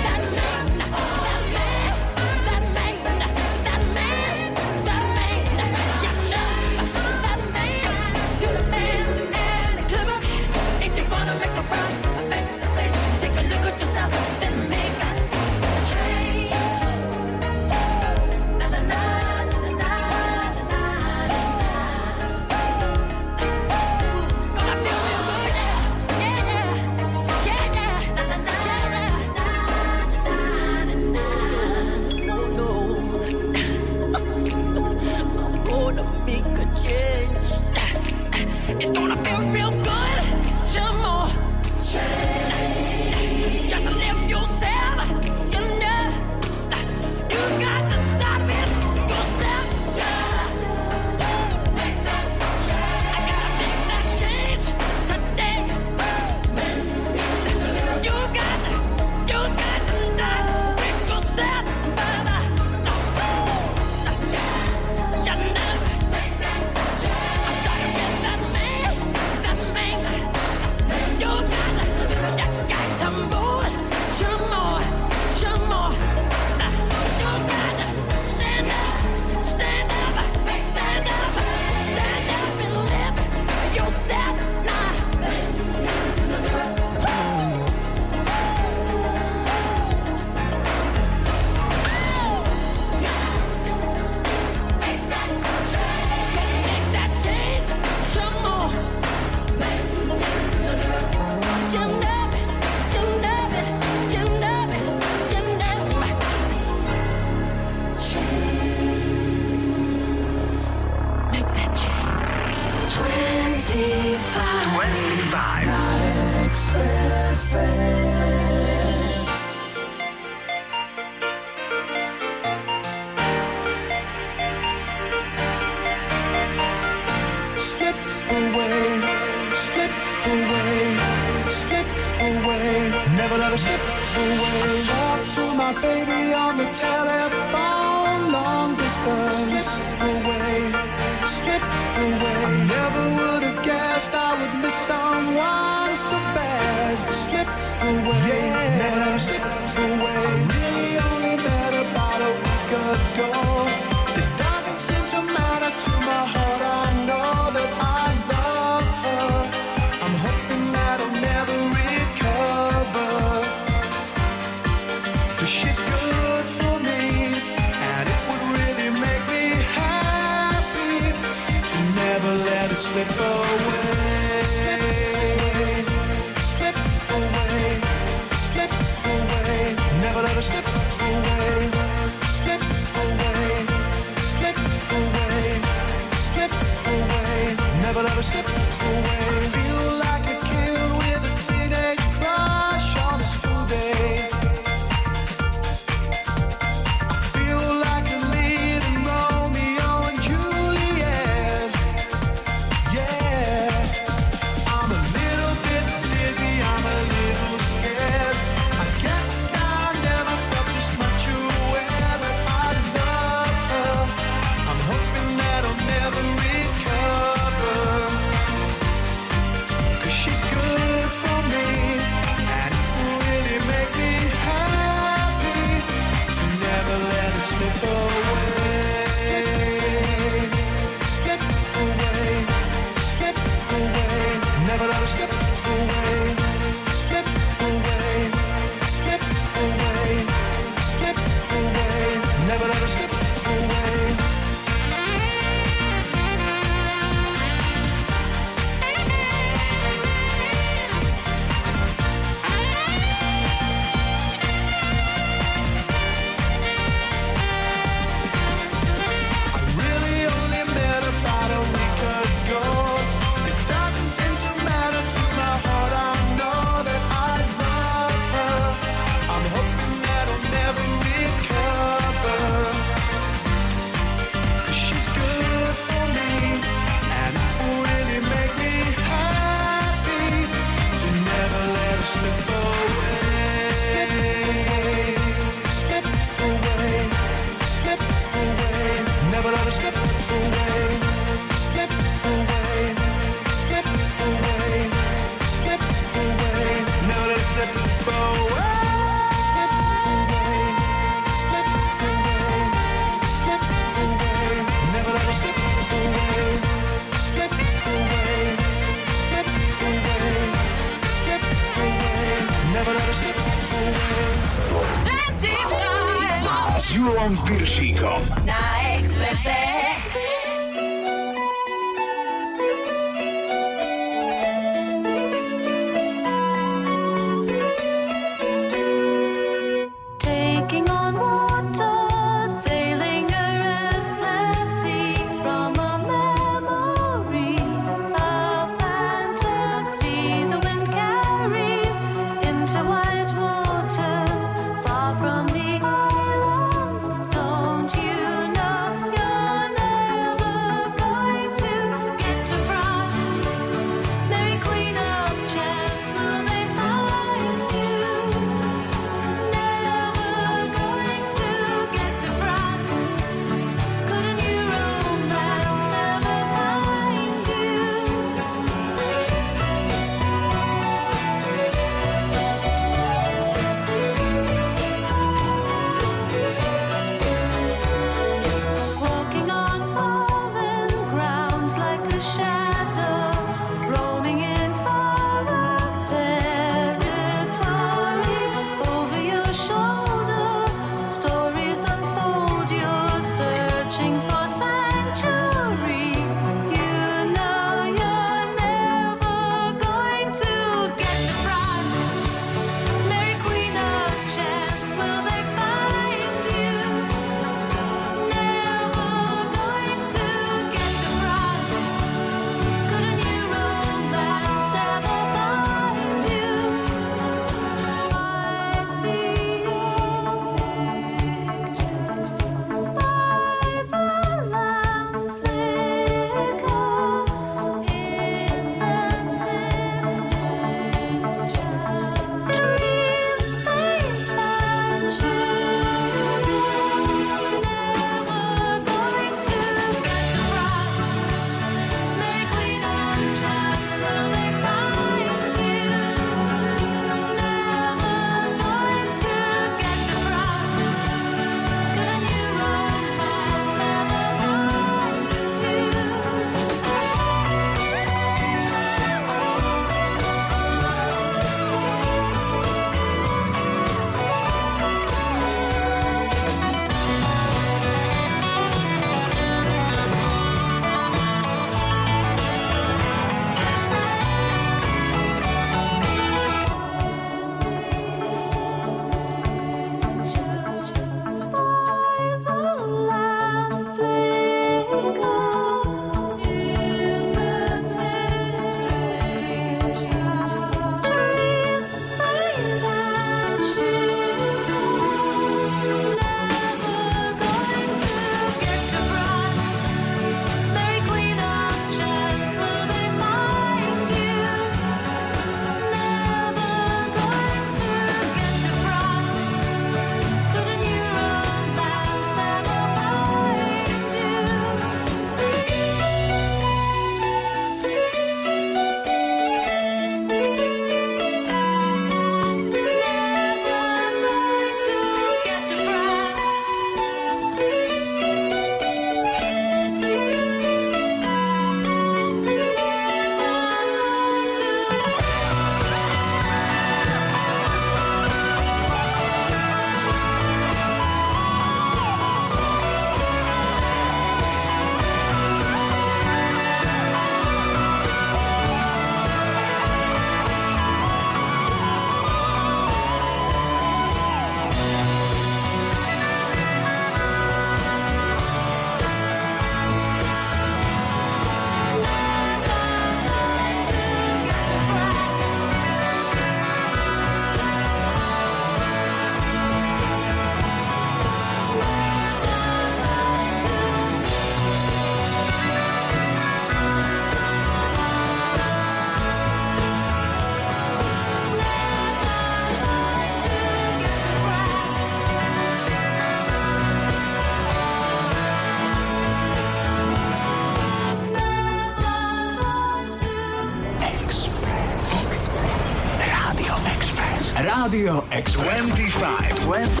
Radio 597.91 598.21
X25. 598.31 600.00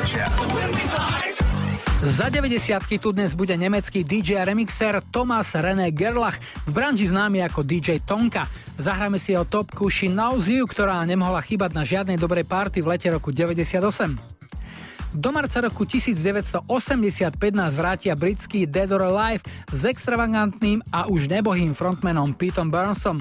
Desaťročia. 0.00 0.32
25. 2.00 2.00
Za 2.00 2.32
90 2.32 2.96
tu 2.96 3.12
dnes 3.12 3.36
bude 3.36 3.52
nemecký 3.52 4.00
DJ 4.00 4.40
a 4.40 4.48
remixer 4.48 5.04
Thomas 5.12 5.52
René 5.52 5.92
Gerlach, 5.92 6.40
v 6.64 6.72
branži 6.72 7.12
známy 7.12 7.44
ako 7.44 7.60
DJ 7.60 8.00
Tonka. 8.00 8.48
Zahráme 8.80 9.20
si 9.20 9.36
jeho 9.36 9.44
topku 9.44 9.92
She 9.92 10.08
Knows 10.08 10.48
You, 10.48 10.64
ktorá 10.64 11.04
nemohla 11.04 11.44
chýbať 11.44 11.76
na 11.76 11.84
žiadnej 11.84 12.16
dobrej 12.16 12.48
party 12.48 12.80
v 12.80 12.96
lete 12.96 13.12
roku 13.12 13.28
98. 13.28 14.16
Do 15.12 15.28
marca 15.34 15.60
roku 15.60 15.84
1985 15.84 16.64
nás 17.52 17.76
vrátia 17.76 18.16
britský 18.16 18.64
Dead 18.64 18.88
or 18.88 19.04
Alive 19.04 19.44
s 19.68 19.84
extravagantným 19.84 20.80
a 20.88 21.10
už 21.12 21.28
nebohým 21.28 21.76
frontmanom 21.76 22.32
Petom 22.32 22.72
Burnsom. 22.72 23.20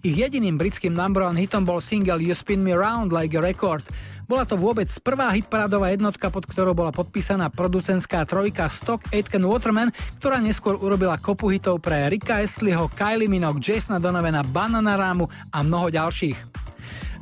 Ich 0.00 0.16
jediným 0.16 0.60
britským 0.60 0.94
number 0.94 1.26
one 1.26 1.36
hitom 1.36 1.66
bol 1.66 1.82
single 1.82 2.22
You 2.22 2.32
Spin 2.32 2.62
Me 2.62 2.72
Round 2.72 3.10
Like 3.10 3.34
a 3.34 3.42
Record. 3.42 3.82
Bola 4.24 4.48
to 4.48 4.56
vôbec 4.56 4.88
prvá 5.04 5.28
hitparádová 5.36 5.92
jednotka, 5.92 6.32
pod 6.32 6.48
ktorou 6.48 6.72
bola 6.72 6.88
podpísaná 6.88 7.52
producentská 7.52 8.24
trojka 8.24 8.72
Stock 8.72 9.04
Aitken 9.12 9.44
Waterman, 9.44 9.92
ktorá 10.16 10.40
neskôr 10.40 10.80
urobila 10.80 11.20
kopu 11.20 11.52
hitov 11.52 11.84
pre 11.84 12.08
Ricka 12.08 12.40
Astleyho, 12.40 12.88
Kylie 12.96 13.28
Minogue, 13.28 13.60
Jasona 13.60 14.00
Donovana, 14.00 14.40
Bananaramu 14.40 15.28
a 15.52 15.60
mnoho 15.60 15.92
ďalších. 15.92 16.64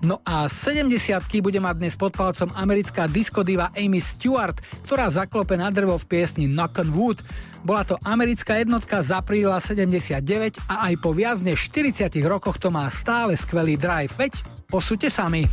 No 0.02 0.18
a 0.26 0.50
70 0.50 0.98
bude 1.38 1.62
mať 1.62 1.78
dnes 1.78 1.94
pod 1.94 2.10
palcom 2.14 2.50
americká 2.58 3.06
diskodiva 3.06 3.70
Amy 3.78 4.02
Stewart, 4.02 4.58
ktorá 4.82 5.06
zaklope 5.06 5.54
na 5.54 5.70
drvo 5.70 5.94
v 5.94 6.06
piesni 6.10 6.50
Knock 6.50 6.82
on 6.82 6.90
Wood. 6.90 7.22
Bola 7.62 7.86
to 7.86 7.94
americká 8.02 8.58
jednotka 8.58 8.98
z 8.98 9.14
apríla 9.14 9.62
79 9.62 10.58
a 10.66 10.90
aj 10.90 10.94
po 10.98 11.14
viac 11.14 11.38
než 11.38 11.70
40 11.70 12.18
rokoch 12.26 12.58
to 12.58 12.74
má 12.74 12.90
stále 12.90 13.38
skvelý 13.38 13.78
drive, 13.78 14.10
veď 14.18 14.42
posúďte 14.66 15.06
sami. 15.06 15.46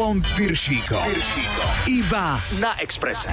S 0.00 0.02
Julom 0.02 0.24
Piršíkom. 0.32 1.08
Iba 1.84 2.40
na 2.56 2.72
Exprese. 2.80 3.28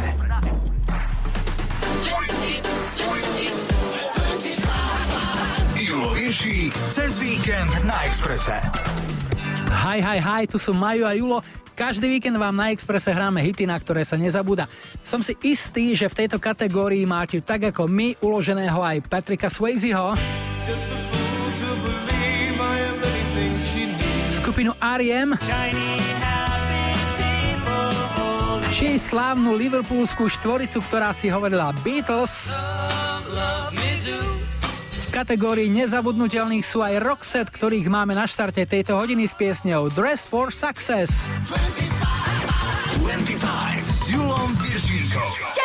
Julo 5.79 6.11
Viršík 6.11 6.75
cez 6.91 7.23
víkend 7.23 7.71
na 7.87 8.03
Exprese. 8.03 8.59
Hi, 9.71 10.03
hi, 10.03 10.19
hi, 10.19 10.43
tu 10.43 10.59
sú 10.59 10.75
Maju 10.75 11.07
a 11.07 11.15
Julo. 11.15 11.39
Každý 11.71 12.11
víkend 12.11 12.35
vám 12.35 12.59
na 12.59 12.75
Exprese 12.75 13.15
hráme 13.15 13.39
hity, 13.47 13.63
na 13.63 13.79
ktoré 13.79 14.03
sa 14.03 14.19
nezabúda. 14.19 14.67
Som 15.07 15.23
si 15.23 15.39
istý, 15.47 15.95
že 15.95 16.11
v 16.11 16.27
tejto 16.27 16.35
kategórii 16.35 17.07
máte 17.07 17.39
tak 17.39 17.71
ako 17.71 17.87
my 17.87 18.19
uloženého 18.19 18.83
aj 18.83 19.07
Patricka 19.07 19.47
Swayzeho, 19.47 20.19
skupinu 24.35 24.75
R.E.M., 24.83 25.31
či 28.77 29.01
slávnu 29.01 29.57
liverpoolskú 29.57 30.30
štvoricu, 30.30 30.85
ktorá 30.85 31.09
si 31.09 31.33
hovorila 31.33 31.73
Beatles. 31.81 32.53
V 34.93 35.06
kategórii 35.09 35.65
nezabudnutelných 35.73 36.61
sú 36.61 36.85
aj 36.85 37.01
Roxette, 37.01 37.49
ktorých 37.49 37.89
máme 37.89 38.14
na 38.14 38.30
štarte 38.30 38.69
tejto 38.69 38.93
hodiny 38.93 39.25
s 39.25 39.33
piesňou 39.33 39.89
Dress 39.89 40.30
for 40.30 40.53
Success. 40.53 41.25
25 43.01 43.81
s 43.81 44.14
Julom 44.14 44.53
Viršíkom. 44.61 45.56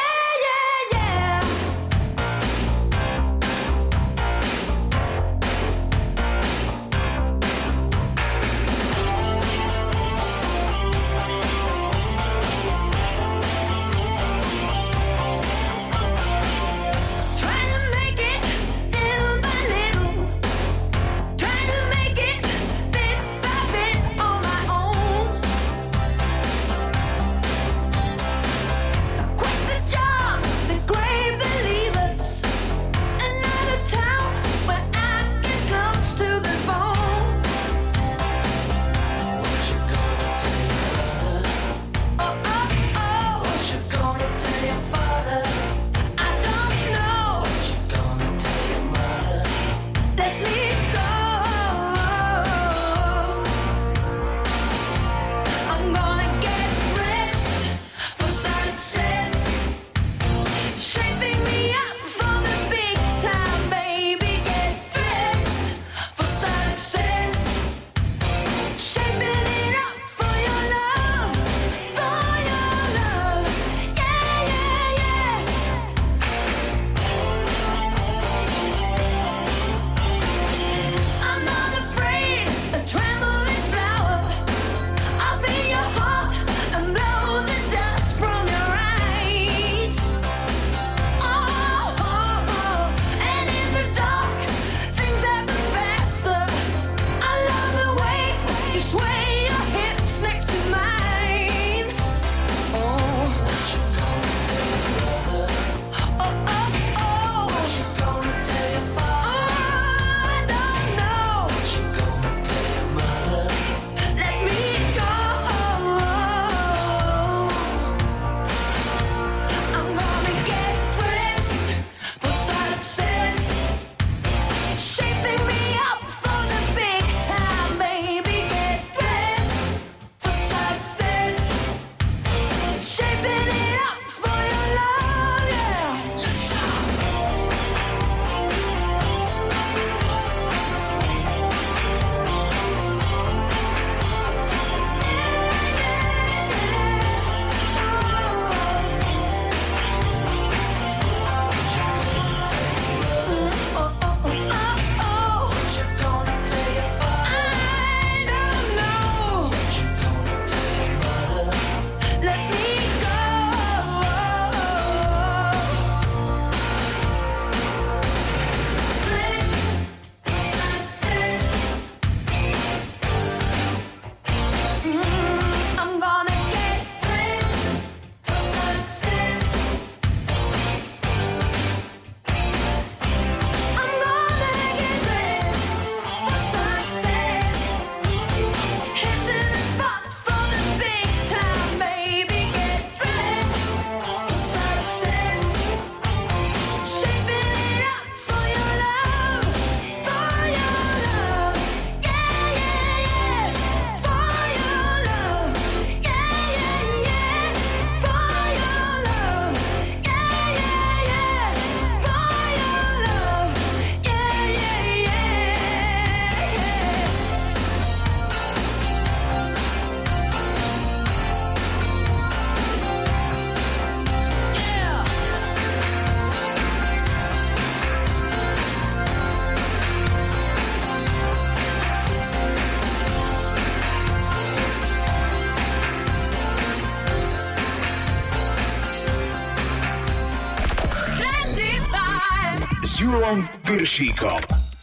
Piršíkom. 243.72 244.36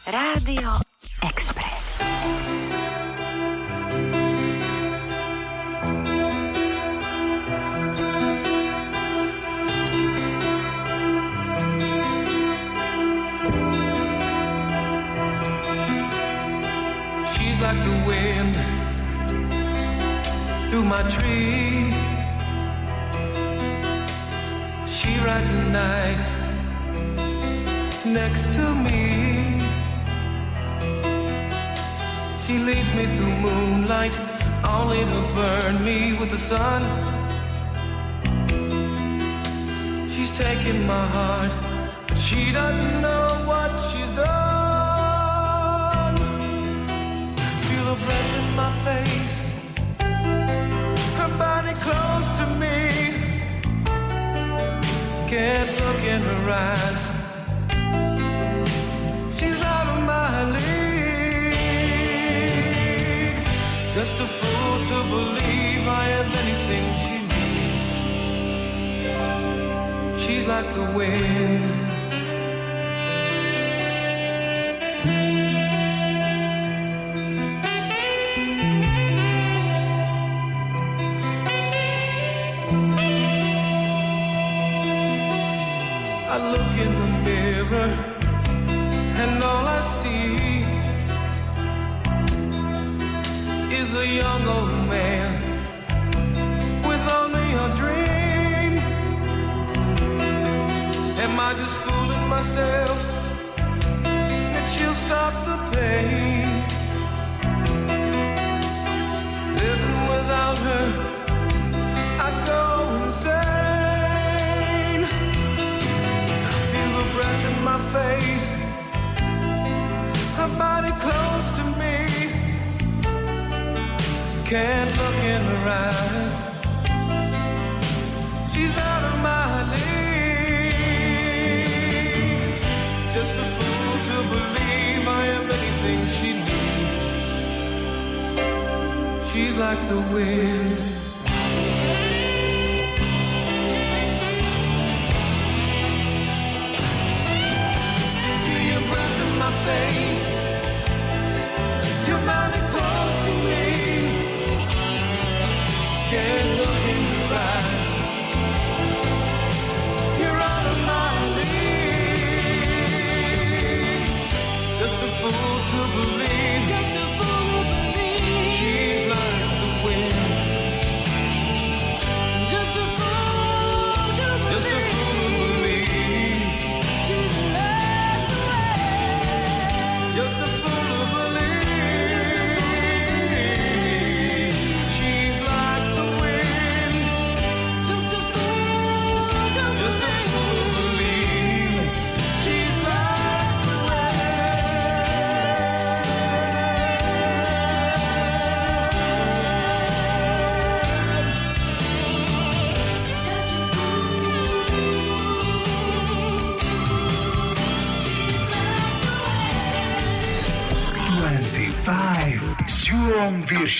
Rádio 0.09 0.88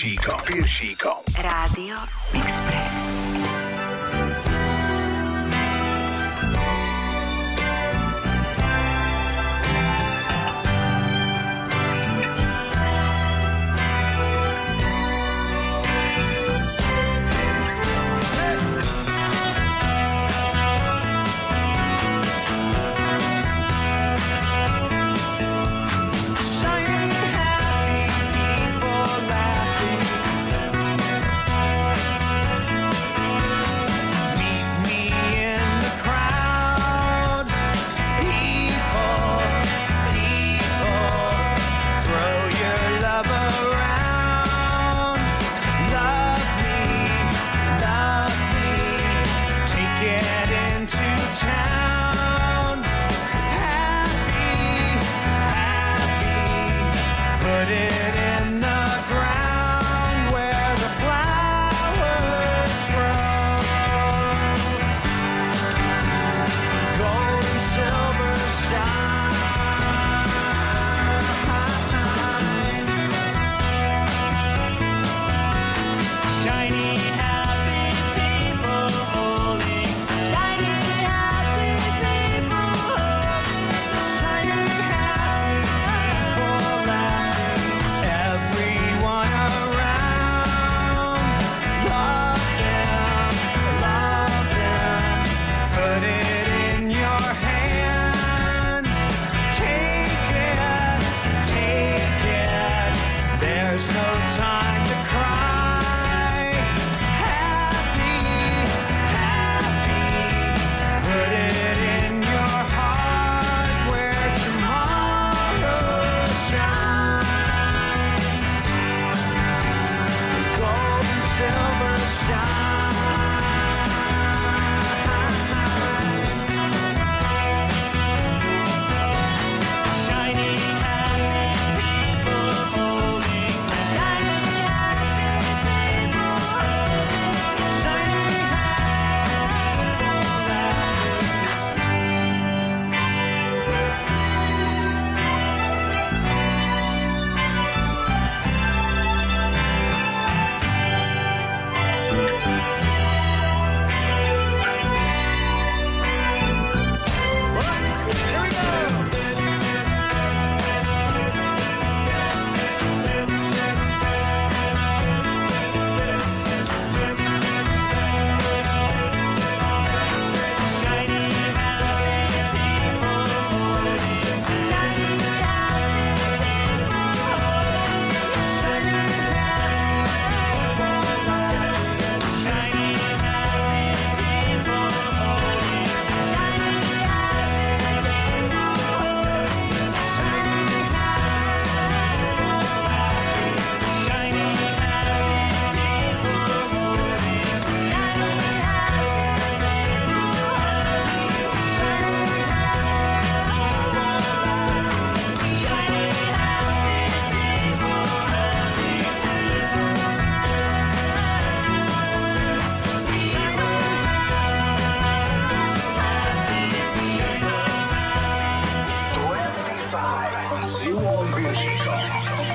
Julom 0.00 0.40
Piršíkom. 0.46 1.19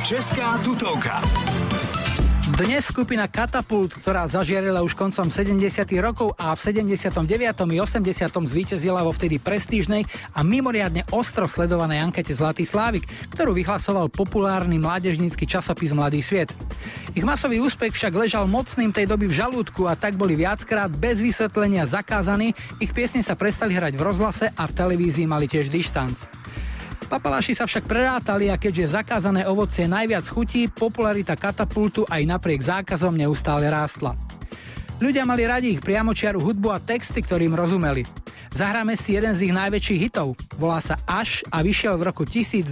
Česká 0.06 0.61
tutovka. 0.61 1.17
Dnes 2.61 2.93
skupina 2.93 3.25
Katapult, 3.25 3.98
ktorá 3.98 4.30
zažiarila 4.30 4.85
už 4.85 4.93
koncom 4.93 5.34
70. 5.34 5.58
rokov 5.98 6.38
a 6.38 6.53
v 6.53 6.61
79. 6.61 7.25
i 7.50 7.77
80. 7.82 8.14
zvíťazila 8.30 9.01
vo 9.01 9.09
vtedy 9.09 9.42
prestížnej 9.42 10.06
a 10.30 10.45
mimoriadne 10.45 11.09
ostro 11.09 11.50
sledovanej 11.50 12.06
ankete 12.06 12.38
Zlatý 12.38 12.69
Slávik, 12.69 13.09
ktorú 13.34 13.58
vyhlasoval 13.58 14.14
populárny 14.14 14.77
mládežnícky 14.77 15.50
časopis 15.50 15.90
Mladý 15.90 16.22
sviet. 16.22 16.53
Ich 17.17 17.25
masový 17.25 17.58
úspech 17.66 17.98
však 17.98 18.14
ležal 18.14 18.45
mocným 18.45 18.93
tej 18.93 19.09
doby 19.09 19.25
v 19.25 19.42
žalúdku 19.42 19.90
a 19.90 19.98
tak 19.98 20.14
boli 20.14 20.38
viackrát 20.38 20.93
bez 20.93 21.17
vysvetlenia 21.17 21.90
zakázaní, 21.90 22.53
ich 22.77 22.93
piesne 22.93 23.25
sa 23.25 23.34
prestali 23.34 23.74
hrať 23.74 23.98
v 23.98 24.06
rozhlase 24.06 24.53
a 24.53 24.69
v 24.69 24.75
televízii 24.85 25.25
mali 25.25 25.50
tiež 25.50 25.74
dištanc. 25.74 26.24
Papaláši 27.06 27.53
sa 27.53 27.69
však 27.69 27.85
prerátali 27.85 28.50
a 28.50 28.58
keďže 28.58 28.98
zakázané 28.98 29.45
ovocie 29.45 29.85
najviac 29.85 30.25
chutí, 30.25 30.66
popularita 30.66 31.38
katapultu 31.38 32.01
aj 32.09 32.22
napriek 32.25 32.61
zákazom 32.66 33.14
neustále 33.14 33.69
rástla. 33.69 34.17
Ľudia 34.98 35.27
mali 35.27 35.43
radi 35.43 35.67
ich 35.75 35.84
priamočiaru 35.84 36.40
hudbu 36.40 36.72
a 36.72 36.80
texty, 36.80 37.19
ktorým 37.22 37.53
rozumeli. 37.53 38.24
Zahráme 38.56 38.95
si 38.95 39.19
jeden 39.19 39.35
z 39.35 39.51
ich 39.51 39.51
najväčších 39.51 40.00
hitov. 40.00 40.40
Volá 40.56 40.80
sa 40.80 40.95
Až 41.03 41.43
a 41.51 41.59
vyšiel 41.59 42.00
v 42.00 42.08
roku 42.08 42.24
1980. 42.24 42.64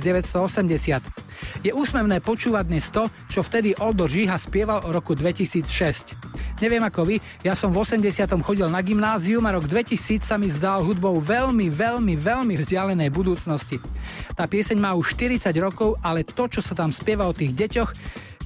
Je 1.60 1.76
úsmevné 1.76 2.24
počúvať 2.24 2.72
dnes 2.72 2.88
to, 2.88 3.12
čo 3.28 3.44
vtedy 3.44 3.76
Oldo 3.84 4.08
Žíha 4.08 4.40
spieval 4.40 4.80
o 4.88 4.95
roku 4.95 5.12
2006. 5.12 6.16
Neviem 6.64 6.80
ako 6.88 7.03
vy, 7.03 7.20
ja 7.44 7.52
som 7.52 7.76
v 7.76 7.84
80. 7.84 8.16
chodil 8.48 8.72
na 8.72 8.80
gymnázium 8.80 9.44
a 9.44 9.60
rok 9.60 9.68
2000 9.68 10.24
sa 10.24 10.40
mi 10.40 10.48
zdal 10.48 10.88
hudbou 10.88 11.20
veľmi, 11.20 11.68
veľmi, 11.68 12.16
veľmi 12.16 12.56
vzdialenej 12.64 13.12
budúcnosti. 13.12 13.84
Tá 14.40 14.48
pieseň 14.48 14.80
má 14.80 14.95
už 14.95 15.20
40 15.20 15.52
rokov, 15.60 16.00
ale 16.00 16.24
to, 16.24 16.48
čo 16.48 16.64
sa 16.64 16.80
tam 16.80 16.95
spieva 16.95 17.28
o 17.28 17.36
tých 17.36 17.52
deťoch, 17.60 17.92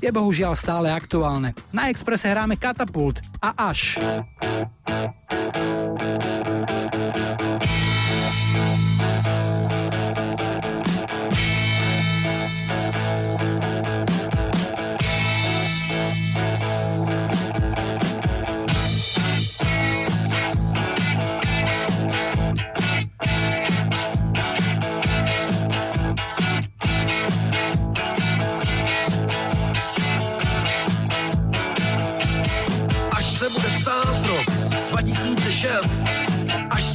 je 0.01 0.09
bohužiaľ 0.09 0.57
stále 0.57 0.89
aktuálne. 0.89 1.53
Na 1.69 1.93
Exprese 1.93 2.33
hráme 2.33 2.57
Katapult 2.57 3.21
a 3.37 3.69
až. 3.69 4.01
až 4.01 4.25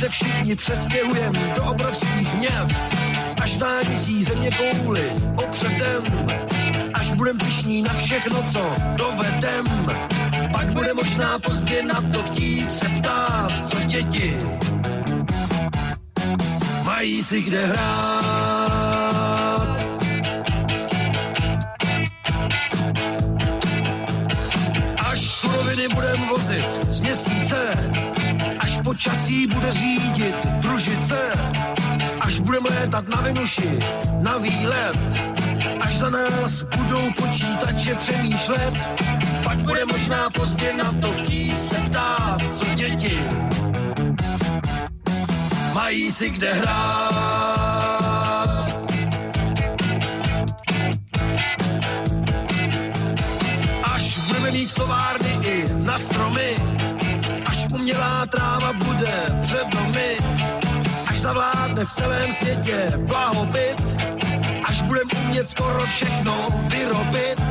se 0.02 0.08
všichni 0.08 0.56
přestěhujem 0.56 1.32
do 1.54 1.64
obrovských 1.64 2.34
měst, 2.34 2.84
až 3.42 3.58
dálnicí 3.58 4.24
země 4.24 4.50
kouli 4.50 5.12
opředem, 5.36 6.02
až 6.94 7.12
budem 7.12 7.38
pišní 7.38 7.82
na 7.82 7.92
všechno, 7.94 8.42
co 8.52 8.74
dovedem, 8.96 9.64
pak 10.52 10.72
bude 10.72 10.94
možná 10.94 11.38
pozdě 11.38 11.82
na 11.82 12.00
to 12.12 12.22
chtít 12.22 12.72
se 12.72 12.88
ptát, 12.88 13.68
co 13.68 13.76
děti 13.84 14.38
mají 16.84 17.22
si 17.22 17.42
kde 17.42 17.66
hrát. 17.66 19.11
Počasí 28.92 29.46
bude 29.46 29.72
řídit 29.72 30.46
družice, 30.46 31.32
až 32.20 32.40
budeme 32.40 32.68
létat 32.68 33.08
na 33.08 33.20
Venuši, 33.20 33.78
na 34.20 34.38
výlet, 34.38 34.98
až 35.80 35.96
za 35.96 36.10
nás 36.10 36.64
budou 36.76 37.12
počítače 37.12 37.94
přemýšlet, 37.94 38.74
pak 39.44 39.58
bude 39.58 39.84
možná 39.86 40.30
pozdě 40.30 40.72
na 40.72 40.92
to 41.00 41.12
chtít 41.12 41.60
se 41.60 41.74
ptát, 41.74 42.40
co 42.52 42.64
děti 42.74 43.20
mají 45.74 46.12
si 46.12 46.30
kde 46.30 46.52
hrát. 46.52 47.92
až 53.94 54.18
budeme 54.26 54.50
mít 54.50 54.74
továrny 54.74 55.30
i 55.42 55.64
na 55.74 55.98
stromy, 55.98 56.56
až 57.46 57.66
umělá 57.74 58.26
tráva 58.26 58.41
v 61.84 61.92
celém 61.92 62.32
světě 62.32 62.92
blahobyt, 62.98 63.96
až 64.64 64.82
budeme 64.82 65.10
umět 65.24 65.48
skoro 65.48 65.86
všechno 65.86 66.46
vyrobit, 66.66 67.42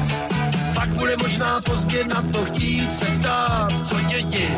pak 0.76 0.90
bude 0.90 1.18
možná 1.18 1.62
pozdě 1.62 2.04
na 2.04 2.22
to 2.22 2.46
chtít 2.46 2.94
se 2.94 3.06
ptát, 3.06 3.88
co 3.88 4.02
děti 4.02 4.58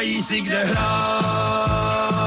mají 0.00 0.22
si 0.22 0.40
kde 0.40 0.64
hrát. 0.64 2.19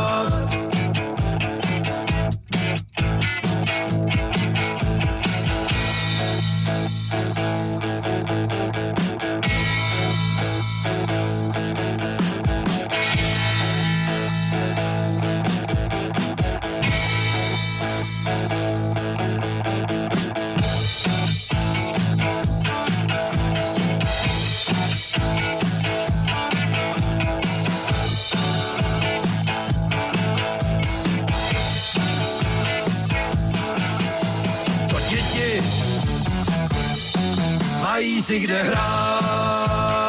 Si 38.24 38.40
kde 38.40 38.64
hrát. 38.64 40.04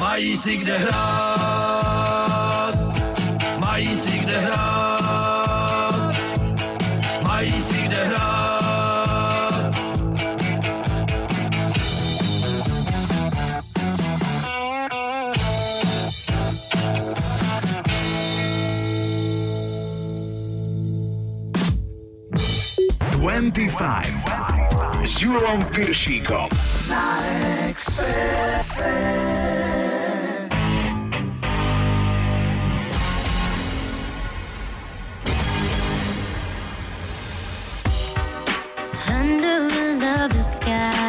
Mají 0.00 0.36
si 0.36 0.56
kde 0.56 0.78
hrát. 0.78 1.33
S 25.34 25.36
Julom 25.36 25.64
Piršíkom. 25.64 26.48
Na 26.88 27.18
Expresse. 27.68 28.90
Under 39.10 39.66
a 39.66 39.98
lover's 39.98 40.54
sky, 40.54 41.03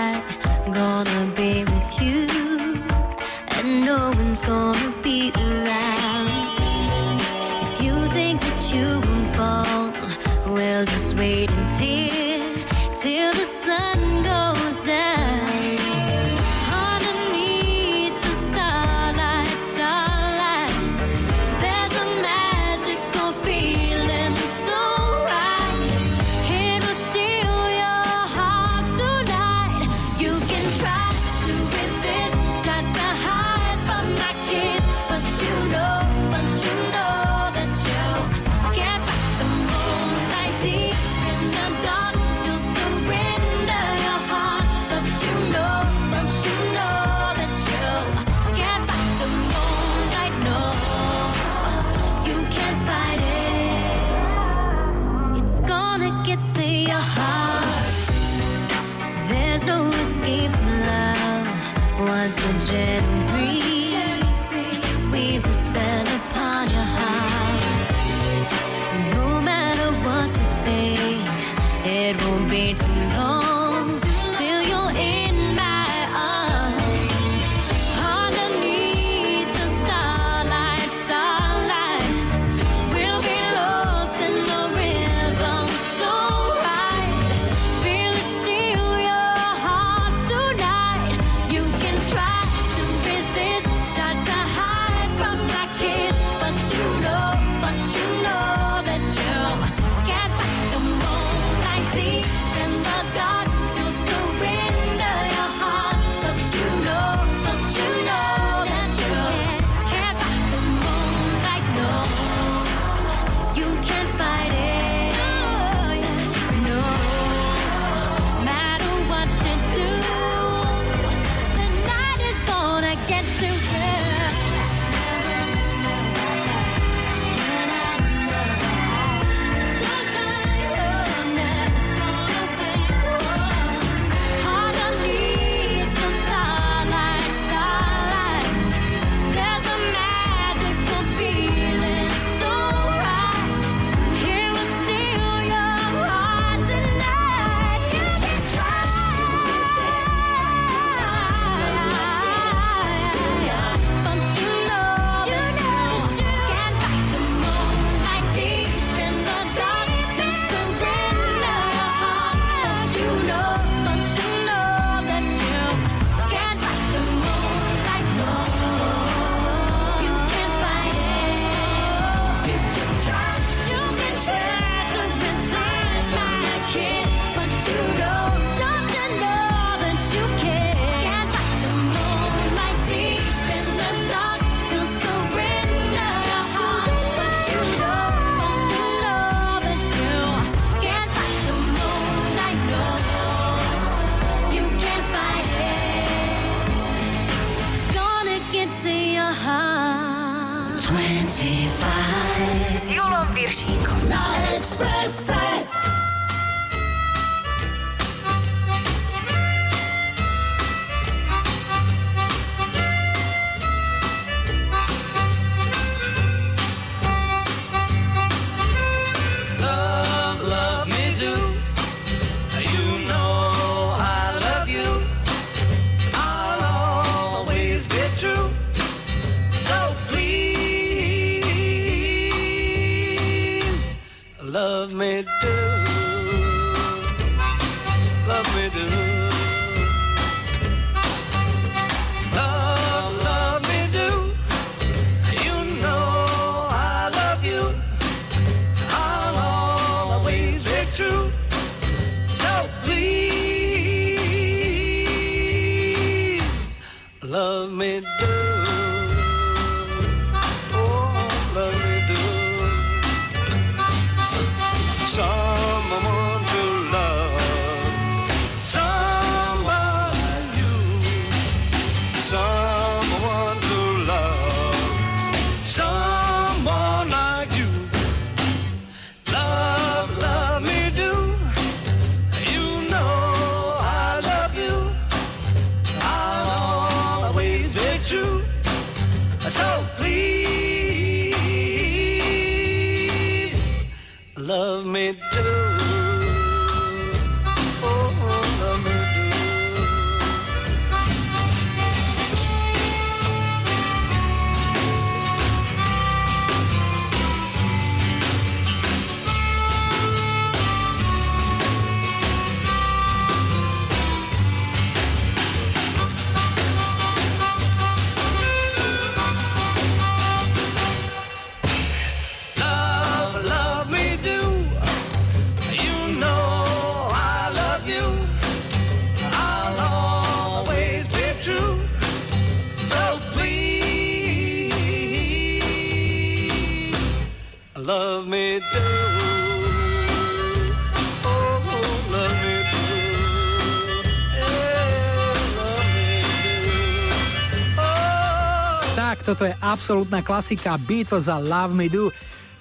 absolútna 349.76 350.24
klasika 350.24 350.80
Beatles 350.80 351.28
a 351.28 351.36
Love 351.36 351.76
Me 351.76 351.92
Do. 351.92 352.08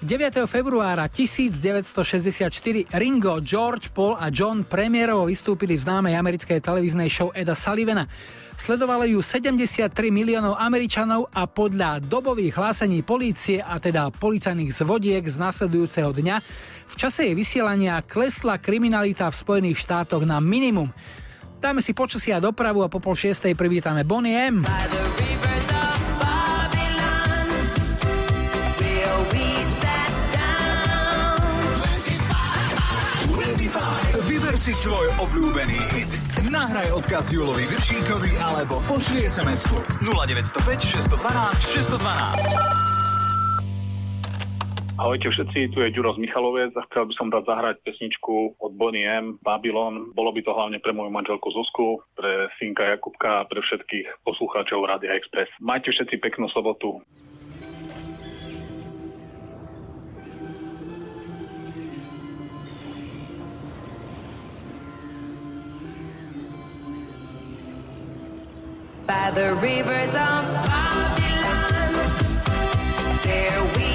9. 0.03 0.43
februára 0.51 1.07
1964 1.07 2.91
Ringo, 2.91 3.39
George, 3.39 3.87
Paul 3.95 4.19
a 4.19 4.27
John 4.27 4.67
premiérovo 4.67 5.31
vystúpili 5.31 5.79
v 5.79 5.87
známej 5.87 6.19
americkej 6.19 6.59
televíznej 6.59 7.07
show 7.07 7.31
Eda 7.31 7.55
Sullivana. 7.55 8.03
Sledovalo 8.59 9.07
ju 9.07 9.23
73 9.23 9.87
miliónov 10.11 10.59
Američanov 10.59 11.31
a 11.31 11.47
podľa 11.47 12.03
dobových 12.03 12.51
hlásení 12.51 12.99
polície 13.07 13.63
a 13.63 13.79
teda 13.79 14.11
policajných 14.11 14.75
zvodiek 14.75 15.23
z 15.23 15.39
nasledujúceho 15.39 16.11
dňa 16.11 16.35
v 16.85 16.95
čase 16.99 17.31
jej 17.31 17.35
vysielania 17.35 18.03
klesla 18.03 18.59
kriminalita 18.59 19.31
v 19.31 19.39
Spojených 19.39 19.79
štátoch 19.79 20.27
na 20.27 20.43
minimum. 20.43 20.91
Dáme 21.63 21.79
si 21.79 21.95
počasie 21.95 22.35
a 22.35 22.43
dopravu 22.43 22.83
a 22.83 22.91
po 22.91 22.99
pol 22.99 23.15
šiestej 23.15 23.55
privítame 23.55 24.03
Bonnie 24.03 24.35
M. 24.35 24.67
Vyber 25.15 25.54
si 34.65 34.73
svoj 34.73 35.13
obľúbený 35.21 35.77
hit. 35.93 36.09
Nahraj 36.49 36.89
odkaz 36.97 37.29
Julovi 37.29 37.69
Viršíkovi 37.69 38.33
alebo 38.41 38.81
pošli 38.89 39.29
SMS-ku 39.29 39.77
0905 40.01 41.05
612 41.05 41.85
612. 41.85 42.49
Ahojte 44.97 45.29
všetci, 45.29 45.69
tu 45.69 45.85
je 45.85 45.93
Ďuro 45.93 46.17
z 46.17 46.25
Michalovec 46.25 46.73
a 46.73 46.81
chcel 46.89 47.05
by 47.05 47.13
som 47.13 47.29
dať 47.29 47.45
zahrať 47.45 47.75
pesničku 47.85 48.57
od 48.57 48.71
Bonnie 48.73 49.05
M. 49.05 49.37
Babylon. 49.45 50.09
Bolo 50.17 50.33
by 50.33 50.41
to 50.41 50.57
hlavne 50.57 50.81
pre 50.81 50.97
moju 50.97 51.13
manželku 51.13 51.45
Zuzku, 51.53 52.01
pre 52.17 52.49
synka 52.57 52.89
Jakubka 52.89 53.45
a 53.45 53.47
pre 53.47 53.61
všetkých 53.61 54.25
poslucháčov 54.25 54.81
Rádia 54.81 55.13
Express. 55.13 55.53
Majte 55.61 55.93
všetci 55.93 56.17
peknú 56.17 56.49
sobotu. 56.49 57.05
By 69.07 69.29
the 69.31 69.53
rivers 69.55 70.09
of 70.09 70.45
Babylon, 70.65 71.63
there 73.23 73.63
we 73.77 73.94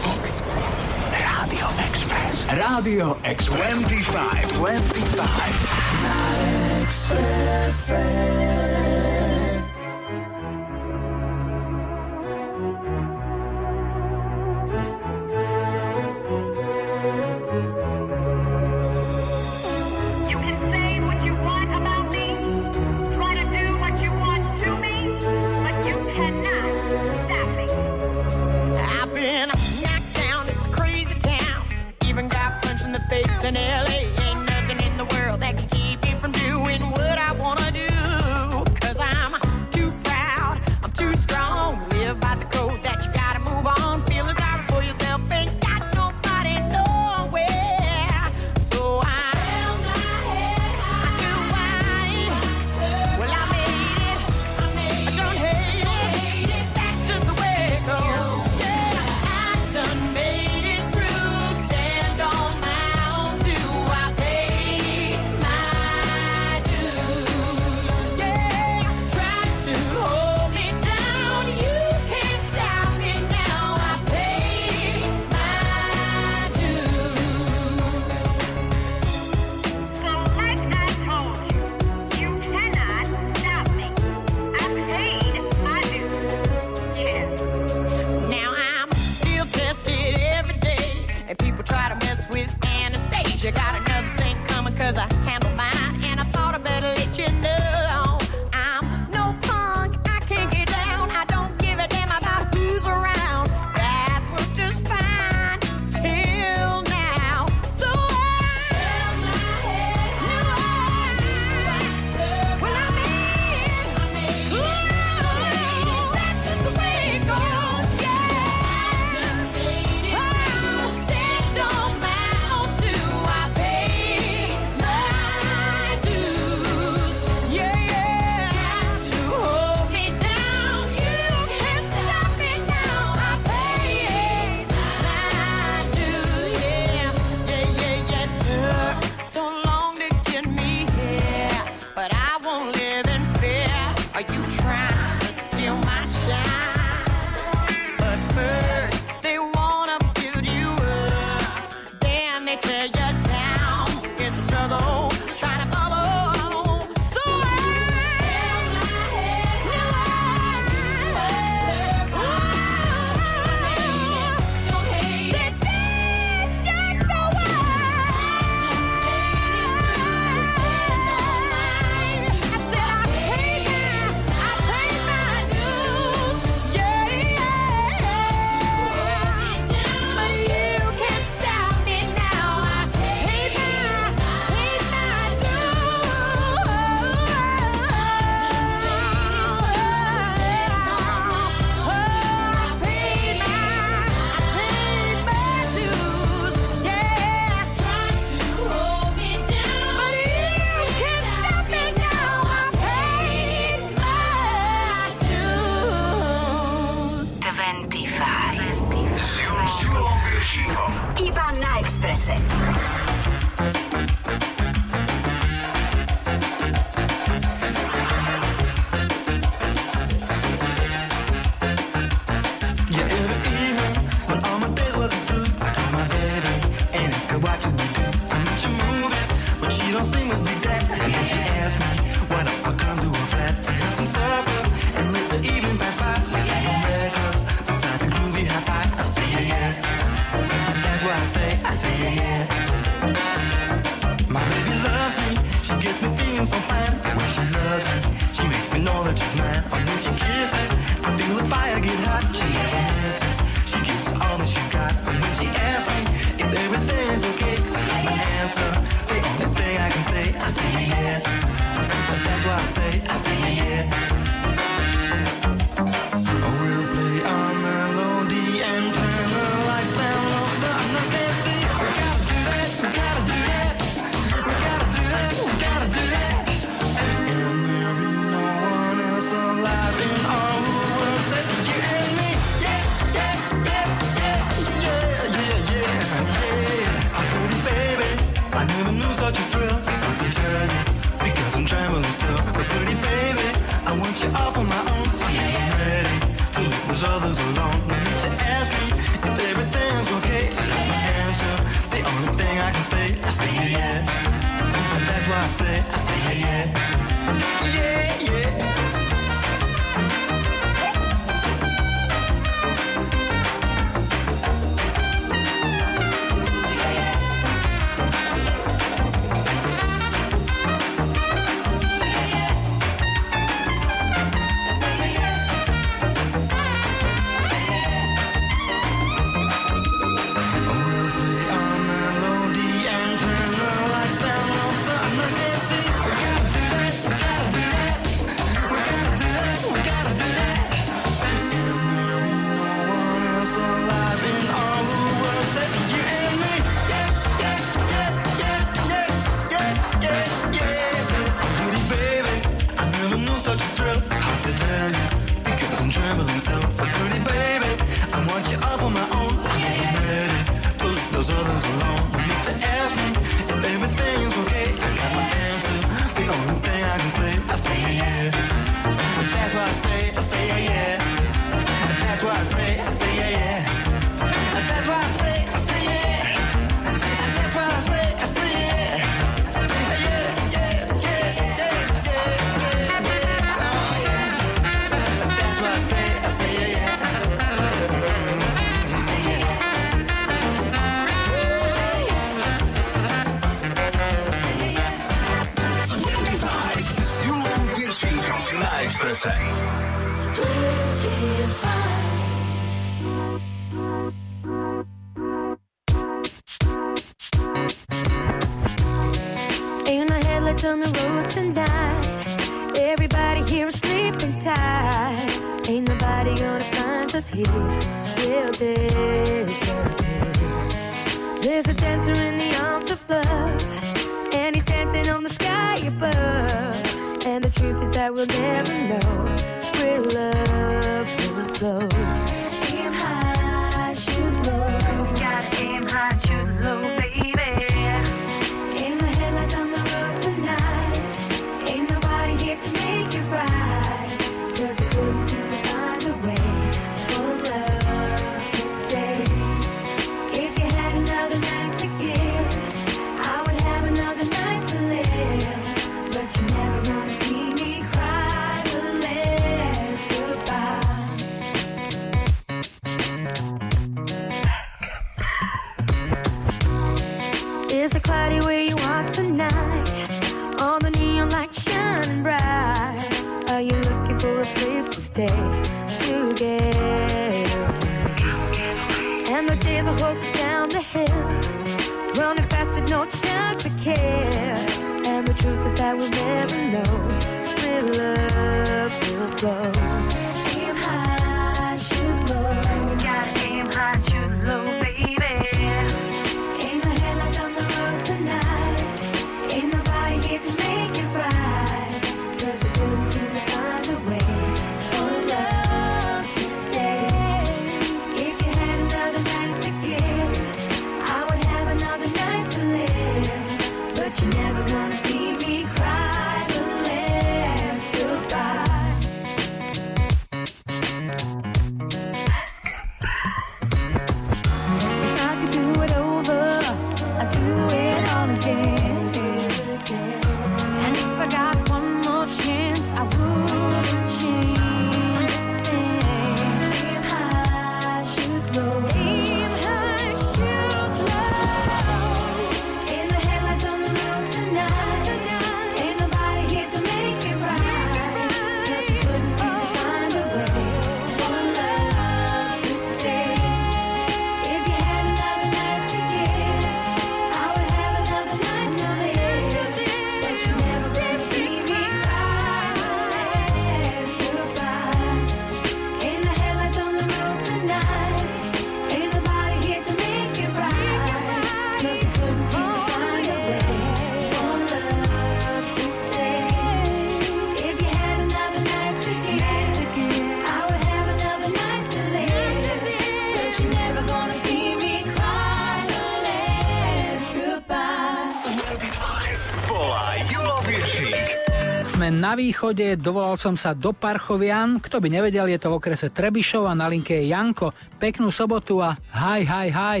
Na 592.34 592.42
východe, 592.42 592.98
dovolal 592.98 593.38
som 593.38 593.54
sa 593.54 593.78
do 593.78 593.94
Parchovian. 593.94 594.82
Kto 594.82 594.98
by 594.98 595.06
nevedel, 595.06 595.46
je 595.54 595.58
to 595.62 595.70
v 595.70 595.78
okrese 595.78 596.10
Trebišov 596.10 596.66
a 596.66 596.74
na 596.74 596.90
linke 596.90 597.14
je 597.14 597.30
Janko. 597.30 597.70
Peknú 598.02 598.34
sobotu 598.34 598.82
a 598.82 598.98
haj, 599.14 599.46
haj, 599.46 599.68
haj. 599.70 600.00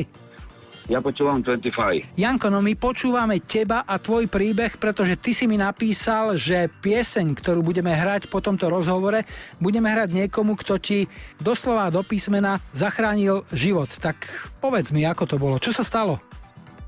Ja 0.90 0.98
počúvam 0.98 1.38
25. 1.46 2.18
Janko, 2.18 2.50
no 2.50 2.58
my 2.58 2.74
počúvame 2.74 3.38
teba 3.38 3.86
a 3.86 4.02
tvoj 4.02 4.26
príbeh, 4.26 4.82
pretože 4.82 5.14
ty 5.14 5.30
si 5.30 5.46
mi 5.46 5.54
napísal, 5.54 6.34
že 6.34 6.66
pieseň, 6.82 7.38
ktorú 7.38 7.62
budeme 7.62 7.94
hrať 7.94 8.26
po 8.26 8.42
tomto 8.42 8.66
rozhovore, 8.66 9.22
budeme 9.62 9.94
hrať 9.94 10.10
niekomu, 10.10 10.58
kto 10.58 10.82
ti 10.82 11.06
doslova 11.38 11.86
do 11.94 12.02
písmena 12.02 12.58
zachránil 12.74 13.46
život. 13.54 13.94
Tak 13.94 14.26
povedz 14.58 14.90
mi, 14.90 15.06
ako 15.06 15.22
to 15.30 15.36
bolo. 15.38 15.62
Čo 15.62 15.70
sa 15.70 15.86
stalo? 15.86 16.18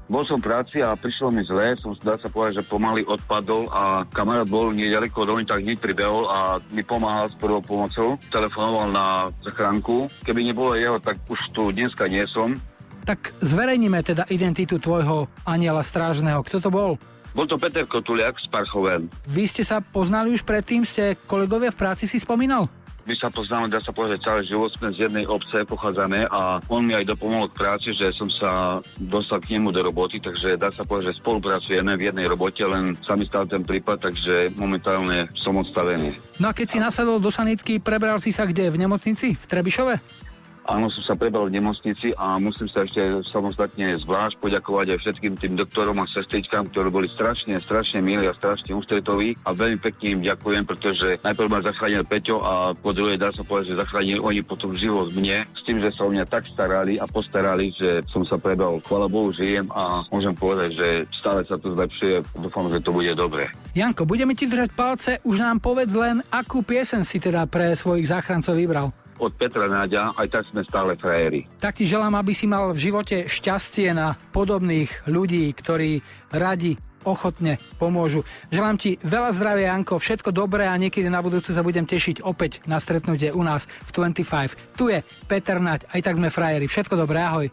Bol 0.06 0.22
som 0.22 0.38
v 0.38 0.46
práci 0.46 0.78
a 0.78 0.94
prišlo 0.94 1.34
mi 1.34 1.42
zle, 1.42 1.74
som 1.82 1.90
dá 1.98 2.14
sa 2.22 2.30
povedať, 2.30 2.62
že 2.62 2.70
pomaly 2.70 3.02
odpadol 3.02 3.66
a 3.74 4.06
kamarát 4.06 4.46
bol 4.46 4.70
nedaleko 4.70 5.26
do 5.26 5.34
mňa, 5.34 5.50
tak 5.50 5.66
hneď 5.66 5.82
pribehol 5.82 6.30
a 6.30 6.62
mi 6.70 6.86
pomáhal 6.86 7.26
s 7.26 7.34
prvou 7.34 7.58
pomocou. 7.58 8.14
Telefonoval 8.30 8.94
na 8.94 9.06
zachránku. 9.42 10.06
Keby 10.22 10.46
nebolo 10.46 10.78
jeho, 10.78 11.02
tak 11.02 11.18
už 11.26 11.40
tu 11.50 11.74
dneska 11.74 12.06
nie 12.06 12.22
som. 12.30 12.54
Tak 13.02 13.34
zverejnime 13.42 13.98
teda 14.06 14.30
identitu 14.30 14.78
tvojho 14.78 15.26
aniela 15.42 15.82
strážneho. 15.82 16.38
Kto 16.46 16.62
to 16.62 16.70
bol? 16.70 16.94
Bol 17.34 17.50
to 17.50 17.58
Peter 17.58 17.82
Kotuliak 17.82 18.38
z 18.38 18.46
Parchoven. 18.46 19.10
Vy 19.26 19.50
ste 19.50 19.66
sa 19.66 19.82
poznali 19.82 20.30
už 20.30 20.46
predtým? 20.46 20.86
Ste 20.86 21.18
kolegovia 21.26 21.74
v 21.74 21.78
práci 21.82 22.06
si 22.06 22.22
spomínal? 22.22 22.70
My 23.06 23.14
sa 23.14 23.30
poznáme, 23.30 23.70
dá 23.70 23.78
sa 23.78 23.94
povedať, 23.94 24.26
celý 24.26 24.42
život 24.50 24.74
sme 24.74 24.90
z 24.90 25.06
jednej 25.06 25.30
obce 25.30 25.62
pochádzame 25.62 26.26
a 26.26 26.58
on 26.66 26.82
mi 26.82 26.90
aj 26.98 27.06
dopomohol 27.06 27.46
k 27.54 27.62
práci, 27.62 27.94
že 27.94 28.10
som 28.18 28.26
sa 28.34 28.82
dostal 28.98 29.38
k 29.38 29.54
nemu 29.54 29.70
do 29.70 29.86
roboty, 29.86 30.18
takže 30.18 30.58
dá 30.58 30.74
sa 30.74 30.82
povedať, 30.82 31.14
že 31.14 31.22
spolupracujeme 31.22 31.94
v 31.94 32.10
jednej 32.10 32.26
robote, 32.26 32.66
len 32.66 32.98
sa 33.06 33.14
mi 33.14 33.22
stal 33.30 33.46
ten 33.46 33.62
prípad, 33.62 34.10
takže 34.10 34.58
momentálne 34.58 35.30
som 35.38 35.54
odstavený. 35.54 36.18
No 36.42 36.50
a 36.50 36.52
keď 36.52 36.66
si 36.66 36.78
nasadol 36.82 37.22
do 37.22 37.30
sanitky, 37.30 37.78
prebral 37.78 38.18
si 38.18 38.34
sa 38.34 38.42
kde? 38.42 38.74
V 38.74 38.76
nemocnici? 38.82 39.38
V 39.38 39.44
Trebišove? 39.46 40.25
Áno, 40.66 40.90
som 40.90 41.02
sa 41.06 41.14
prebral 41.14 41.46
v 41.46 41.62
nemocnici 41.62 42.10
a 42.18 42.42
musím 42.42 42.66
sa 42.66 42.82
ešte 42.82 43.22
samostatne 43.30 43.94
zvlášť 44.02 44.34
poďakovať 44.42 44.86
aj 44.92 44.98
všetkým 44.98 45.38
tým 45.38 45.54
doktorom 45.54 46.02
a 46.02 46.10
sestričkám, 46.10 46.74
ktorí 46.74 46.90
boli 46.90 47.06
strašne, 47.14 47.54
strašne 47.62 48.02
milí 48.02 48.26
a 48.26 48.34
strašne 48.34 48.74
ústretoví 48.74 49.38
a 49.46 49.54
veľmi 49.54 49.78
pekne 49.78 50.18
im 50.18 50.20
ďakujem, 50.26 50.66
pretože 50.66 51.22
najprv 51.22 51.46
ma 51.46 51.62
zachránil 51.62 52.02
Peťo 52.02 52.42
a 52.42 52.74
po 52.74 52.90
druhé 52.90 53.14
dá 53.14 53.30
sa 53.30 53.46
povedať, 53.46 53.78
že 53.78 53.80
zachránili 53.86 54.18
oni 54.18 54.42
potom 54.42 54.74
život 54.74 55.14
mne 55.14 55.46
s 55.54 55.62
tým, 55.62 55.78
že 55.78 55.94
sa 55.94 56.02
o 56.02 56.10
mňa 56.10 56.26
tak 56.26 56.42
starali 56.50 56.98
a 56.98 57.06
postarali, 57.06 57.70
že 57.70 58.02
som 58.10 58.26
sa 58.26 58.34
prebral. 58.34 58.82
Chvala 58.82 59.06
Bohu, 59.06 59.30
žijem 59.30 59.70
a 59.70 60.02
môžem 60.10 60.34
povedať, 60.34 60.74
že 60.74 60.88
stále 61.14 61.46
sa 61.46 61.54
to 61.62 61.78
zlepšuje. 61.78 62.42
Dúfam, 62.42 62.66
že 62.74 62.82
to 62.82 62.90
bude 62.90 63.14
dobre. 63.14 63.46
Janko, 63.78 64.02
budeme 64.02 64.34
ti 64.34 64.50
držať 64.50 64.70
palce, 64.74 65.10
už 65.22 65.46
nám 65.46 65.62
povedz 65.62 65.94
len, 65.94 66.26
akú 66.34 66.66
piesen 66.66 67.06
si 67.06 67.22
teda 67.22 67.46
pre 67.46 67.70
svojich 67.78 68.10
záchrancov 68.10 68.58
vybral. 68.58 69.05
Od 69.16 69.32
Petra 69.32 69.64
Náďa, 69.64 70.12
aj 70.20 70.28
tak 70.28 70.44
sme 70.44 70.60
stále 70.60 70.92
frajeri. 71.00 71.48
Tak 71.56 71.80
ti 71.80 71.88
želám, 71.88 72.20
aby 72.20 72.36
si 72.36 72.44
mal 72.44 72.68
v 72.76 72.78
živote 72.78 73.24
šťastie 73.24 73.96
na 73.96 74.12
podobných 74.36 75.08
ľudí, 75.08 75.48
ktorí 75.56 76.04
radi 76.28 76.76
ochotne 77.06 77.62
pomôžu. 77.78 78.26
Želám 78.50 78.76
ti 78.76 78.98
veľa 79.00 79.30
zdravia, 79.30 79.72
Janko, 79.72 80.02
všetko 80.02 80.34
dobré 80.34 80.66
a 80.66 80.74
niekedy 80.74 81.06
na 81.06 81.22
budúce 81.22 81.54
sa 81.54 81.62
budem 81.62 81.86
tešiť 81.86 82.26
opäť 82.26 82.60
na 82.66 82.82
stretnutie 82.82 83.30
u 83.30 83.40
nás 83.46 83.70
v 83.86 83.90
25. 83.94 84.76
Tu 84.76 84.84
je 84.90 84.98
Peter 85.30 85.62
Naď, 85.62 85.86
aj 85.94 86.00
tak 86.02 86.18
sme 86.18 86.28
frajeri. 86.34 86.66
Všetko 86.66 86.98
dobré, 86.98 87.22
ahoj. 87.22 87.46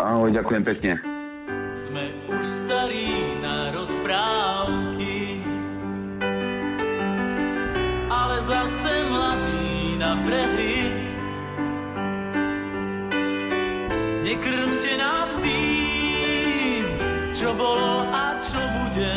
Ahoj, 0.00 0.32
ďakujem 0.32 0.64
pekne. 0.64 0.92
Sme 1.76 2.10
už 2.26 2.42
starí 2.42 3.38
na 3.38 3.70
rozprávky, 3.70 5.38
ale 8.10 8.36
zase 8.42 8.90
mladí 9.12 9.77
na 9.98 10.14
prehry. 10.22 10.94
Nekrmte 14.22 14.94
nás 14.94 15.34
tým, 15.42 16.86
čo 17.34 17.50
bolo 17.58 18.06
a 18.06 18.38
čo 18.38 18.62
bude, 18.62 19.16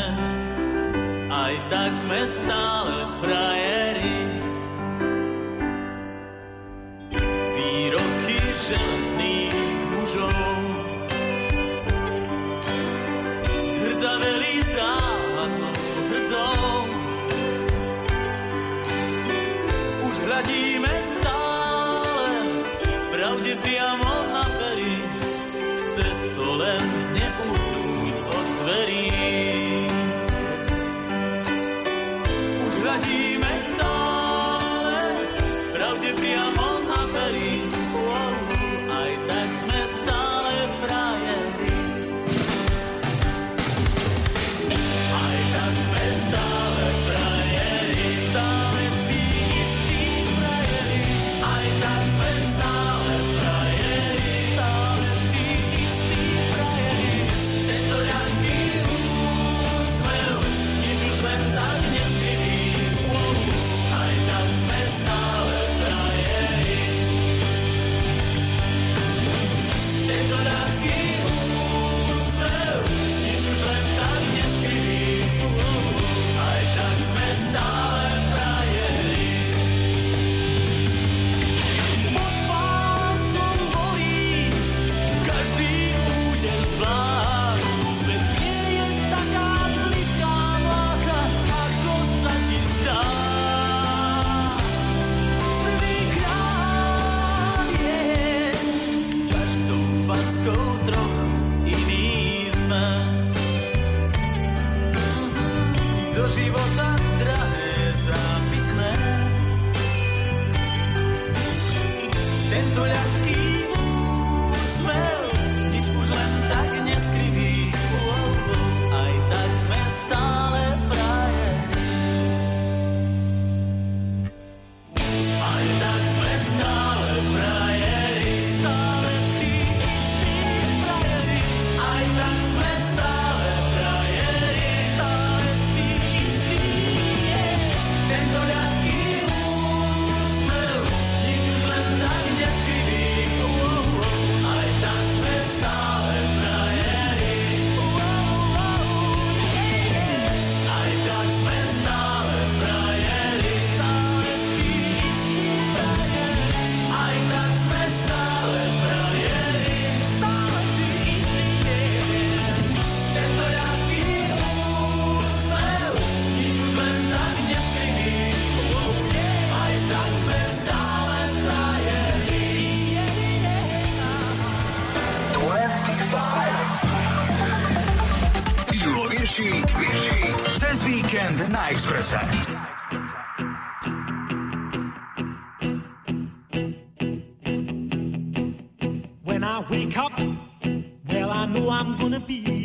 aj 1.29 1.53
tak 1.69 1.91
sme 1.93 2.25
stále 2.25 3.05
frajeri. 3.21 4.19
Výroky 7.53 8.39
železných 8.57 9.53
mužov 9.93 10.33
zhrdzaveli 13.69 14.53
záhadnou 14.65 15.00
hľadíme 20.25 20.93
stále 21.01 22.33
pravde 23.09 23.51
priamo 23.65 24.20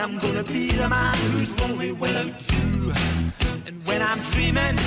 I'm 0.00 0.16
gonna 0.18 0.44
be 0.44 0.70
the 0.70 0.88
man 0.88 1.16
who's 1.32 1.50
lonely 1.60 1.90
without 1.90 2.26
you. 2.52 2.92
And 3.66 3.84
when 3.84 4.00
I'm 4.00 4.20
dreaming, 4.30 4.78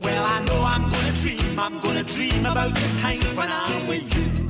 well, 0.00 0.24
I 0.24 0.40
know 0.46 0.62
I'm 0.64 0.88
gonna 0.88 1.12
dream, 1.20 1.58
I'm 1.58 1.78
gonna 1.80 2.02
dream 2.02 2.46
about 2.46 2.72
the 2.72 2.88
time 3.02 3.20
when 3.36 3.52
I'm 3.52 3.86
with 3.86 4.08
you. 4.16 4.48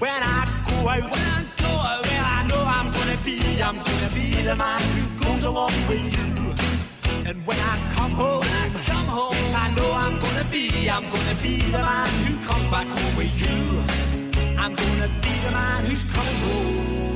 When 0.00 0.10
I 0.10 0.44
go 0.68 0.88
out, 0.88 1.02
when 1.02 1.22
I 1.22 1.46
go 1.56 1.68
out, 1.68 2.02
well, 2.04 2.24
I 2.38 2.46
know 2.48 2.62
I'm 2.66 2.90
gonna 2.90 3.18
be, 3.24 3.62
I'm 3.62 3.76
gonna 3.76 4.10
be 4.12 4.42
the 4.42 4.56
man 4.56 4.80
who 4.80 5.24
goes 5.24 5.44
along 5.44 5.74
with 5.88 6.06
you. 6.18 7.30
And 7.30 7.46
when 7.46 7.58
I 7.58 7.78
come 7.94 8.10
home, 8.10 8.42
I 8.42 8.70
come 8.86 9.06
home, 9.06 9.32
yes, 9.34 9.54
I 9.54 9.74
know 9.76 9.92
I'm 9.92 10.18
gonna 10.18 10.44
be, 10.50 10.90
I'm 10.90 11.04
gonna 11.08 11.34
be 11.42 11.58
the 11.58 11.78
man 11.78 12.08
who 12.26 12.44
comes 12.44 12.68
back 12.70 12.88
home 12.88 13.16
with 13.16 13.34
you. 13.40 14.56
I'm 14.58 14.74
gonna 14.74 15.08
be 15.22 15.34
the 15.46 15.50
man 15.52 15.84
who's 15.84 16.02
coming 16.02 16.40
home 16.42 17.15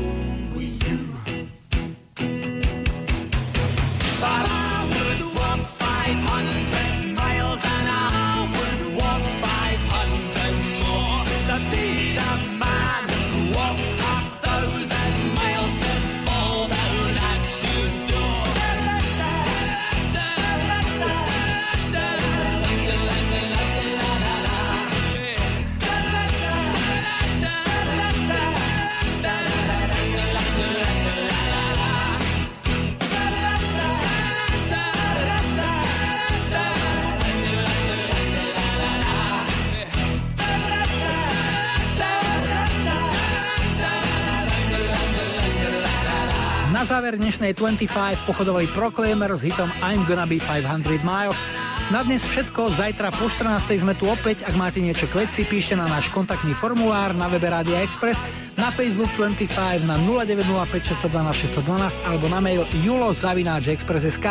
záver 47.01 47.17
dnešnej 47.17 47.57
25 47.57 48.29
pochodovali 48.29 48.69
Proclaimer 48.77 49.33
s 49.33 49.41
hitom 49.41 49.73
I'm 49.81 50.05
Gonna 50.05 50.29
Be 50.29 50.37
500 50.37 51.01
Miles. 51.01 51.41
Na 51.89 52.05
dnes 52.05 52.21
všetko, 52.29 52.77
zajtra 52.77 53.09
po 53.17 53.25
14. 53.25 53.73
sme 53.81 53.97
tu 53.97 54.05
opäť, 54.05 54.45
ak 54.45 54.53
máte 54.53 54.85
niečo 54.85 55.09
k 55.09 55.25
veci, 55.25 55.49
píšte 55.49 55.81
na 55.81 55.89
náš 55.89 56.13
kontaktný 56.13 56.53
formulár 56.53 57.17
na 57.17 57.25
webe 57.33 57.49
Radia 57.49 57.81
Express, 57.81 58.21
na 58.61 58.69
Facebook 58.69 59.09
25, 59.17 59.89
na 59.89 59.97
0905 59.97 61.01
612 61.09 61.57
612 61.65 61.89
alebo 62.05 62.29
na 62.29 62.37
mail 62.45 62.69
julo.express.sk. 62.85 64.27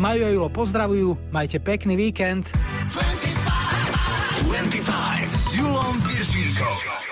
Majú 0.00 0.20
a 0.24 0.30
Julo 0.32 0.48
pozdravujú, 0.48 1.20
majte 1.28 1.60
pekný 1.60 2.00
víkend. 2.00 2.48
25 4.48 4.88
s 5.36 5.52
Julom 5.52 6.00
Viršíkom. 6.08 7.09